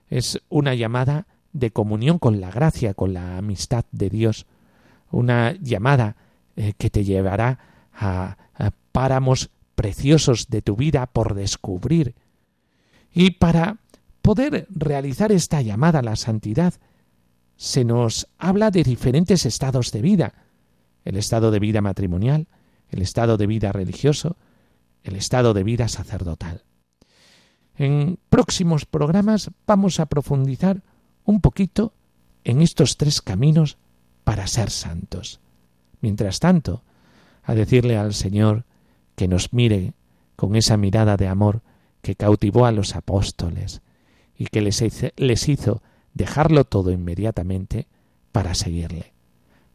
Es 0.08 0.40
una 0.48 0.74
llamada 0.74 1.26
de 1.52 1.70
comunión 1.70 2.18
con 2.18 2.40
la 2.40 2.50
gracia, 2.50 2.94
con 2.94 3.14
la 3.14 3.38
amistad 3.38 3.84
de 3.92 4.10
Dios. 4.10 4.46
Una 5.10 5.52
llamada 5.52 6.16
eh, 6.56 6.74
que 6.76 6.90
te 6.90 7.04
llevará 7.04 7.58
a, 7.94 8.36
páramos 8.92 9.50
preciosos 9.74 10.48
de 10.48 10.62
tu 10.62 10.76
vida 10.76 11.06
por 11.06 11.34
descubrir. 11.34 12.14
Y 13.12 13.32
para 13.32 13.78
poder 14.24 14.66
realizar 14.70 15.32
esta 15.32 15.60
llamada 15.60 15.98
a 15.98 16.02
la 16.02 16.16
santidad, 16.16 16.72
se 17.56 17.84
nos 17.84 18.26
habla 18.38 18.70
de 18.70 18.82
diferentes 18.82 19.44
estados 19.44 19.92
de 19.92 20.00
vida. 20.00 20.32
El 21.04 21.18
estado 21.18 21.50
de 21.50 21.58
vida 21.58 21.82
matrimonial, 21.82 22.48
el 22.88 23.02
estado 23.02 23.36
de 23.36 23.46
vida 23.46 23.70
religioso, 23.70 24.38
el 25.02 25.16
estado 25.16 25.52
de 25.52 25.62
vida 25.62 25.88
sacerdotal. 25.88 26.62
En 27.76 28.18
próximos 28.30 28.86
programas 28.86 29.50
vamos 29.66 30.00
a 30.00 30.06
profundizar 30.06 30.80
un 31.26 31.42
poquito 31.42 31.92
en 32.44 32.62
estos 32.62 32.96
tres 32.96 33.20
caminos 33.20 33.76
para 34.24 34.46
ser 34.46 34.70
santos. 34.70 35.38
Mientras 36.00 36.40
tanto, 36.40 36.82
a 37.42 37.54
decirle 37.54 37.98
al 37.98 38.14
Señor 38.14 38.64
que 39.16 39.28
nos 39.28 39.52
mire 39.52 39.92
con 40.34 40.56
esa 40.56 40.78
mirada 40.78 41.18
de 41.18 41.28
amor 41.28 41.60
que 42.00 42.14
cautivó 42.14 42.64
a 42.64 42.72
los 42.72 42.96
apóstoles 42.96 43.82
y 44.36 44.46
que 44.46 44.60
les, 44.60 45.48
hizo 45.48 45.82
dejarlo 46.12 46.64
todo 46.64 46.90
inmediatamente 46.90 47.86
para 48.32 48.54
seguirle. 48.54 49.12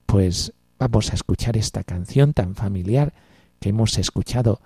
Pues 0.06 0.54
vamos 0.78 1.12
a 1.12 1.16
escuchar 1.16 1.58
esta 1.58 1.84
canción 1.84 2.34
tan 2.34 2.56
familiar 2.56 3.14
que 3.60 3.70
hemos 3.70 3.98
escuchado 3.98 4.62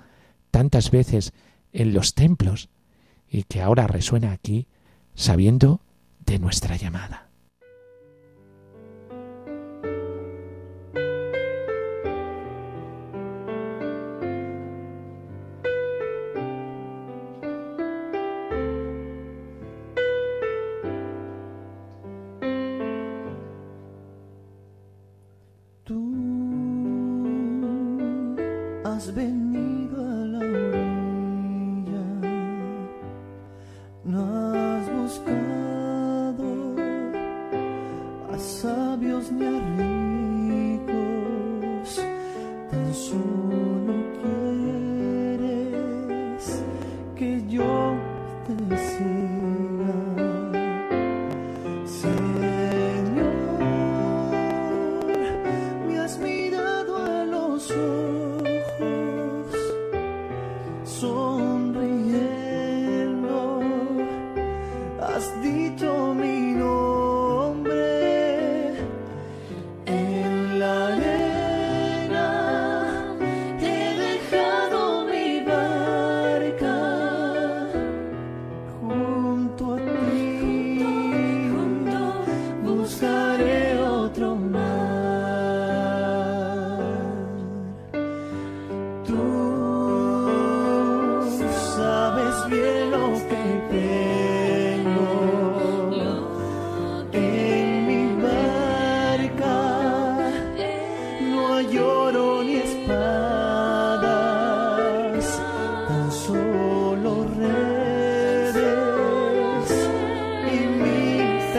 tantas 0.52 0.92
veces 0.92 1.34
en 1.72 1.94
los 1.94 2.14
templos 2.14 2.70
y 3.30 3.44
que 3.44 3.62
ahora 3.62 3.88
resuena 3.88 4.32
aquí 4.32 4.68
sabiendo 5.16 5.82
de 6.26 6.40
nuestra 6.40 6.76
llamada. 6.76 7.23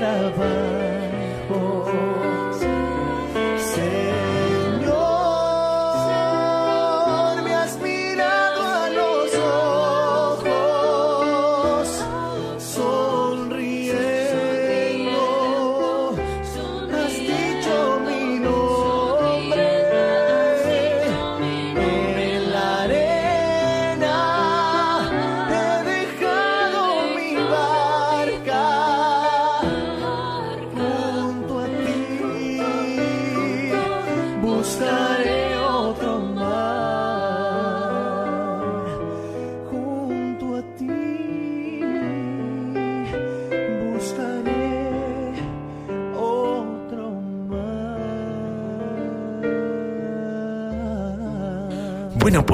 Bueno, 0.04 0.83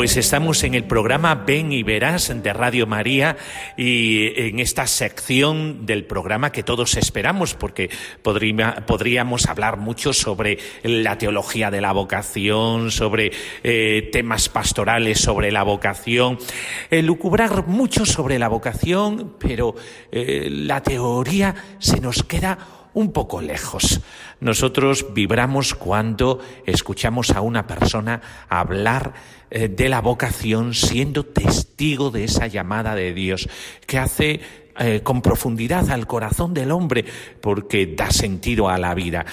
pues 0.00 0.16
estamos 0.16 0.64
en 0.64 0.72
el 0.72 0.84
programa 0.84 1.34
Ven 1.34 1.72
y 1.72 1.82
Verás 1.82 2.32
de 2.34 2.52
Radio 2.54 2.86
María 2.86 3.36
y 3.76 4.32
en 4.34 4.58
esta 4.58 4.86
sección 4.86 5.84
del 5.84 6.06
programa 6.06 6.52
que 6.52 6.62
todos 6.62 6.96
esperamos 6.96 7.52
porque 7.52 7.90
podríamos 8.22 9.44
hablar 9.44 9.76
mucho 9.76 10.14
sobre 10.14 10.56
la 10.84 11.18
teología 11.18 11.70
de 11.70 11.82
la 11.82 11.92
vocación, 11.92 12.90
sobre 12.90 13.30
eh, 13.62 14.08
temas 14.10 14.48
pastorales 14.48 15.20
sobre 15.20 15.52
la 15.52 15.64
vocación, 15.64 16.38
eh, 16.90 17.02
lucubrar 17.02 17.66
mucho 17.66 18.06
sobre 18.06 18.38
la 18.38 18.48
vocación, 18.48 19.34
pero 19.38 19.74
eh, 20.10 20.48
la 20.50 20.82
teoría 20.82 21.54
se 21.78 22.00
nos 22.00 22.22
queda 22.22 22.79
un 22.94 23.12
poco 23.12 23.40
lejos. 23.40 24.00
Nosotros 24.40 25.06
vibramos 25.12 25.74
cuando 25.74 26.40
escuchamos 26.66 27.30
a 27.30 27.40
una 27.40 27.66
persona 27.66 28.20
hablar 28.48 29.12
eh, 29.50 29.68
de 29.68 29.88
la 29.88 30.00
vocación 30.00 30.74
siendo 30.74 31.24
testigo 31.24 32.10
de 32.10 32.24
esa 32.24 32.46
llamada 32.46 32.94
de 32.94 33.12
Dios 33.12 33.48
que 33.86 33.98
hace 33.98 34.40
eh, 34.82 35.02
con 35.02 35.20
profundidad 35.20 35.90
al 35.90 36.06
corazón 36.06 36.54
del 36.54 36.70
hombre 36.70 37.04
porque 37.40 37.86
da 37.86 38.10
sentido 38.10 38.70
a 38.70 38.78
la 38.78 38.94
vida. 38.94 39.26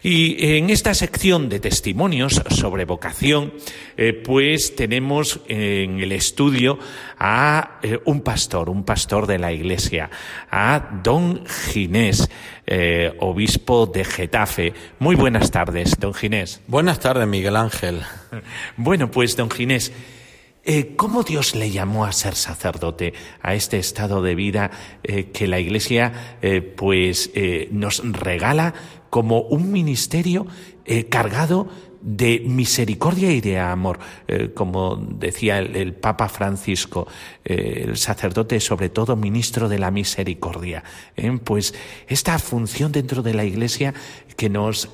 Y 0.00 0.56
en 0.56 0.70
esta 0.70 0.94
sección 0.94 1.48
de 1.48 1.58
testimonios 1.58 2.40
sobre 2.50 2.84
vocación, 2.84 3.52
eh, 3.96 4.12
pues 4.12 4.76
tenemos 4.76 5.40
en 5.48 5.98
el 5.98 6.12
estudio 6.12 6.78
a 7.18 7.80
un 8.04 8.20
pastor, 8.20 8.70
un 8.70 8.84
pastor 8.84 9.26
de 9.26 9.38
la 9.38 9.52
iglesia, 9.52 10.08
a 10.50 11.00
don 11.02 11.44
Ginés. 11.46 12.30
obispo 13.18 13.86
de 13.86 14.04
Getafe. 14.04 14.72
Muy 15.00 15.16
buenas 15.16 15.50
tardes, 15.50 15.98
don 15.98 16.14
Ginés. 16.14 16.60
Buenas 16.68 17.00
tardes, 17.00 17.26
Miguel 17.26 17.56
Ángel. 17.56 18.02
Bueno, 18.76 19.10
pues 19.10 19.36
don 19.36 19.50
Ginés, 19.50 19.92
eh, 20.64 20.94
¿Cómo 20.96 21.24
Dios 21.24 21.56
le 21.56 21.70
llamó 21.70 22.04
a 22.04 22.12
ser 22.12 22.36
sacerdote, 22.36 23.14
a 23.40 23.54
este 23.54 23.78
estado 23.78 24.22
de 24.22 24.36
vida 24.36 24.70
eh, 25.02 25.30
que 25.32 25.48
la 25.48 25.58
Iglesia 25.58 26.38
eh, 26.40 26.60
pues 26.60 27.30
nos 27.72 28.00
regala 28.12 28.72
como 29.10 29.40
un 29.40 29.72
ministerio 29.72 30.46
cargado 31.10 31.68
de 32.00 32.40
misericordia 32.40 33.30
y 33.30 33.40
de 33.40 33.58
amor, 33.58 33.98
como 34.54 34.96
decía 34.96 35.58
el, 35.58 35.94
Papa 35.94 36.28
Francisco, 36.28 37.06
el 37.44 37.96
sacerdote 37.96 38.58
sobre 38.58 38.88
todo 38.88 39.14
ministro 39.14 39.68
de 39.68 39.78
la 39.78 39.90
misericordia. 39.90 40.82
Pues 41.44 41.74
esta 42.08 42.38
función 42.38 42.90
dentro 42.90 43.22
de 43.22 43.34
la 43.34 43.44
Iglesia 43.44 43.92
que 44.36 44.48
nos 44.48 44.88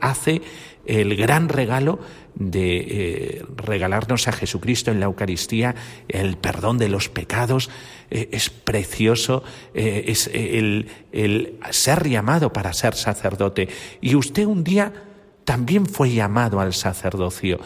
hace 0.00 0.42
el 0.86 1.16
gran 1.16 1.48
regalo 1.48 1.98
de 2.34 2.78
eh, 2.78 3.44
regalarnos 3.56 4.28
a 4.28 4.32
Jesucristo 4.32 4.90
en 4.90 5.00
la 5.00 5.06
Eucaristía 5.06 5.74
el 6.08 6.36
perdón 6.36 6.78
de 6.78 6.88
los 6.88 7.08
pecados. 7.08 7.70
Eh, 8.10 8.28
es 8.32 8.50
precioso, 8.50 9.42
eh, 9.74 10.04
es 10.08 10.30
el, 10.32 10.88
ser 11.70 12.08
llamado 12.08 12.52
para 12.52 12.72
ser 12.72 12.94
sacerdote. 12.94 13.68
Y 14.00 14.14
usted 14.14 14.46
un 14.46 14.64
día 14.64 14.92
también 15.44 15.86
fue 15.86 16.10
llamado 16.10 16.60
al 16.60 16.72
sacerdocio. 16.72 17.60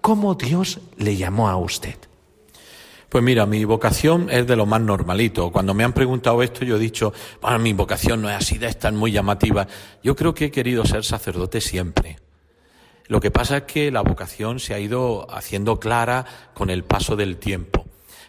¿Cómo 0.00 0.34
Dios 0.34 0.80
le 0.96 1.16
llamó 1.16 1.48
a 1.48 1.56
usted? 1.56 1.96
Pues 3.08 3.24
mira, 3.24 3.46
mi 3.46 3.64
vocación 3.64 4.28
es 4.30 4.46
de 4.46 4.54
lo 4.54 4.66
más 4.66 4.82
normalito. 4.82 5.50
Cuando 5.50 5.72
me 5.72 5.82
han 5.82 5.94
preguntado 5.94 6.42
esto, 6.42 6.64
yo 6.64 6.76
he 6.76 6.78
dicho, 6.78 7.12
bueno, 7.40 7.58
mi 7.58 7.72
vocación 7.72 8.20
no 8.20 8.28
es 8.28 8.36
así 8.36 8.58
de 8.58 8.66
esta, 8.66 8.90
muy 8.90 9.12
llamativa. 9.12 9.66
Yo 10.02 10.14
creo 10.14 10.34
que 10.34 10.46
he 10.46 10.50
querido 10.50 10.84
ser 10.84 11.04
sacerdote 11.04 11.62
siempre. 11.62 12.18
Lo 13.08 13.20
que 13.20 13.30
pasa 13.30 13.58
es 13.58 13.62
que 13.64 13.90
la 13.90 14.02
vocación 14.02 14.60
se 14.60 14.74
ha 14.74 14.78
ido 14.78 15.26
haciendo 15.30 15.80
clara 15.80 16.24
con 16.54 16.70
el 16.70 16.84
paso 16.84 17.16
del 17.16 17.38
tiempo. 17.38 17.86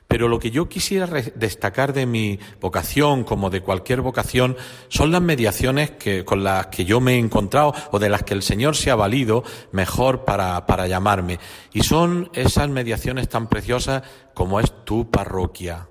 Pero 0.10 0.28
lo 0.28 0.40
que 0.40 0.50
yo 0.50 0.68
quisiera 0.68 1.06
destacar 1.36 1.94
de 1.94 2.08
mi 2.08 2.40
vocación, 2.60 3.24
como 3.24 3.52
de 3.52 3.62
cualquier 3.62 4.02
vocación, 4.02 4.58
son 4.88 5.12
las 5.12 5.22
mediaciones 5.22 5.92
que, 5.92 6.26
con 6.26 6.44
las 6.44 6.68
que 6.68 6.84
yo 6.84 7.00
me 7.00 7.14
he 7.14 7.20
encontrado 7.20 7.76
o 7.92 8.00
de 8.00 8.10
las 8.10 8.24
que 8.24 8.34
el 8.34 8.42
Señor 8.42 8.76
se 8.76 8.90
ha 8.90 8.96
valido 8.96 9.44
mejor 9.72 10.26
para, 10.26 10.66
para 10.66 10.88
llamarme. 10.88 11.40
Y 11.74 11.84
son 11.84 12.32
esas 12.34 12.70
mediaciones 12.70 13.30
tan 13.30 13.48
preciosas 13.48 14.02
como 14.34 14.60
es 14.60 14.84
tu 14.84 15.12
parroquia, 15.12 15.90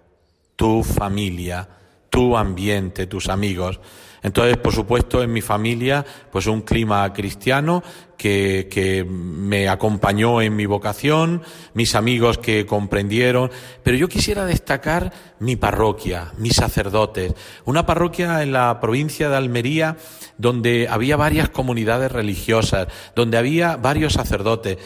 tu 0.57 0.83
familia, 0.83 1.69
tu 2.11 2.37
ambiente, 2.37 3.07
tus 3.07 3.29
amigos. 3.29 3.79
Entonces, 4.23 4.57
por 4.57 4.73
supuesto, 4.73 5.23
en 5.23 5.33
mi 5.33 5.41
familia, 5.41 6.05
pues 6.31 6.47
un 6.47 6.63
clima 6.63 7.13
cristiano 7.13 7.83
que, 8.17 8.69
que, 8.71 9.05
me 9.05 9.69
acompañó 9.69 10.43
en 10.43 10.57
mi 10.57 10.67
vocación, 10.67 11.43
mis 11.75 11.95
amigos 11.95 12.39
que 12.39 12.67
comprendieron, 12.67 13.51
pero 13.85 13.97
yo 13.97 14.09
quisiera 14.09 14.45
destacar 14.45 15.13
mi 15.39 15.55
parroquia, 15.55 16.33
mis 16.37 16.57
sacerdotes, 16.57 17.35
una 17.65 17.87
parroquia 17.87 18.43
en 18.43 18.53
la 18.53 18.81
provincia 18.81 19.29
de 19.29 19.37
Almería 19.37 19.97
donde 20.37 20.89
había 20.89 21.17
varias 21.17 21.49
comunidades 21.49 22.11
religiosas, 22.11 22.89
donde 23.15 23.39
había 23.39 23.77
varios 23.77 24.15
sacerdotes 24.15 24.79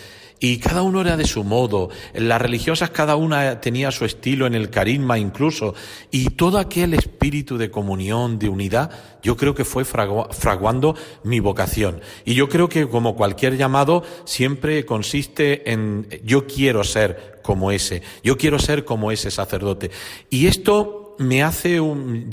y 0.43 0.59
cada 0.59 0.82
uno 0.82 1.01
era 1.01 1.16
de 1.16 1.24
su 1.24 1.45
modo. 1.45 1.88
Las 2.14 2.43
religiosas 2.43 2.90
cada 2.90 3.14
una 3.14 3.61
tenía 3.61 3.93
su 3.93 4.05
estilo 4.05 4.45
en 4.45 4.57
el 4.57 4.70
carisma 4.70 5.16
incluso. 5.16 5.72
Y 6.11 6.30
todo 6.30 6.59
aquel 6.59 6.95
espíritu 6.95 7.59
de 7.59 7.70
comunión, 7.70 8.40
de 8.40 8.49
unidad, 8.49 8.90
yo 9.22 9.36
creo 9.36 9.55
que 9.55 9.64
fue 9.64 9.84
fraguando 9.84 10.97
mi 11.22 11.38
vocación. 11.38 12.01
Y 12.24 12.34
yo 12.34 12.49
creo 12.49 12.68
que 12.68 12.88
como 12.88 13.14
cualquier 13.14 13.57
llamado 13.57 14.03
siempre 14.24 14.84
consiste 14.84 15.70
en 15.70 16.09
yo 16.24 16.45
quiero 16.49 16.82
ser 16.82 17.38
como 17.45 17.70
ese, 17.70 18.03
yo 18.24 18.36
quiero 18.36 18.59
ser 18.59 18.84
como 18.84 19.12
ese 19.12 19.30
sacerdote. 19.30 19.93
Y 20.28 20.49
esto 20.49 21.14
me 21.20 21.45
hace 21.45 21.80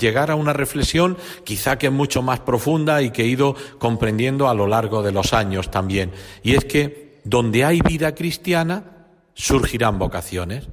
llegar 0.00 0.32
a 0.32 0.34
una 0.34 0.52
reflexión 0.52 1.16
quizá 1.44 1.78
que 1.78 1.86
es 1.86 1.92
mucho 1.92 2.22
más 2.22 2.40
profunda 2.40 3.02
y 3.02 3.12
que 3.12 3.22
he 3.22 3.26
ido 3.26 3.54
comprendiendo 3.78 4.48
a 4.48 4.54
lo 4.54 4.66
largo 4.66 5.00
de 5.04 5.12
los 5.12 5.32
años 5.32 5.70
también. 5.70 6.10
Y 6.42 6.56
es 6.56 6.64
que 6.64 7.09
donde 7.24 7.64
hay 7.64 7.80
vida 7.80 8.14
cristiana, 8.14 8.84
surgirán 9.34 9.98
vocaciones. 9.98 10.68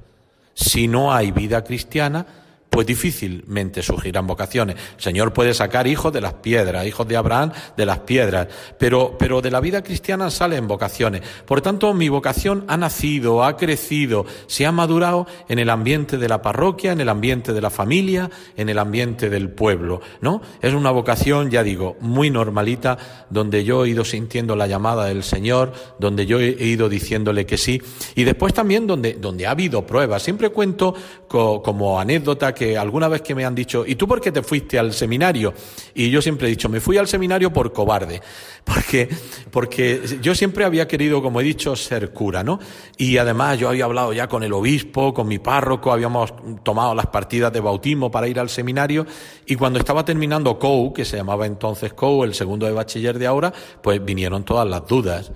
Si 0.54 0.88
no 0.88 1.12
hay 1.12 1.30
vida 1.30 1.62
cristiana, 1.64 2.26
pues 2.70 2.86
difícilmente 2.86 3.82
surgirán 3.82 4.26
vocaciones. 4.26 4.76
Señor 4.98 5.32
puede 5.32 5.54
sacar 5.54 5.86
hijos 5.86 6.12
de 6.12 6.20
las 6.20 6.34
piedras, 6.34 6.86
hijos 6.86 7.08
de 7.08 7.16
Abraham 7.16 7.52
de 7.76 7.86
las 7.86 8.00
piedras, 8.00 8.48
pero, 8.78 9.16
pero 9.18 9.40
de 9.40 9.50
la 9.50 9.60
vida 9.60 9.82
cristiana 9.82 10.30
salen 10.30 10.68
vocaciones. 10.68 11.22
Por 11.46 11.60
tanto, 11.60 11.94
mi 11.94 12.08
vocación 12.08 12.64
ha 12.68 12.76
nacido, 12.76 13.44
ha 13.44 13.56
crecido, 13.56 14.26
se 14.46 14.66
ha 14.66 14.72
madurado 14.72 15.26
en 15.48 15.58
el 15.58 15.70
ambiente 15.70 16.18
de 16.18 16.28
la 16.28 16.42
parroquia, 16.42 16.92
en 16.92 17.00
el 17.00 17.08
ambiente 17.08 17.52
de 17.52 17.60
la 17.60 17.70
familia, 17.70 18.30
en 18.56 18.68
el 18.68 18.78
ambiente 18.78 19.30
del 19.30 19.50
pueblo, 19.50 20.00
¿no? 20.20 20.42
Es 20.60 20.74
una 20.74 20.90
vocación, 20.90 21.50
ya 21.50 21.62
digo, 21.62 21.96
muy 22.00 22.30
normalita, 22.30 22.98
donde 23.30 23.64
yo 23.64 23.84
he 23.84 23.90
ido 23.90 24.04
sintiendo 24.04 24.56
la 24.56 24.66
llamada 24.66 25.06
del 25.06 25.22
Señor, 25.22 25.72
donde 25.98 26.26
yo 26.26 26.38
he 26.40 26.52
ido 26.64 26.88
diciéndole 26.88 27.46
que 27.46 27.58
sí, 27.58 27.80
y 28.14 28.24
después 28.24 28.54
también 28.54 28.86
donde, 28.86 29.14
donde 29.14 29.46
ha 29.46 29.52
habido 29.52 29.86
pruebas. 29.86 30.22
Siempre 30.22 30.50
cuento 30.50 30.94
como 31.28 32.00
anécdota 32.00 32.54
que 32.58 32.76
alguna 32.76 33.08
vez 33.08 33.22
que 33.22 33.34
me 33.34 33.44
han 33.44 33.54
dicho, 33.54 33.86
¿y 33.86 33.94
tú 33.94 34.08
por 34.08 34.20
qué 34.20 34.32
te 34.32 34.42
fuiste 34.42 34.78
al 34.78 34.92
seminario? 34.92 35.54
Y 35.94 36.10
yo 36.10 36.20
siempre 36.20 36.48
he 36.48 36.50
dicho, 36.50 36.68
me 36.68 36.80
fui 36.80 36.98
al 36.98 37.06
seminario 37.06 37.52
por 37.52 37.72
cobarde, 37.72 38.20
porque, 38.64 39.08
porque 39.50 40.02
yo 40.20 40.34
siempre 40.34 40.64
había 40.64 40.88
querido, 40.88 41.22
como 41.22 41.40
he 41.40 41.44
dicho, 41.44 41.76
ser 41.76 42.12
cura, 42.12 42.42
¿no? 42.42 42.58
Y 42.96 43.16
además 43.16 43.58
yo 43.58 43.68
había 43.68 43.84
hablado 43.84 44.12
ya 44.12 44.26
con 44.26 44.42
el 44.42 44.52
obispo, 44.52 45.14
con 45.14 45.28
mi 45.28 45.38
párroco, 45.38 45.92
habíamos 45.92 46.34
tomado 46.64 46.94
las 46.94 47.06
partidas 47.06 47.52
de 47.52 47.60
bautismo 47.60 48.10
para 48.10 48.26
ir 48.26 48.40
al 48.40 48.48
seminario, 48.48 49.06
y 49.46 49.54
cuando 49.54 49.78
estaba 49.78 50.04
terminando 50.04 50.58
COU, 50.58 50.92
que 50.92 51.04
se 51.04 51.16
llamaba 51.16 51.46
entonces 51.46 51.92
COU, 51.92 52.24
el 52.24 52.34
segundo 52.34 52.66
de 52.66 52.72
bachiller 52.72 53.18
de 53.18 53.26
ahora, 53.26 53.52
pues 53.80 54.04
vinieron 54.04 54.44
todas 54.44 54.68
las 54.68 54.86
dudas. 54.86 55.30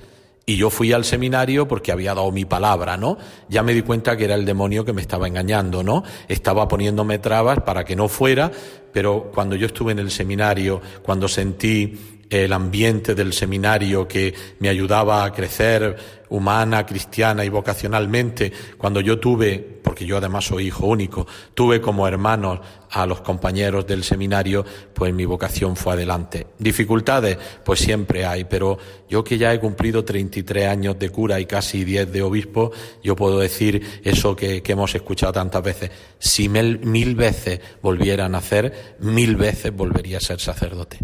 Y 0.45 0.57
yo 0.57 0.71
fui 0.71 0.93
al 0.93 1.05
seminario 1.05 1.69
porque 1.69 1.93
había 1.93 2.15
dado 2.15 2.33
mi 2.33 2.45
palabra, 2.45 2.97
¿no? 2.97 3.17
Ya 3.49 3.63
me 3.63 3.75
di 3.75 3.83
cuenta 3.83 4.17
que 4.17 4.25
era 4.25 4.35
el 4.35 4.45
demonio 4.45 4.85
que 4.85 4.93
me 4.93 5.01
estaba 5.01 5.29
engañando, 5.29 5.85
¿no? 5.85 6.03
Estaba 6.27 6.67
poniéndome 6.67 7.21
trabas 7.21 7.61
para 7.61 7.85
que 7.85 7.95
no 7.95 8.09
fuera, 8.09 8.51
pero 8.93 9.31
cuando 9.33 9.55
yo 9.55 9.67
estuve 9.67 9.93
en 9.93 10.01
el 10.01 10.11
seminario, 10.11 10.81
cuando 11.03 11.29
sentí 11.29 12.12
el 12.33 12.53
ambiente 12.55 13.15
del 13.15 13.35
seminario 13.35 14.09
que 14.09 14.35
me 14.59 14.71
ayudaba 14.71 15.25
a 15.25 15.33
crecer 15.33 16.23
humana, 16.31 16.87
cristiana 16.87 17.45
y 17.45 17.51
vocacionalmente, 17.51 18.51
cuando 18.79 19.03
yo 19.03 19.21
tuve, 19.21 19.59
porque 19.83 20.07
yo 20.07 20.17
además 20.17 20.47
soy 20.47 20.69
hijo 20.69 20.87
único, 20.87 21.27
tuve 21.53 21.83
como 21.83 22.09
hermanos 22.09 22.61
a 22.89 23.05
los 23.05 23.21
compañeros 23.21 23.87
del 23.87 24.03
seminario, 24.03 24.65
pues 24.95 25.13
mi 25.13 25.27
vocación 25.27 25.77
fue 25.77 25.93
adelante. 25.93 26.47
Dificultades, 26.59 27.37
pues 27.63 27.81
siempre 27.81 28.25
hay, 28.25 28.45
pero 28.45 28.79
yo 29.11 29.23
que 29.23 29.37
ya 29.37 29.53
he 29.53 29.61
cumplido 29.61 30.07
33 30.07 30.69
años 30.69 30.99
de 30.99 31.11
cura 31.11 31.39
y 31.39 31.45
casi 31.45 31.85
10 31.85 32.11
de 32.11 32.23
obispo, 32.23 32.73
yo 33.03 33.15
puedo 33.15 33.39
decir 33.39 34.01
eso 34.03 34.35
que, 34.35 34.63
hemos 34.67 34.95
escuchado 34.95 35.35
tantas 35.35 35.63
veces. 35.63 35.91
Si 36.19 36.49
mil, 36.49 36.79
mil 36.81 37.15
veces 37.15 37.61
volviera 37.83 38.25
a 38.25 38.31
nacer, 38.31 38.97
mil 39.01 39.37
veces 39.37 39.77
volvería 39.77 40.17
a 40.17 40.21
ser 40.21 40.41
sacerdote. 40.41 40.99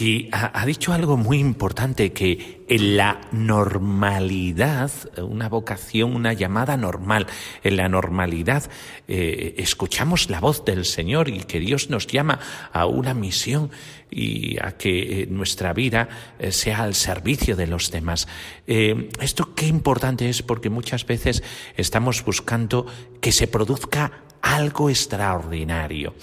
Y 0.00 0.30
ha, 0.32 0.64
dicho 0.64 0.94
algo 0.94 1.18
muy 1.18 1.38
importante, 1.38 2.14
que 2.14 2.62
en 2.68 2.96
la 2.96 3.20
normalidad, 3.32 4.90
una 5.18 5.50
vocación, 5.50 6.16
una 6.16 6.32
llamada 6.32 6.78
normal, 6.78 7.26
en 7.62 7.76
la 7.76 7.86
normalidad 7.90 8.70
eh, 9.08 9.56
escuchamos 9.58 10.30
la 10.30 10.40
voz 10.40 10.64
del 10.64 10.86
Señor 10.86 11.28
y 11.28 11.40
que 11.40 11.60
Dios 11.60 11.90
nos 11.90 12.06
llama 12.06 12.40
a 12.72 12.86
una 12.86 13.12
misión 13.12 13.70
y 14.10 14.56
a 14.62 14.72
que 14.78 15.22
eh, 15.22 15.26
nuestra 15.26 15.74
vida 15.74 16.08
eh, 16.38 16.50
sea 16.50 16.82
al 16.82 16.94
servicio 16.94 17.54
de 17.54 17.66
los 17.66 17.90
demás. 17.90 18.26
esto 18.66 19.54
qué 19.54 19.66
importante 19.66 20.30
es 20.30 20.42
porque 20.42 20.70
muchas 20.70 21.04
veces 21.04 21.42
estamos 21.76 22.24
buscando 22.24 22.86
que 23.20 23.32
se 23.32 23.48
produzca 23.48 24.12
algo 24.42 24.90
extraordinario. 24.90 26.14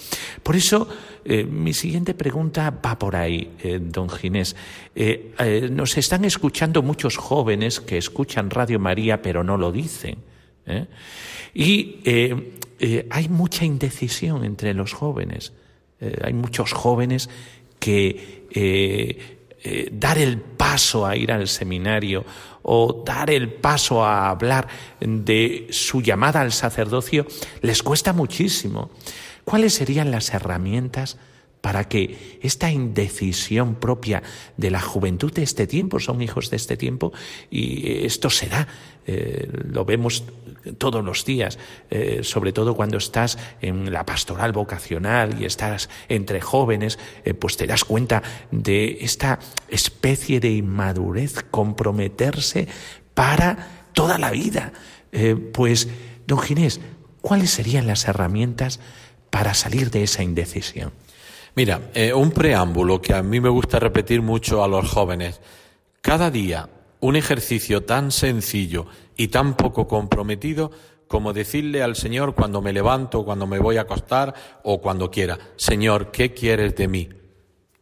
Por 0.42 0.56
eso, 0.56 0.88
eh, 1.24 1.44
mi 1.44 1.72
siguiente 1.72 2.14
pregunta 2.14 2.70
va 2.70 2.98
por 2.98 3.16
ahí, 3.16 3.52
eh, 3.62 3.78
don 3.80 4.08
Ginés. 4.08 4.56
Eh, 4.94 5.68
nos 5.70 5.96
están 5.96 6.24
escuchando 6.24 6.82
muchos 6.82 7.16
jóvenes 7.16 7.80
que 7.80 7.98
escuchan 7.98 8.50
Radio 8.50 8.78
María 8.78 9.22
pero 9.22 9.44
no 9.44 9.56
lo 9.56 9.72
dicen. 9.72 10.18
Y 11.54 11.96
hay 13.10 13.28
mucha 13.30 13.64
indecisión 13.64 14.44
entre 14.44 14.74
los 14.74 14.92
jóvenes. 14.92 15.54
hay 16.22 16.34
muchos 16.34 16.72
jóvenes 16.72 17.30
que 17.78 19.37
dar 19.90 20.18
el 20.18 20.38
paso 20.38 21.06
a 21.06 21.16
ir 21.16 21.32
al 21.32 21.48
seminario 21.48 22.24
o 22.62 23.02
dar 23.04 23.30
el 23.30 23.52
paso 23.52 24.04
a 24.04 24.28
hablar 24.28 24.68
de 25.00 25.66
su 25.70 26.00
llamada 26.00 26.40
al 26.40 26.52
sacerdocio 26.52 27.26
les 27.62 27.82
cuesta 27.82 28.12
muchísimo. 28.12 28.90
¿Cuáles 29.44 29.74
serían 29.74 30.10
las 30.10 30.32
herramientas 30.34 31.18
para 31.60 31.88
que 31.88 32.38
esta 32.42 32.70
indecisión 32.70 33.74
propia 33.74 34.22
de 34.56 34.70
la 34.70 34.80
juventud 34.80 35.32
de 35.32 35.42
este 35.42 35.66
tiempo, 35.66 36.00
son 36.00 36.22
hijos 36.22 36.50
de 36.50 36.56
este 36.56 36.76
tiempo, 36.76 37.12
y 37.50 38.04
esto 38.06 38.30
se 38.30 38.48
da, 38.48 38.68
eh, 39.06 39.48
lo 39.70 39.84
vemos 39.84 40.24
todos 40.76 41.04
los 41.04 41.24
días, 41.24 41.58
eh, 41.90 42.20
sobre 42.22 42.52
todo 42.52 42.74
cuando 42.74 42.98
estás 42.98 43.38
en 43.60 43.92
la 43.92 44.04
pastoral 44.04 44.52
vocacional 44.52 45.40
y 45.40 45.46
estás 45.46 45.88
entre 46.08 46.40
jóvenes, 46.40 46.98
eh, 47.24 47.34
pues 47.34 47.56
te 47.56 47.66
das 47.66 47.84
cuenta 47.84 48.22
de 48.50 48.98
esta 49.00 49.38
especie 49.68 50.40
de 50.40 50.50
inmadurez, 50.50 51.42
comprometerse 51.50 52.68
para 53.14 53.88
toda 53.94 54.18
la 54.18 54.30
vida. 54.30 54.72
pues, 55.54 55.88
don 56.26 56.38
Ginés, 56.38 56.80
¿cuáles 57.22 57.50
serían 57.50 57.86
las 57.86 58.06
herramientas 58.06 58.78
para 59.30 59.54
salir 59.54 59.90
de 59.90 60.02
esa 60.02 60.22
indecisión? 60.22 60.92
Mira, 61.54 61.90
eh, 61.94 62.12
un 62.12 62.30
preámbulo 62.30 63.00
que 63.00 63.14
a 63.14 63.22
mí 63.22 63.40
me 63.40 63.48
gusta 63.48 63.78
repetir 63.78 64.22
mucho 64.22 64.62
a 64.62 64.68
los 64.68 64.88
jóvenes. 64.88 65.40
Cada 66.00 66.30
día 66.30 66.68
un 67.00 67.16
ejercicio 67.16 67.84
tan 67.84 68.10
sencillo 68.10 68.86
y 69.16 69.28
tan 69.28 69.56
poco 69.56 69.86
comprometido 69.86 70.70
como 71.06 71.32
decirle 71.32 71.82
al 71.82 71.96
Señor 71.96 72.34
cuando 72.34 72.60
me 72.60 72.72
levanto, 72.72 73.24
cuando 73.24 73.46
me 73.46 73.58
voy 73.58 73.78
a 73.78 73.82
acostar 73.82 74.34
o 74.62 74.80
cuando 74.80 75.10
quiera, 75.10 75.38
Señor, 75.56 76.10
¿qué 76.10 76.34
quieres 76.34 76.76
de 76.76 76.86
mí? 76.86 77.08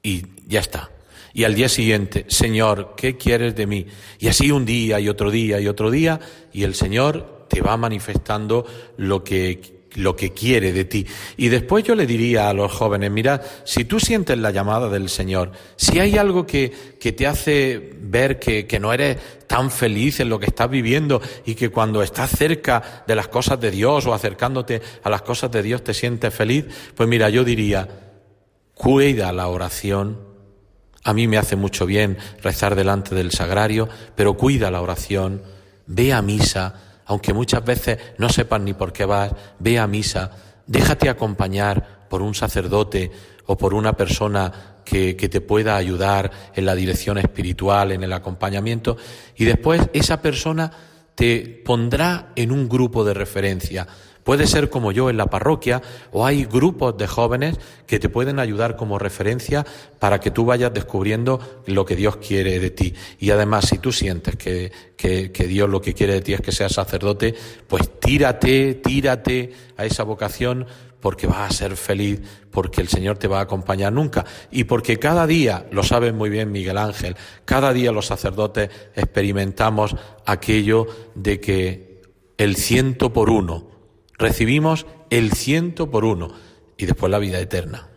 Y 0.02 0.22
ya 0.46 0.60
está. 0.60 0.90
Y 1.34 1.44
al 1.44 1.54
día 1.54 1.68
siguiente, 1.68 2.24
Señor, 2.28 2.94
¿qué 2.96 3.16
quieres 3.16 3.54
de 3.56 3.66
mí? 3.66 3.86
Y 4.18 4.28
así 4.28 4.50
un 4.50 4.64
día 4.64 5.00
y 5.00 5.08
otro 5.08 5.30
día 5.30 5.60
y 5.60 5.68
otro 5.68 5.90
día, 5.90 6.20
y 6.52 6.62
el 6.62 6.74
Señor 6.74 7.46
te 7.48 7.60
va 7.60 7.76
manifestando 7.76 8.64
lo 8.96 9.22
que 9.22 9.75
lo 9.96 10.14
que 10.14 10.32
quiere 10.32 10.72
de 10.72 10.84
ti. 10.84 11.06
Y 11.36 11.48
después 11.48 11.84
yo 11.84 11.94
le 11.94 12.06
diría 12.06 12.48
a 12.48 12.54
los 12.54 12.72
jóvenes, 12.72 13.10
mira, 13.10 13.42
si 13.64 13.84
tú 13.84 13.98
sientes 13.98 14.38
la 14.38 14.50
llamada 14.50 14.88
del 14.88 15.08
Señor, 15.08 15.52
si 15.76 15.98
hay 15.98 16.16
algo 16.18 16.46
que, 16.46 16.72
que 17.00 17.12
te 17.12 17.26
hace 17.26 17.92
ver 18.00 18.38
que, 18.38 18.66
que, 18.66 18.78
no 18.78 18.92
eres 18.92 19.18
tan 19.46 19.70
feliz 19.70 20.20
en 20.20 20.28
lo 20.28 20.38
que 20.38 20.46
estás 20.46 20.70
viviendo 20.70 21.20
y 21.44 21.54
que 21.54 21.70
cuando 21.70 22.02
estás 22.02 22.30
cerca 22.30 23.04
de 23.06 23.14
las 23.14 23.28
cosas 23.28 23.60
de 23.60 23.70
Dios 23.70 24.06
o 24.06 24.14
acercándote 24.14 24.82
a 25.02 25.10
las 25.10 25.22
cosas 25.22 25.50
de 25.50 25.62
Dios 25.62 25.82
te 25.82 25.94
sientes 25.94 26.32
feliz, 26.34 26.66
pues 26.94 27.08
mira, 27.08 27.28
yo 27.30 27.44
diría, 27.44 27.88
cuida 28.74 29.32
la 29.32 29.48
oración. 29.48 30.18
A 31.02 31.12
mí 31.12 31.28
me 31.28 31.38
hace 31.38 31.56
mucho 31.56 31.86
bien 31.86 32.18
rezar 32.42 32.74
delante 32.74 33.14
del 33.14 33.30
sagrario, 33.30 33.88
pero 34.14 34.34
cuida 34.34 34.70
la 34.70 34.82
oración, 34.82 35.42
ve 35.86 36.12
a 36.12 36.20
misa, 36.20 36.85
aunque 37.06 37.32
muchas 37.32 37.64
veces 37.64 37.98
no 38.18 38.28
sepas 38.28 38.60
ni 38.60 38.74
por 38.74 38.92
qué 38.92 39.04
vas, 39.04 39.32
ve 39.58 39.78
a 39.78 39.86
misa, 39.86 40.32
déjate 40.66 41.08
acompañar 41.08 42.06
por 42.08 42.22
un 42.22 42.34
sacerdote 42.34 43.10
o 43.46 43.56
por 43.56 43.74
una 43.74 43.94
persona 43.94 44.52
que, 44.84 45.16
que, 45.16 45.28
te 45.28 45.40
pueda 45.40 45.76
ayudar 45.76 46.30
en 46.54 46.66
la 46.66 46.74
dirección 46.74 47.18
espiritual, 47.18 47.92
en 47.92 48.04
el 48.04 48.12
acompañamiento, 48.12 48.96
y 49.36 49.44
después 49.44 49.82
esa 49.92 50.20
persona 50.20 50.70
te 51.14 51.62
pondrá 51.64 52.32
en 52.36 52.52
un 52.52 52.68
grupo 52.68 53.04
de 53.04 53.14
referencia. 53.14 53.86
Puede 54.26 54.48
ser 54.48 54.70
como 54.70 54.90
yo 54.90 55.08
en 55.08 55.18
la 55.18 55.26
parroquia 55.26 55.80
o 56.10 56.26
hay 56.26 56.46
grupos 56.46 56.98
de 56.98 57.06
jóvenes 57.06 57.60
que 57.86 58.00
te 58.00 58.08
pueden 58.08 58.40
ayudar 58.40 58.74
como 58.74 58.98
referencia 58.98 59.64
para 60.00 60.18
que 60.18 60.32
tú 60.32 60.44
vayas 60.44 60.74
descubriendo 60.74 61.62
lo 61.66 61.84
que 61.84 61.94
Dios 61.94 62.16
quiere 62.16 62.58
de 62.58 62.70
ti. 62.70 62.92
Y 63.20 63.30
además, 63.30 63.68
si 63.68 63.78
tú 63.78 63.92
sientes 63.92 64.34
que, 64.34 64.72
que, 64.96 65.30
que 65.30 65.46
Dios 65.46 65.70
lo 65.70 65.80
que 65.80 65.94
quiere 65.94 66.14
de 66.14 66.22
ti 66.22 66.32
es 66.32 66.40
que 66.40 66.50
seas 66.50 66.72
sacerdote, 66.72 67.36
pues 67.68 68.00
tírate, 68.00 68.74
tírate 68.74 69.52
a 69.76 69.84
esa 69.84 70.02
vocación 70.02 70.66
porque 70.98 71.28
vas 71.28 71.48
a 71.48 71.54
ser 71.54 71.76
feliz, 71.76 72.20
porque 72.50 72.80
el 72.80 72.88
Señor 72.88 73.18
te 73.18 73.28
va 73.28 73.38
a 73.38 73.42
acompañar 73.42 73.92
nunca 73.92 74.24
y 74.50 74.64
porque 74.64 74.98
cada 74.98 75.28
día, 75.28 75.68
lo 75.70 75.84
sabe 75.84 76.10
muy 76.10 76.30
bien 76.30 76.50
Miguel 76.50 76.78
Ángel, 76.78 77.14
cada 77.44 77.72
día 77.72 77.92
los 77.92 78.06
sacerdotes 78.06 78.70
experimentamos 78.96 79.94
aquello 80.24 80.88
de 81.14 81.38
que 81.38 82.02
el 82.38 82.56
ciento 82.56 83.12
por 83.12 83.30
uno, 83.30 83.75
recibimos 84.18 84.86
el 85.10 85.32
ciento 85.32 85.90
por 85.90 86.04
uno 86.04 86.32
y 86.76 86.86
después 86.86 87.10
la 87.10 87.18
vida 87.18 87.40
eterna. 87.40 87.88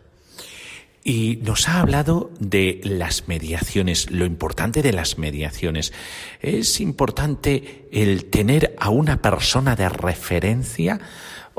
Y 1.04 1.40
nos 1.44 1.70
ha 1.70 1.80
hablado 1.80 2.30
de 2.40 2.82
las 2.84 3.28
mediaciones, 3.28 4.12
lo 4.12 4.26
importante 4.26 4.82
de 4.82 4.92
las 4.92 5.18
mediaciones. 5.18 5.94
Es 6.42 6.82
importante 6.82 7.88
el 7.92 8.26
tener 8.26 8.76
a 8.80 8.90
una 8.90 9.22
persona 9.22 9.76
de 9.76 9.88
referencia 9.88 11.00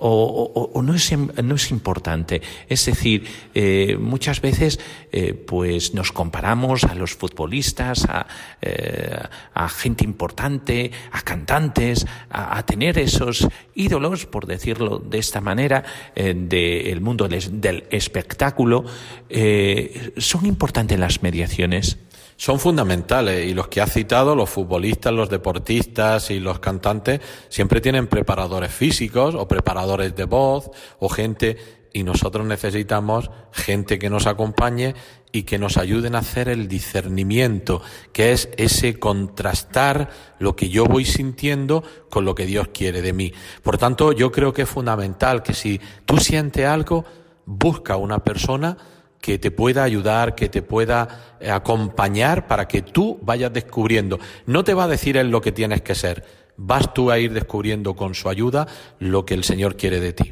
o, 0.00 0.52
o, 0.54 0.70
o 0.72 0.82
no, 0.82 0.94
es, 0.94 1.12
no, 1.16 1.54
es, 1.54 1.70
importante. 1.70 2.42
Es 2.68 2.86
decir, 2.86 3.26
eh, 3.54 3.96
muchas 4.00 4.40
veces 4.40 4.80
eh, 5.12 5.34
pues 5.34 5.94
nos 5.94 6.12
comparamos 6.12 6.84
a 6.84 6.94
los 6.94 7.14
futbolistas, 7.14 8.04
a, 8.06 8.26
eh, 8.62 9.18
a 9.54 9.68
gente 9.68 10.04
importante, 10.04 10.90
a 11.12 11.20
cantantes, 11.22 12.06
a, 12.30 12.58
a, 12.58 12.66
tener 12.66 12.98
esos 12.98 13.46
ídolos, 13.74 14.26
por 14.26 14.46
decirlo 14.46 14.98
de 14.98 15.18
esta 15.18 15.40
manera, 15.40 15.84
eh, 16.14 16.34
del 16.34 17.00
mundo 17.00 17.28
del, 17.28 17.84
espectáculo. 17.90 18.84
Eh, 19.28 20.12
¿Son 20.16 20.46
importantes 20.46 20.98
las 20.98 21.22
mediaciones? 21.22 21.98
Son 22.40 22.58
fundamentales 22.58 23.46
y 23.46 23.52
los 23.52 23.68
que 23.68 23.82
ha 23.82 23.86
citado, 23.86 24.34
los 24.34 24.48
futbolistas, 24.48 25.12
los 25.12 25.28
deportistas 25.28 26.30
y 26.30 26.40
los 26.40 26.58
cantantes, 26.58 27.20
siempre 27.50 27.82
tienen 27.82 28.06
preparadores 28.06 28.72
físicos 28.72 29.34
o 29.34 29.46
preparadores 29.46 30.16
de 30.16 30.24
voz 30.24 30.70
o 31.00 31.10
gente 31.10 31.58
y 31.92 32.02
nosotros 32.02 32.46
necesitamos 32.46 33.30
gente 33.52 33.98
que 33.98 34.08
nos 34.08 34.26
acompañe 34.26 34.94
y 35.32 35.42
que 35.42 35.58
nos 35.58 35.76
ayuden 35.76 36.14
a 36.14 36.20
hacer 36.20 36.48
el 36.48 36.66
discernimiento, 36.66 37.82
que 38.14 38.32
es 38.32 38.48
ese 38.56 38.98
contrastar 38.98 40.08
lo 40.38 40.56
que 40.56 40.70
yo 40.70 40.86
voy 40.86 41.04
sintiendo 41.04 41.84
con 42.08 42.24
lo 42.24 42.34
que 42.34 42.46
Dios 42.46 42.68
quiere 42.72 43.02
de 43.02 43.12
mí. 43.12 43.34
Por 43.62 43.76
tanto, 43.76 44.12
yo 44.12 44.32
creo 44.32 44.54
que 44.54 44.62
es 44.62 44.68
fundamental 44.68 45.42
que 45.42 45.52
si 45.52 45.78
tú 46.06 46.16
sientes 46.16 46.66
algo, 46.66 47.04
busca 47.44 47.96
una 47.96 48.20
persona 48.20 48.78
que 49.20 49.38
te 49.38 49.50
pueda 49.50 49.82
ayudar, 49.82 50.34
que 50.34 50.48
te 50.48 50.62
pueda 50.62 51.36
eh, 51.40 51.50
acompañar 51.50 52.46
para 52.46 52.66
que 52.66 52.82
tú 52.82 53.18
vayas 53.22 53.52
descubriendo. 53.52 54.18
No 54.46 54.64
te 54.64 54.74
va 54.74 54.84
a 54.84 54.88
decir 54.88 55.16
él 55.16 55.30
lo 55.30 55.40
que 55.40 55.52
tienes 55.52 55.82
que 55.82 55.94
ser, 55.94 56.24
vas 56.56 56.92
tú 56.94 57.10
a 57.10 57.18
ir 57.18 57.32
descubriendo 57.32 57.94
con 57.94 58.14
su 58.14 58.28
ayuda 58.28 58.66
lo 58.98 59.24
que 59.24 59.34
el 59.34 59.44
Señor 59.44 59.76
quiere 59.76 60.00
de 60.00 60.12
ti. 60.12 60.30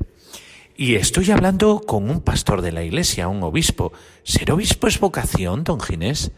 Y 0.76 0.94
estoy 0.94 1.30
hablando 1.30 1.80
con 1.80 2.08
un 2.08 2.20
pastor 2.20 2.62
de 2.62 2.72
la 2.72 2.84
iglesia, 2.84 3.28
un 3.28 3.42
obispo. 3.42 3.92
¿Ser 4.22 4.52
obispo 4.52 4.86
es 4.86 5.00
vocación, 5.00 5.64
don 5.64 5.80
Ginés? 5.80 6.30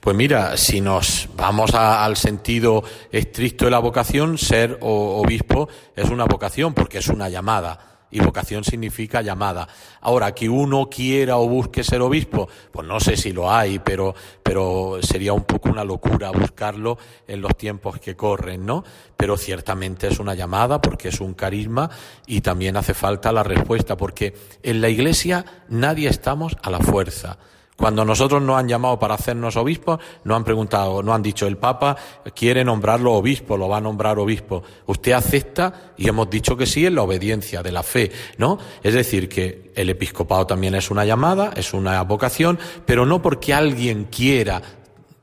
Pues 0.00 0.14
mira, 0.14 0.56
si 0.56 0.80
nos 0.80 1.28
vamos 1.36 1.74
a, 1.74 2.04
al 2.04 2.16
sentido 2.16 2.84
estricto 3.10 3.64
de 3.64 3.70
la 3.70 3.78
vocación, 3.78 4.38
ser 4.38 4.78
obispo 4.80 5.68
es 5.96 6.08
una 6.10 6.24
vocación 6.26 6.72
porque 6.72 6.98
es 6.98 7.08
una 7.08 7.28
llamada 7.28 7.93
y 8.14 8.20
vocación 8.20 8.62
significa 8.62 9.22
llamada. 9.22 9.66
Ahora, 10.00 10.32
que 10.32 10.48
uno 10.48 10.88
quiera 10.88 11.36
o 11.36 11.48
busque 11.48 11.82
ser 11.82 12.00
obispo, 12.00 12.48
pues 12.70 12.86
no 12.86 13.00
sé 13.00 13.16
si 13.16 13.32
lo 13.32 13.52
hay, 13.52 13.80
pero, 13.80 14.14
pero 14.40 14.98
sería 15.02 15.32
un 15.32 15.42
poco 15.42 15.68
una 15.68 15.82
locura 15.82 16.30
buscarlo 16.30 16.96
en 17.26 17.40
los 17.40 17.56
tiempos 17.56 17.98
que 17.98 18.14
corren, 18.14 18.64
¿no? 18.64 18.84
Pero 19.16 19.36
ciertamente 19.36 20.06
es 20.06 20.20
una 20.20 20.34
llamada 20.34 20.80
porque 20.80 21.08
es 21.08 21.20
un 21.20 21.34
carisma 21.34 21.90
y 22.24 22.40
también 22.40 22.76
hace 22.76 22.94
falta 22.94 23.32
la 23.32 23.42
respuesta, 23.42 23.96
porque 23.96 24.34
en 24.62 24.80
la 24.80 24.88
iglesia 24.88 25.44
nadie 25.68 26.08
estamos 26.08 26.56
a 26.62 26.70
la 26.70 26.78
fuerza. 26.78 27.38
Cuando 27.76 28.04
nosotros 28.04 28.40
nos 28.40 28.56
han 28.56 28.68
llamado 28.68 28.98
para 29.00 29.14
hacernos 29.14 29.56
obispos, 29.56 29.98
nos 30.22 30.36
han 30.36 30.44
preguntado, 30.44 31.02
nos 31.02 31.14
han 31.14 31.22
dicho, 31.22 31.46
el 31.46 31.56
Papa 31.56 31.96
quiere 32.34 32.64
nombrarlo 32.64 33.14
obispo, 33.14 33.56
lo 33.56 33.68
va 33.68 33.78
a 33.78 33.80
nombrar 33.80 34.18
obispo. 34.18 34.62
¿Usted 34.86 35.12
acepta? 35.12 35.92
Y 35.96 36.08
hemos 36.08 36.30
dicho 36.30 36.56
que 36.56 36.66
sí 36.66 36.86
en 36.86 36.94
la 36.94 37.02
obediencia 37.02 37.64
de 37.64 37.72
la 37.72 37.82
fe, 37.82 38.12
¿no? 38.38 38.58
Es 38.82 38.94
decir, 38.94 39.28
que 39.28 39.72
el 39.74 39.90
episcopado 39.90 40.46
también 40.46 40.76
es 40.76 40.90
una 40.90 41.04
llamada, 41.04 41.52
es 41.56 41.74
una 41.74 42.00
vocación, 42.02 42.60
pero 42.86 43.06
no 43.06 43.20
porque 43.20 43.52
alguien 43.52 44.04
quiera 44.04 44.62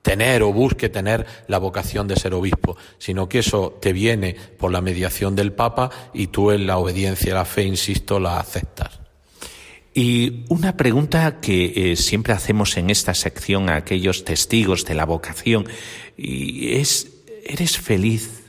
tener 0.01 0.43
o 0.43 0.51
busque 0.51 0.89
tener 0.89 1.25
la 1.47 1.57
vocación 1.57 2.07
de 2.07 2.17
ser 2.17 2.33
obispo, 2.33 2.75
sino 2.97 3.29
que 3.29 3.39
eso 3.39 3.77
te 3.81 3.93
viene 3.93 4.35
por 4.57 4.71
la 4.71 4.81
mediación 4.81 5.35
del 5.35 5.53
Papa 5.53 5.89
y 6.13 6.27
tú 6.27 6.51
en 6.51 6.67
la 6.67 6.77
obediencia 6.77 7.31
a 7.31 7.37
la 7.37 7.45
fe, 7.45 7.63
insisto, 7.63 8.19
la 8.19 8.39
aceptas. 8.39 9.00
Y 9.93 10.45
una 10.47 10.77
pregunta 10.77 11.41
que 11.41 11.91
eh, 11.91 11.95
siempre 11.97 12.33
hacemos 12.33 12.77
en 12.77 12.89
esta 12.89 13.13
sección 13.13 13.69
a 13.69 13.75
aquellos 13.75 14.23
testigos 14.23 14.85
de 14.85 14.95
la 14.95 15.05
vocación 15.05 15.67
y 16.17 16.75
es, 16.75 17.11
¿eres 17.45 17.77
feliz 17.77 18.43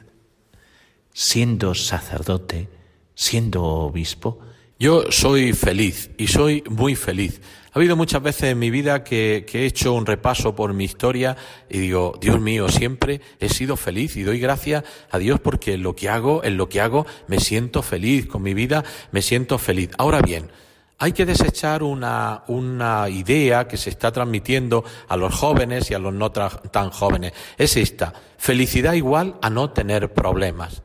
siendo 1.13 1.75
sacerdote, 1.75 2.69
siendo 3.17 3.65
obispo? 3.65 4.39
Yo 4.79 5.11
soy 5.11 5.53
feliz 5.53 6.11
y 6.17 6.29
soy 6.29 6.63
muy 6.69 6.95
feliz. 6.95 7.41
Ha 7.73 7.79
habido 7.79 7.97
muchas 7.97 8.23
veces 8.23 8.45
en 8.51 8.59
mi 8.59 8.71
vida 8.71 9.03
que, 9.03 9.45
que, 9.49 9.63
he 9.63 9.67
hecho 9.67 9.95
un 9.95 10.07
repaso 10.07 10.55
por 10.55 10.75
mi 10.75 10.85
historia 10.85 11.37
y 11.69 11.79
digo, 11.79 12.19
Dios 12.21 12.41
mío, 12.41 12.69
siempre 12.69 13.21
he 13.41 13.49
sido 13.49 13.77
feliz 13.77 14.17
y 14.17 14.23
doy 14.23 14.39
gracias 14.39 14.85
a 15.11 15.19
Dios 15.19 15.41
porque 15.41 15.75
en 15.75 15.83
lo 15.83 15.97
que 15.97 16.09
hago, 16.09 16.45
en 16.45 16.57
lo 16.57 16.69
que 16.69 16.81
hago, 16.81 17.07
me 17.27 17.41
siento 17.41 17.83
feliz, 17.83 18.27
con 18.27 18.43
mi 18.43 18.55
vida 18.55 18.85
me 19.11 19.23
siento 19.23 19.59
feliz. 19.59 19.91
Ahora 19.99 20.21
bien, 20.21 20.51
hay 20.99 21.13
que 21.13 21.27
desechar 21.27 21.83
una, 21.83 22.45
una, 22.47 23.09
idea 23.09 23.67
que 23.67 23.77
se 23.77 23.91
está 23.91 24.13
transmitiendo 24.13 24.85
a 25.09 25.17
los 25.17 25.35
jóvenes 25.35 25.91
y 25.91 25.95
a 25.95 25.99
los 25.99 26.15
no 26.15 26.31
tan 26.31 26.91
jóvenes. 26.91 27.33
Es 27.59 27.77
esta, 27.77 28.13
felicidad 28.39 28.93
igual 28.93 29.37
a 29.43 29.51
no 29.51 29.71
tener 29.71 30.13
problemas. 30.13 30.83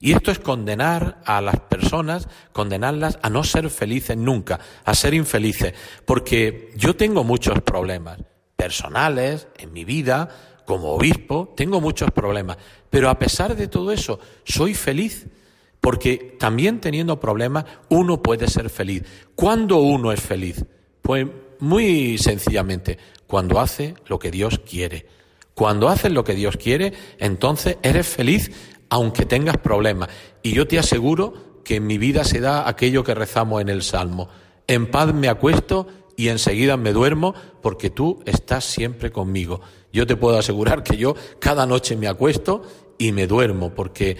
Y 0.00 0.12
esto 0.12 0.30
es 0.30 0.38
condenar 0.38 1.20
a 1.24 1.40
las 1.40 1.58
personas, 1.60 2.28
condenarlas 2.52 3.18
a 3.22 3.30
no 3.30 3.44
ser 3.44 3.70
felices 3.70 4.16
nunca, 4.16 4.60
a 4.84 4.94
ser 4.94 5.14
infelices, 5.14 5.74
porque 6.04 6.72
yo 6.76 6.96
tengo 6.96 7.24
muchos 7.24 7.60
problemas 7.62 8.18
personales 8.56 9.48
en 9.58 9.72
mi 9.72 9.84
vida, 9.84 10.28
como 10.64 10.92
obispo, 10.92 11.54
tengo 11.56 11.80
muchos 11.80 12.10
problemas, 12.10 12.58
pero 12.90 13.08
a 13.08 13.18
pesar 13.18 13.56
de 13.56 13.68
todo 13.68 13.92
eso, 13.92 14.18
soy 14.44 14.74
feliz 14.74 15.26
porque 15.86 16.34
también 16.36 16.80
teniendo 16.80 17.20
problemas 17.20 17.64
uno 17.90 18.20
puede 18.20 18.48
ser 18.48 18.70
feliz. 18.70 19.04
¿Cuándo 19.36 19.76
uno 19.76 20.10
es 20.10 20.20
feliz? 20.20 20.64
Pues 21.00 21.28
muy 21.60 22.18
sencillamente, 22.18 22.98
cuando 23.28 23.60
hace 23.60 23.94
lo 24.08 24.18
que 24.18 24.32
Dios 24.32 24.60
quiere, 24.68 25.06
Cuando 25.54 25.88
haces 25.88 26.10
lo 26.10 26.24
que 26.24 26.34
Dios 26.34 26.56
quiere, 26.56 26.92
entonces 27.18 27.76
eres 27.84 28.04
feliz 28.04 28.50
aunque 28.88 29.26
tengas 29.26 29.58
problemas. 29.58 30.08
Y 30.42 30.54
yo 30.54 30.66
te 30.66 30.80
aseguro 30.80 31.62
que 31.64 31.76
en 31.76 31.86
mi 31.86 31.98
vida 31.98 32.24
se 32.24 32.40
da 32.40 32.68
aquello 32.68 33.04
que 33.04 33.14
rezamos 33.14 33.62
en 33.62 33.68
el 33.68 33.84
Salmo. 33.84 34.28
En 34.66 34.90
paz 34.90 35.14
me 35.14 35.28
acuesto 35.28 35.86
y 36.16 36.30
enseguida 36.30 36.76
me 36.76 36.92
duermo 36.92 37.32
porque 37.62 37.90
tú 37.90 38.24
estás 38.26 38.64
siempre 38.64 39.12
conmigo. 39.12 39.60
Yo 39.92 40.04
te 40.04 40.16
puedo 40.16 40.36
asegurar 40.36 40.82
que 40.82 40.96
yo 40.96 41.14
cada 41.38 41.64
noche 41.64 41.94
me 41.94 42.08
acuesto 42.08 42.62
y 42.98 43.12
me 43.12 43.28
duermo 43.28 43.72
porque 43.72 44.16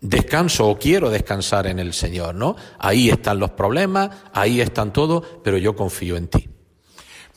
descanso 0.00 0.68
o 0.68 0.78
quiero 0.78 1.10
descansar 1.10 1.66
en 1.66 1.78
el 1.78 1.92
Señor, 1.92 2.34
¿no? 2.34 2.56
Ahí 2.78 3.10
están 3.10 3.38
los 3.38 3.50
problemas, 3.50 4.10
ahí 4.32 4.60
están 4.60 4.92
todo, 4.92 5.22
pero 5.42 5.58
yo 5.58 5.74
confío 5.76 6.16
en 6.16 6.28
ti. 6.28 6.48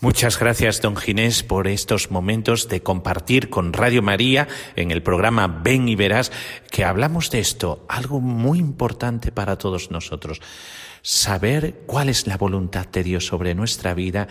Muchas 0.01 0.39
gracias, 0.39 0.82
don 0.82 0.95
Ginés, 0.95 1.43
por 1.43 1.68
estos 1.68 2.10
momentos 2.10 2.70
de 2.70 2.82
compartir 2.82 3.49
con 3.49 3.74
Radio 3.74 4.01
María 4.01 4.47
en 4.78 4.91
el 4.91 5.03
programa 5.03 5.47
Ven 5.62 5.89
y 5.89 5.95
Verás 5.97 6.32
que 6.72 6.86
hablamos 6.86 7.32
de 7.32 7.39
esto, 7.39 7.86
algo 7.89 8.22
muy 8.22 8.60
importante 8.60 9.34
para 9.34 9.57
todos 9.57 9.91
nosotros, 9.91 10.39
saber 11.01 11.82
cuál 11.86 12.07
es 12.07 12.28
la 12.28 12.38
voluntad 12.38 12.88
de 12.88 13.03
Dios 13.03 13.26
sobre 13.26 13.55
nuestra 13.55 13.93
vida 13.93 14.30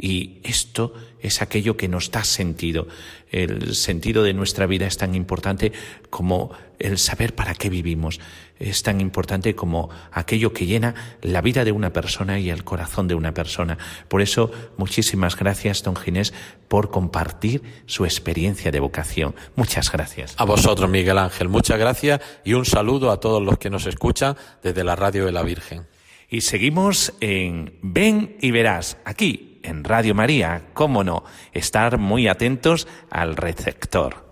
y 0.00 0.40
esto 0.44 0.94
es 1.20 1.42
aquello 1.42 1.76
que 1.76 1.88
nos 1.88 2.10
da 2.10 2.24
sentido. 2.24 2.88
El 3.30 3.74
sentido 3.74 4.22
de 4.22 4.32
nuestra 4.32 4.66
vida 4.66 4.86
es 4.86 4.96
tan 4.96 5.14
importante 5.14 5.72
como 6.08 6.52
el 6.78 6.98
saber 6.98 7.34
para 7.34 7.54
qué 7.54 7.68
vivimos. 7.68 8.18
Es 8.58 8.82
tan 8.82 9.00
importante 9.00 9.54
como 9.54 9.90
aquello 10.10 10.54
que 10.54 10.64
llena 10.64 10.94
la 11.20 11.42
vida 11.42 11.64
de 11.64 11.72
una 11.72 11.92
persona 11.92 12.38
y 12.38 12.48
el 12.48 12.64
corazón 12.64 13.08
de 13.08 13.14
una 13.14 13.34
persona. 13.34 13.76
Por 14.08 14.22
eso, 14.22 14.50
muchísimas 14.78 15.36
gracias, 15.36 15.82
don 15.82 15.96
Ginés, 15.96 16.32
por 16.68 16.90
compartir 16.90 17.62
su 17.84 18.04
experiencia 18.06 18.70
de 18.70 18.80
vocación. 18.80 19.34
Muchas 19.56 19.92
gracias. 19.92 20.34
A 20.38 20.44
vosotros, 20.44 20.88
Miguel 20.88 21.18
Ángel, 21.18 21.48
muchas 21.48 21.78
gracias 21.78 22.20
y 22.44 22.54
un 22.54 22.64
saludo 22.64 23.10
a 23.10 23.20
todos 23.20 23.42
los 23.42 23.58
que 23.58 23.68
nos 23.68 23.84
escuchan 23.86 24.36
desde 24.62 24.82
la 24.82 24.96
Radio 24.96 25.26
de 25.26 25.32
la 25.32 25.42
Virgen. 25.42 25.86
Y 26.30 26.42
seguimos 26.42 27.12
en 27.20 27.74
Ven 27.82 28.36
y 28.40 28.52
Verás, 28.52 28.96
aquí 29.04 29.49
en 29.62 29.84
Radio 29.84 30.14
María, 30.14 30.62
cómo 30.74 31.04
no, 31.04 31.24
estar 31.52 31.98
muy 31.98 32.28
atentos 32.28 32.88
al 33.10 33.36
receptor. 33.36 34.30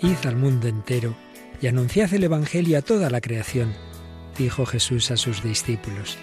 Id 0.00 0.26
al 0.26 0.36
mundo 0.36 0.68
entero 0.68 1.14
y 1.60 1.66
anunciad 1.66 2.12
el 2.12 2.24
Evangelio 2.24 2.78
a 2.78 2.82
toda 2.82 3.08
la 3.10 3.20
creación, 3.20 3.72
dijo 4.36 4.66
Jesús 4.66 5.10
a 5.10 5.16
sus 5.16 5.42
discípulos. 5.42 6.18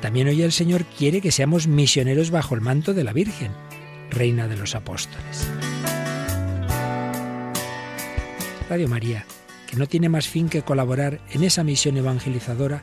También 0.00 0.28
hoy 0.28 0.42
el 0.42 0.52
Señor 0.52 0.84
quiere 0.84 1.20
que 1.20 1.32
seamos 1.32 1.66
misioneros 1.66 2.30
bajo 2.30 2.54
el 2.54 2.60
manto 2.60 2.94
de 2.94 3.04
la 3.04 3.12
Virgen, 3.12 3.52
Reina 4.10 4.48
de 4.48 4.56
los 4.56 4.74
Apóstoles. 4.74 5.48
Radio 8.68 8.88
María, 8.88 9.24
que 9.66 9.76
no 9.76 9.86
tiene 9.86 10.08
más 10.08 10.28
fin 10.28 10.48
que 10.48 10.62
colaborar 10.62 11.20
en 11.30 11.44
esa 11.44 11.64
misión 11.64 11.96
evangelizadora, 11.96 12.82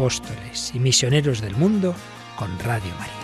apóstoles 0.00 0.72
y 0.74 0.78
misioneros 0.78 1.42
del 1.42 1.54
mundo 1.56 1.94
con 2.38 2.58
Radio 2.60 2.90
María. 2.98 3.19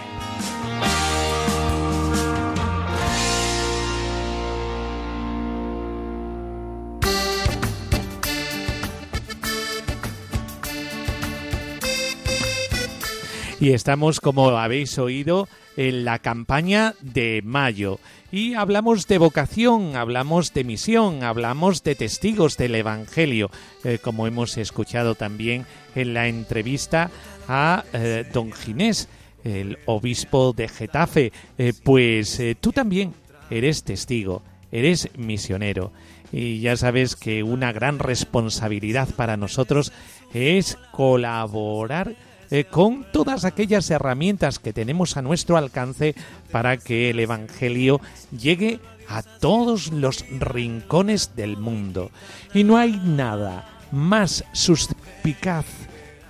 Y 13.59 13.72
estamos, 13.72 14.20
como 14.20 14.50
habéis 14.50 14.98
oído, 14.98 15.48
en 15.78 16.04
la 16.04 16.18
campaña 16.18 16.94
de 17.00 17.40
mayo. 17.42 17.98
Y 18.30 18.54
hablamos 18.54 19.07
de 19.07 19.16
vocación, 19.16 19.96
hablamos 19.96 20.52
de 20.52 20.64
misión, 20.64 21.22
hablamos 21.22 21.82
de 21.82 21.94
testigos 21.94 22.59
del 22.59 22.74
Evangelio, 22.74 23.50
eh, 23.82 23.98
como 24.02 24.26
hemos 24.26 24.59
escuchado 24.59 25.14
también 25.14 25.64
en 25.94 26.12
la 26.12 26.28
entrevista 26.28 27.11
a 27.48 27.84
eh, 27.94 28.26
don 28.30 28.52
Ginés, 28.52 29.09
el 29.42 29.78
obispo 29.86 30.52
de 30.52 30.68
Getafe. 30.68 31.32
Eh, 31.57 31.72
pues 31.82 32.42
tú 32.61 32.72
también 32.72 33.14
eres 33.48 33.84
testigo, 33.84 34.42
eres 34.70 35.09
misionero. 35.16 35.92
Y 36.30 36.61
ya 36.61 36.76
sabes 36.76 37.16
que 37.16 37.42
una 37.42 37.72
gran 37.72 38.00
responsabilidad 38.00 39.09
para 39.14 39.38
nosotros 39.38 39.92
es 40.34 40.76
colaborar 40.92 42.16
eh, 42.51 42.64
con 42.64 43.07
todas 43.12 43.44
aquellas 43.44 43.90
herramientas 43.90 44.59
que 44.59 44.72
tenemos 44.72 45.16
a 45.16 45.22
nuestro 45.22 45.57
alcance 45.57 46.14
para 46.51 46.76
que 46.76 47.11
el 47.11 47.20
Evangelio 47.20 48.01
llegue 48.36 48.80
a 49.09 49.22
todos 49.22 49.92
los 49.92 50.24
rincones 50.38 51.36
del 51.36 51.57
mundo. 51.57 52.11
Y 52.55 52.64
no 52.64 52.76
hay 52.76 53.01
nada 53.05 53.68
más 53.90 54.44
suspicaz 54.53 55.66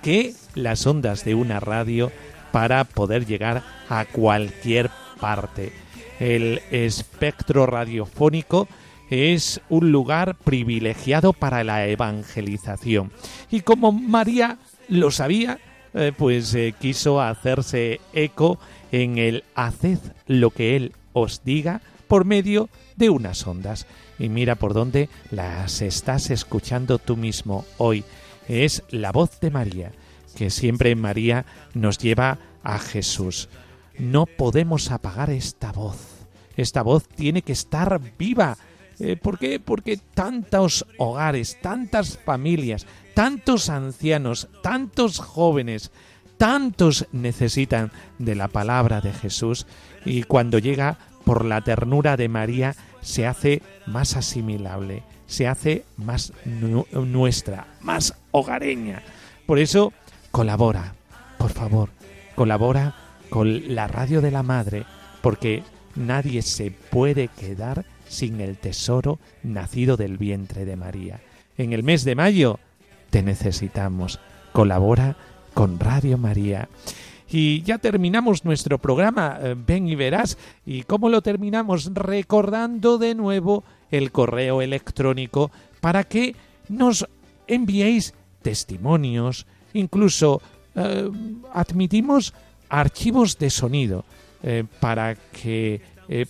que 0.01 0.33
las 0.55 0.85
ondas 0.85 1.25
de 1.25 1.35
una 1.35 1.59
radio 1.59 2.11
para 2.51 2.83
poder 2.83 3.25
llegar 3.25 3.63
a 3.89 4.05
cualquier 4.05 4.89
parte. 5.19 5.73
El 6.19 6.61
espectro 6.71 7.65
radiofónico 7.65 8.67
es 9.09 9.61
un 9.69 9.91
lugar 9.91 10.35
privilegiado 10.35 11.33
para 11.33 11.63
la 11.63 11.87
evangelización. 11.87 13.11
Y 13.51 13.61
como 13.61 13.91
María 13.91 14.57
lo 14.89 15.11
sabía, 15.11 15.59
eh, 15.93 16.11
pues 16.15 16.53
eh, 16.53 16.73
quiso 16.79 17.21
hacerse 17.21 18.01
eco 18.13 18.59
en 18.91 19.17
el 19.17 19.43
haced 19.55 19.99
lo 20.27 20.51
que 20.51 20.75
Él 20.75 20.93
os 21.13 21.43
diga 21.43 21.81
por 22.07 22.25
medio 22.25 22.69
de 22.95 23.09
unas 23.09 23.45
ondas. 23.45 23.85
Y 24.19 24.29
mira 24.29 24.55
por 24.55 24.73
dónde 24.73 25.09
las 25.31 25.81
estás 25.81 26.31
escuchando 26.31 26.97
tú 26.97 27.17
mismo 27.17 27.65
hoy. 27.77 28.03
Es 28.47 28.83
la 28.89 29.11
voz 29.11 29.39
de 29.39 29.51
María, 29.51 29.91
que 30.35 30.49
siempre 30.49 30.91
en 30.91 31.01
María 31.01 31.45
nos 31.73 31.97
lleva 31.97 32.39
a 32.63 32.79
Jesús. 32.79 33.49
No 33.99 34.25
podemos 34.25 34.91
apagar 34.91 35.29
esta 35.29 35.71
voz. 35.71 35.97
Esta 36.55 36.81
voz 36.81 37.07
tiene 37.07 37.41
que 37.41 37.51
estar 37.51 37.99
viva. 38.17 38.57
Eh, 38.99 39.15
¿Por 39.15 39.37
qué? 39.37 39.59
Porque 39.59 39.97
tantos 39.97 40.85
hogares, 40.97 41.59
tantas 41.61 42.17
familias, 42.17 42.87
tantos 43.17 43.71
ancianos, 43.71 44.47
tantos 44.61 45.17
jóvenes, 45.17 45.89
tantos 46.37 47.07
necesitan 47.11 47.91
de 48.19 48.35
la 48.35 48.47
palabra 48.47 49.01
de 49.01 49.11
Jesús 49.11 49.65
y 50.05 50.21
cuando 50.21 50.59
llega 50.59 50.99
por 51.25 51.43
la 51.43 51.61
ternura 51.61 52.15
de 52.15 52.29
María 52.29 52.75
se 53.01 53.25
hace 53.25 53.63
más 53.87 54.15
asimilable, 54.15 55.01
se 55.25 55.47
hace 55.47 55.83
más 55.97 56.31
nuestra, 56.91 57.65
más 57.81 58.13
hogareña. 58.29 59.01
Por 59.47 59.57
eso 59.57 59.93
colabora, 60.29 60.93
por 61.39 61.49
favor, 61.49 61.89
colabora 62.35 62.93
con 63.31 63.73
la 63.73 63.87
radio 63.87 64.21
de 64.21 64.29
la 64.29 64.43
Madre, 64.43 64.85
porque 65.23 65.63
nadie 65.95 66.43
se 66.43 66.69
puede 66.69 67.29
quedar 67.29 67.83
sin 68.07 68.41
el 68.41 68.57
tesoro 68.57 69.17
nacido 69.41 69.97
del 69.97 70.19
vientre 70.19 70.65
de 70.65 70.75
María. 70.75 71.19
En 71.57 71.73
el 71.73 71.81
mes 71.81 72.03
de 72.03 72.13
mayo 72.13 72.59
te 73.09 73.23
necesitamos. 73.23 74.19
Colabora 74.53 75.15
con 75.53 75.79
Radio 75.79 76.17
María. 76.17 76.69
Y 77.29 77.61
ya 77.63 77.77
terminamos 77.77 78.45
nuestro 78.45 78.77
programa, 78.77 79.37
eh, 79.41 79.55
ven 79.57 79.87
y 79.87 79.95
verás. 79.95 80.37
¿Y 80.65 80.83
cómo 80.83 81.09
lo 81.09 81.21
terminamos? 81.21 81.91
Recordando 81.93 82.97
de 82.97 83.15
nuevo 83.15 83.63
el 83.91 84.11
correo 84.11 84.61
electrónico 84.61 85.51
para 85.81 86.03
que 86.03 86.35
nos 86.69 87.07
enviéis 87.47 88.13
testimonios, 88.41 89.45
incluso 89.73 90.41
eh, 90.75 91.09
admitimos 91.53 92.33
archivos 92.69 93.37
de 93.37 93.49
sonido 93.49 94.05
eh, 94.43 94.63
para 94.79 95.15
que 95.15 95.81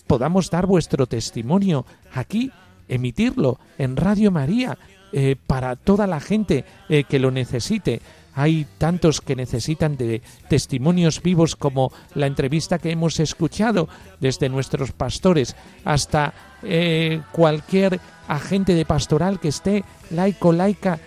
podamos 0.07 0.49
dar 0.49 0.65
vuestro 0.65 1.05
testimonio 1.05 1.85
aquí, 2.13 2.51
emitirlo 2.87 3.59
en 3.77 3.95
Radio 3.95 4.31
María, 4.31 4.75
eh, 5.13 5.37
para 5.47 5.77
toda 5.77 6.05
la 6.05 6.19
gente 6.19 6.65
eh, 6.89 7.05
que 7.05 7.19
lo 7.19 7.31
necesite. 7.31 8.01
hay 8.33 8.67
tantos 8.77 9.19
que 9.21 9.35
necesitan 9.35 9.97
de 9.97 10.21
testimonios 10.47 11.23
vivos 11.23 11.55
como 11.55 11.91
la 12.13 12.27
entrevista 12.27 12.77
que 12.77 12.91
hemos 12.91 13.19
escuchado 13.19 13.87
desde 14.19 14.49
nuestros 14.49 14.91
pastores 14.91 15.55
hasta 15.85 16.33
eh, 16.61 17.21
cualquier 17.31 17.99
agente 18.27 18.75
de 18.75 18.85
pastoral 18.85 19.39
que 19.39 19.47
esté 19.47 19.83
laico, 20.11 20.51
laica. 20.51 20.99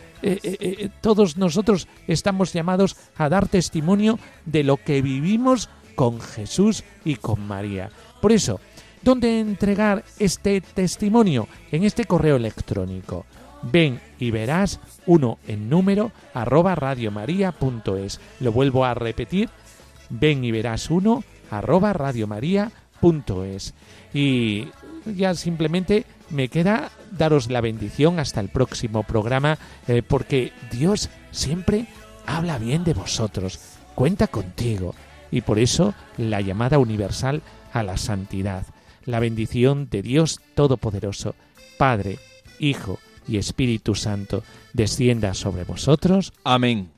Todos 1.00 1.36
nosotros 1.36 1.88
estamos 2.06 2.52
llamados 2.52 2.96
a 3.16 3.30
dar 3.30 3.48
testimonio 3.48 4.18
de 4.44 4.64
lo 4.64 4.76
que 4.76 5.00
vivimos 5.00 5.70
con 5.94 6.20
Jesús 6.20 6.84
y 7.04 7.14
con 7.14 7.46
María. 7.46 7.90
Por 8.20 8.32
eso, 8.32 8.60
¿dónde 9.02 9.40
entregar 9.40 10.04
este 10.18 10.60
testimonio? 10.60 11.48
En 11.70 11.84
este 11.84 12.04
correo 12.04 12.36
electrónico 12.36 13.24
ven 13.62 14.00
y 14.18 14.30
verás 14.30 14.80
uno 15.06 15.38
en 15.46 15.68
número 15.68 16.12
arroba 16.34 16.74
radiomaria.es. 16.74 18.20
Lo 18.40 18.52
vuelvo 18.52 18.84
a 18.84 18.94
repetir, 18.94 19.50
ven 20.08 20.44
y 20.44 20.50
verás 20.50 20.90
uno 20.90 21.24
arroba 21.50 21.92
radiomaria.es. 21.92 23.74
Y 24.12 24.68
ya 25.06 25.34
simplemente 25.34 26.04
me 26.30 26.48
queda 26.48 26.90
daros 27.10 27.50
la 27.50 27.60
bendición 27.60 28.18
hasta 28.18 28.40
el 28.40 28.48
próximo 28.48 29.02
programa, 29.02 29.58
eh, 29.88 30.02
porque 30.06 30.52
Dios 30.70 31.10
siempre 31.30 31.86
habla 32.26 32.58
bien 32.58 32.84
de 32.84 32.94
vosotros, 32.94 33.60
cuenta 33.94 34.28
contigo, 34.28 34.94
y 35.30 35.42
por 35.42 35.58
eso 35.58 35.94
la 36.16 36.40
llamada 36.40 36.78
universal 36.78 37.42
a 37.72 37.82
la 37.82 37.96
santidad. 37.96 38.66
La 39.04 39.20
bendición 39.20 39.88
de 39.90 40.02
Dios 40.02 40.40
Todopoderoso, 40.54 41.34
Padre, 41.78 42.18
Hijo, 42.58 42.98
y 43.30 43.38
Espíritu 43.38 43.94
Santo 43.94 44.42
descienda 44.72 45.34
sobre 45.34 45.62
vosotros. 45.62 46.32
Amén. 46.42 46.90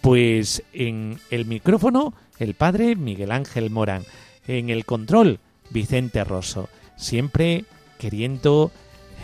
Pues 0.00 0.62
en 0.72 1.20
el 1.30 1.44
micrófono, 1.44 2.14
el 2.38 2.54
Padre 2.54 2.96
Miguel 2.96 3.30
Ángel 3.30 3.70
Morán. 3.70 4.04
En 4.46 4.70
el 4.70 4.86
control, 4.86 5.40
Vicente 5.70 6.24
Rosso. 6.24 6.70
Siempre 6.96 7.66
queriendo 7.98 8.72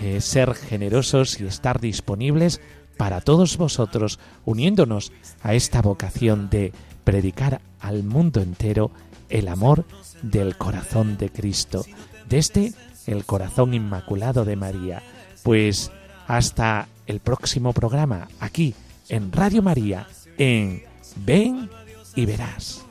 eh, 0.02 0.20
ser 0.20 0.54
generosos 0.54 1.40
y 1.40 1.46
estar 1.46 1.80
disponibles 1.80 2.60
para 2.98 3.22
todos 3.22 3.56
vosotros, 3.56 4.20
uniéndonos 4.44 5.12
a 5.42 5.54
esta 5.54 5.80
vocación 5.80 6.50
de 6.50 6.72
predicar 7.04 7.62
al 7.80 8.02
mundo 8.02 8.42
entero 8.42 8.90
el 9.30 9.48
amor 9.48 9.84
del 10.22 10.56
corazón 10.56 11.16
de 11.16 11.30
Cristo, 11.30 11.84
desde 12.28 12.74
el 13.06 13.24
corazón 13.24 13.72
inmaculado 13.72 14.44
de 14.44 14.56
María. 14.56 15.02
Pues 15.42 15.90
hasta 16.26 16.88
el 17.06 17.20
próximo 17.20 17.72
programa, 17.72 18.28
aquí 18.40 18.74
en 19.08 19.32
Radio 19.32 19.62
María, 19.62 20.06
en 20.38 20.82
Ven 21.16 21.68
y 22.14 22.26
Verás. 22.26 22.84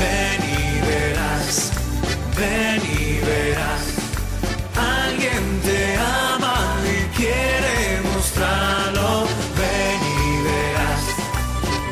Ven 0.00 0.40
y 0.42 0.80
verás, 0.80 1.72
ven 2.36 2.82
y 2.82 3.20
verás. 3.26 3.84
Alguien 4.76 5.60
te 5.62 5.96
ama 5.96 6.58
y 6.84 7.16
quiere 7.16 8.00
mostrarlo. 8.14 9.26
Ven 9.58 10.00
y 10.16 10.42
verás, 10.48 11.02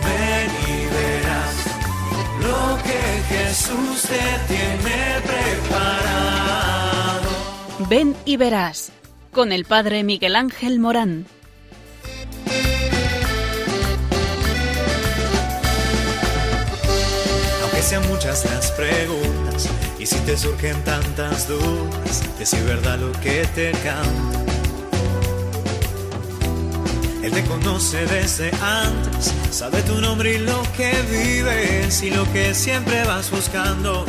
ven 0.07 0.51
y 0.69 0.79
verás 0.97 1.55
lo 2.41 2.63
que 2.83 3.03
Jesús 3.29 4.03
te 4.03 4.55
tiene 4.55 5.21
preparado. 5.27 6.08
Ven 7.87 8.17
y 8.25 8.37
verás, 8.37 8.91
con 9.33 9.53
el 9.53 9.65
Padre 9.65 10.03
Miguel 10.03 10.35
Ángel 10.35 10.81
Morán. 10.81 11.27
Aunque 17.63 17.83
sean 17.83 18.07
muchas 18.09 18.45
las 18.47 18.73
preguntas 18.73 19.69
y 19.97 20.07
si 20.07 20.17
te 20.21 20.37
surgen 20.37 20.83
tantas 20.83 21.47
dudas 21.47 22.39
de 22.39 22.47
si 22.47 22.61
verdad 22.63 22.99
lo 22.99 23.13
que 23.21 23.47
te 23.55 23.71
canta. 23.71 24.45
Él 27.23 27.31
te 27.31 27.45
conoce 27.45 28.07
desde 28.07 28.51
antes, 28.61 29.33
sabe 29.53 29.83
tu 29.83 30.01
nombre 30.01 30.35
y 30.35 30.39
lo 30.39 30.61
que 30.77 30.93
vives 31.11 32.03
y 32.03 32.11
lo 32.11 32.25
que 32.33 32.55
siempre 32.55 33.05
vas 33.05 33.31
buscando 33.31 34.05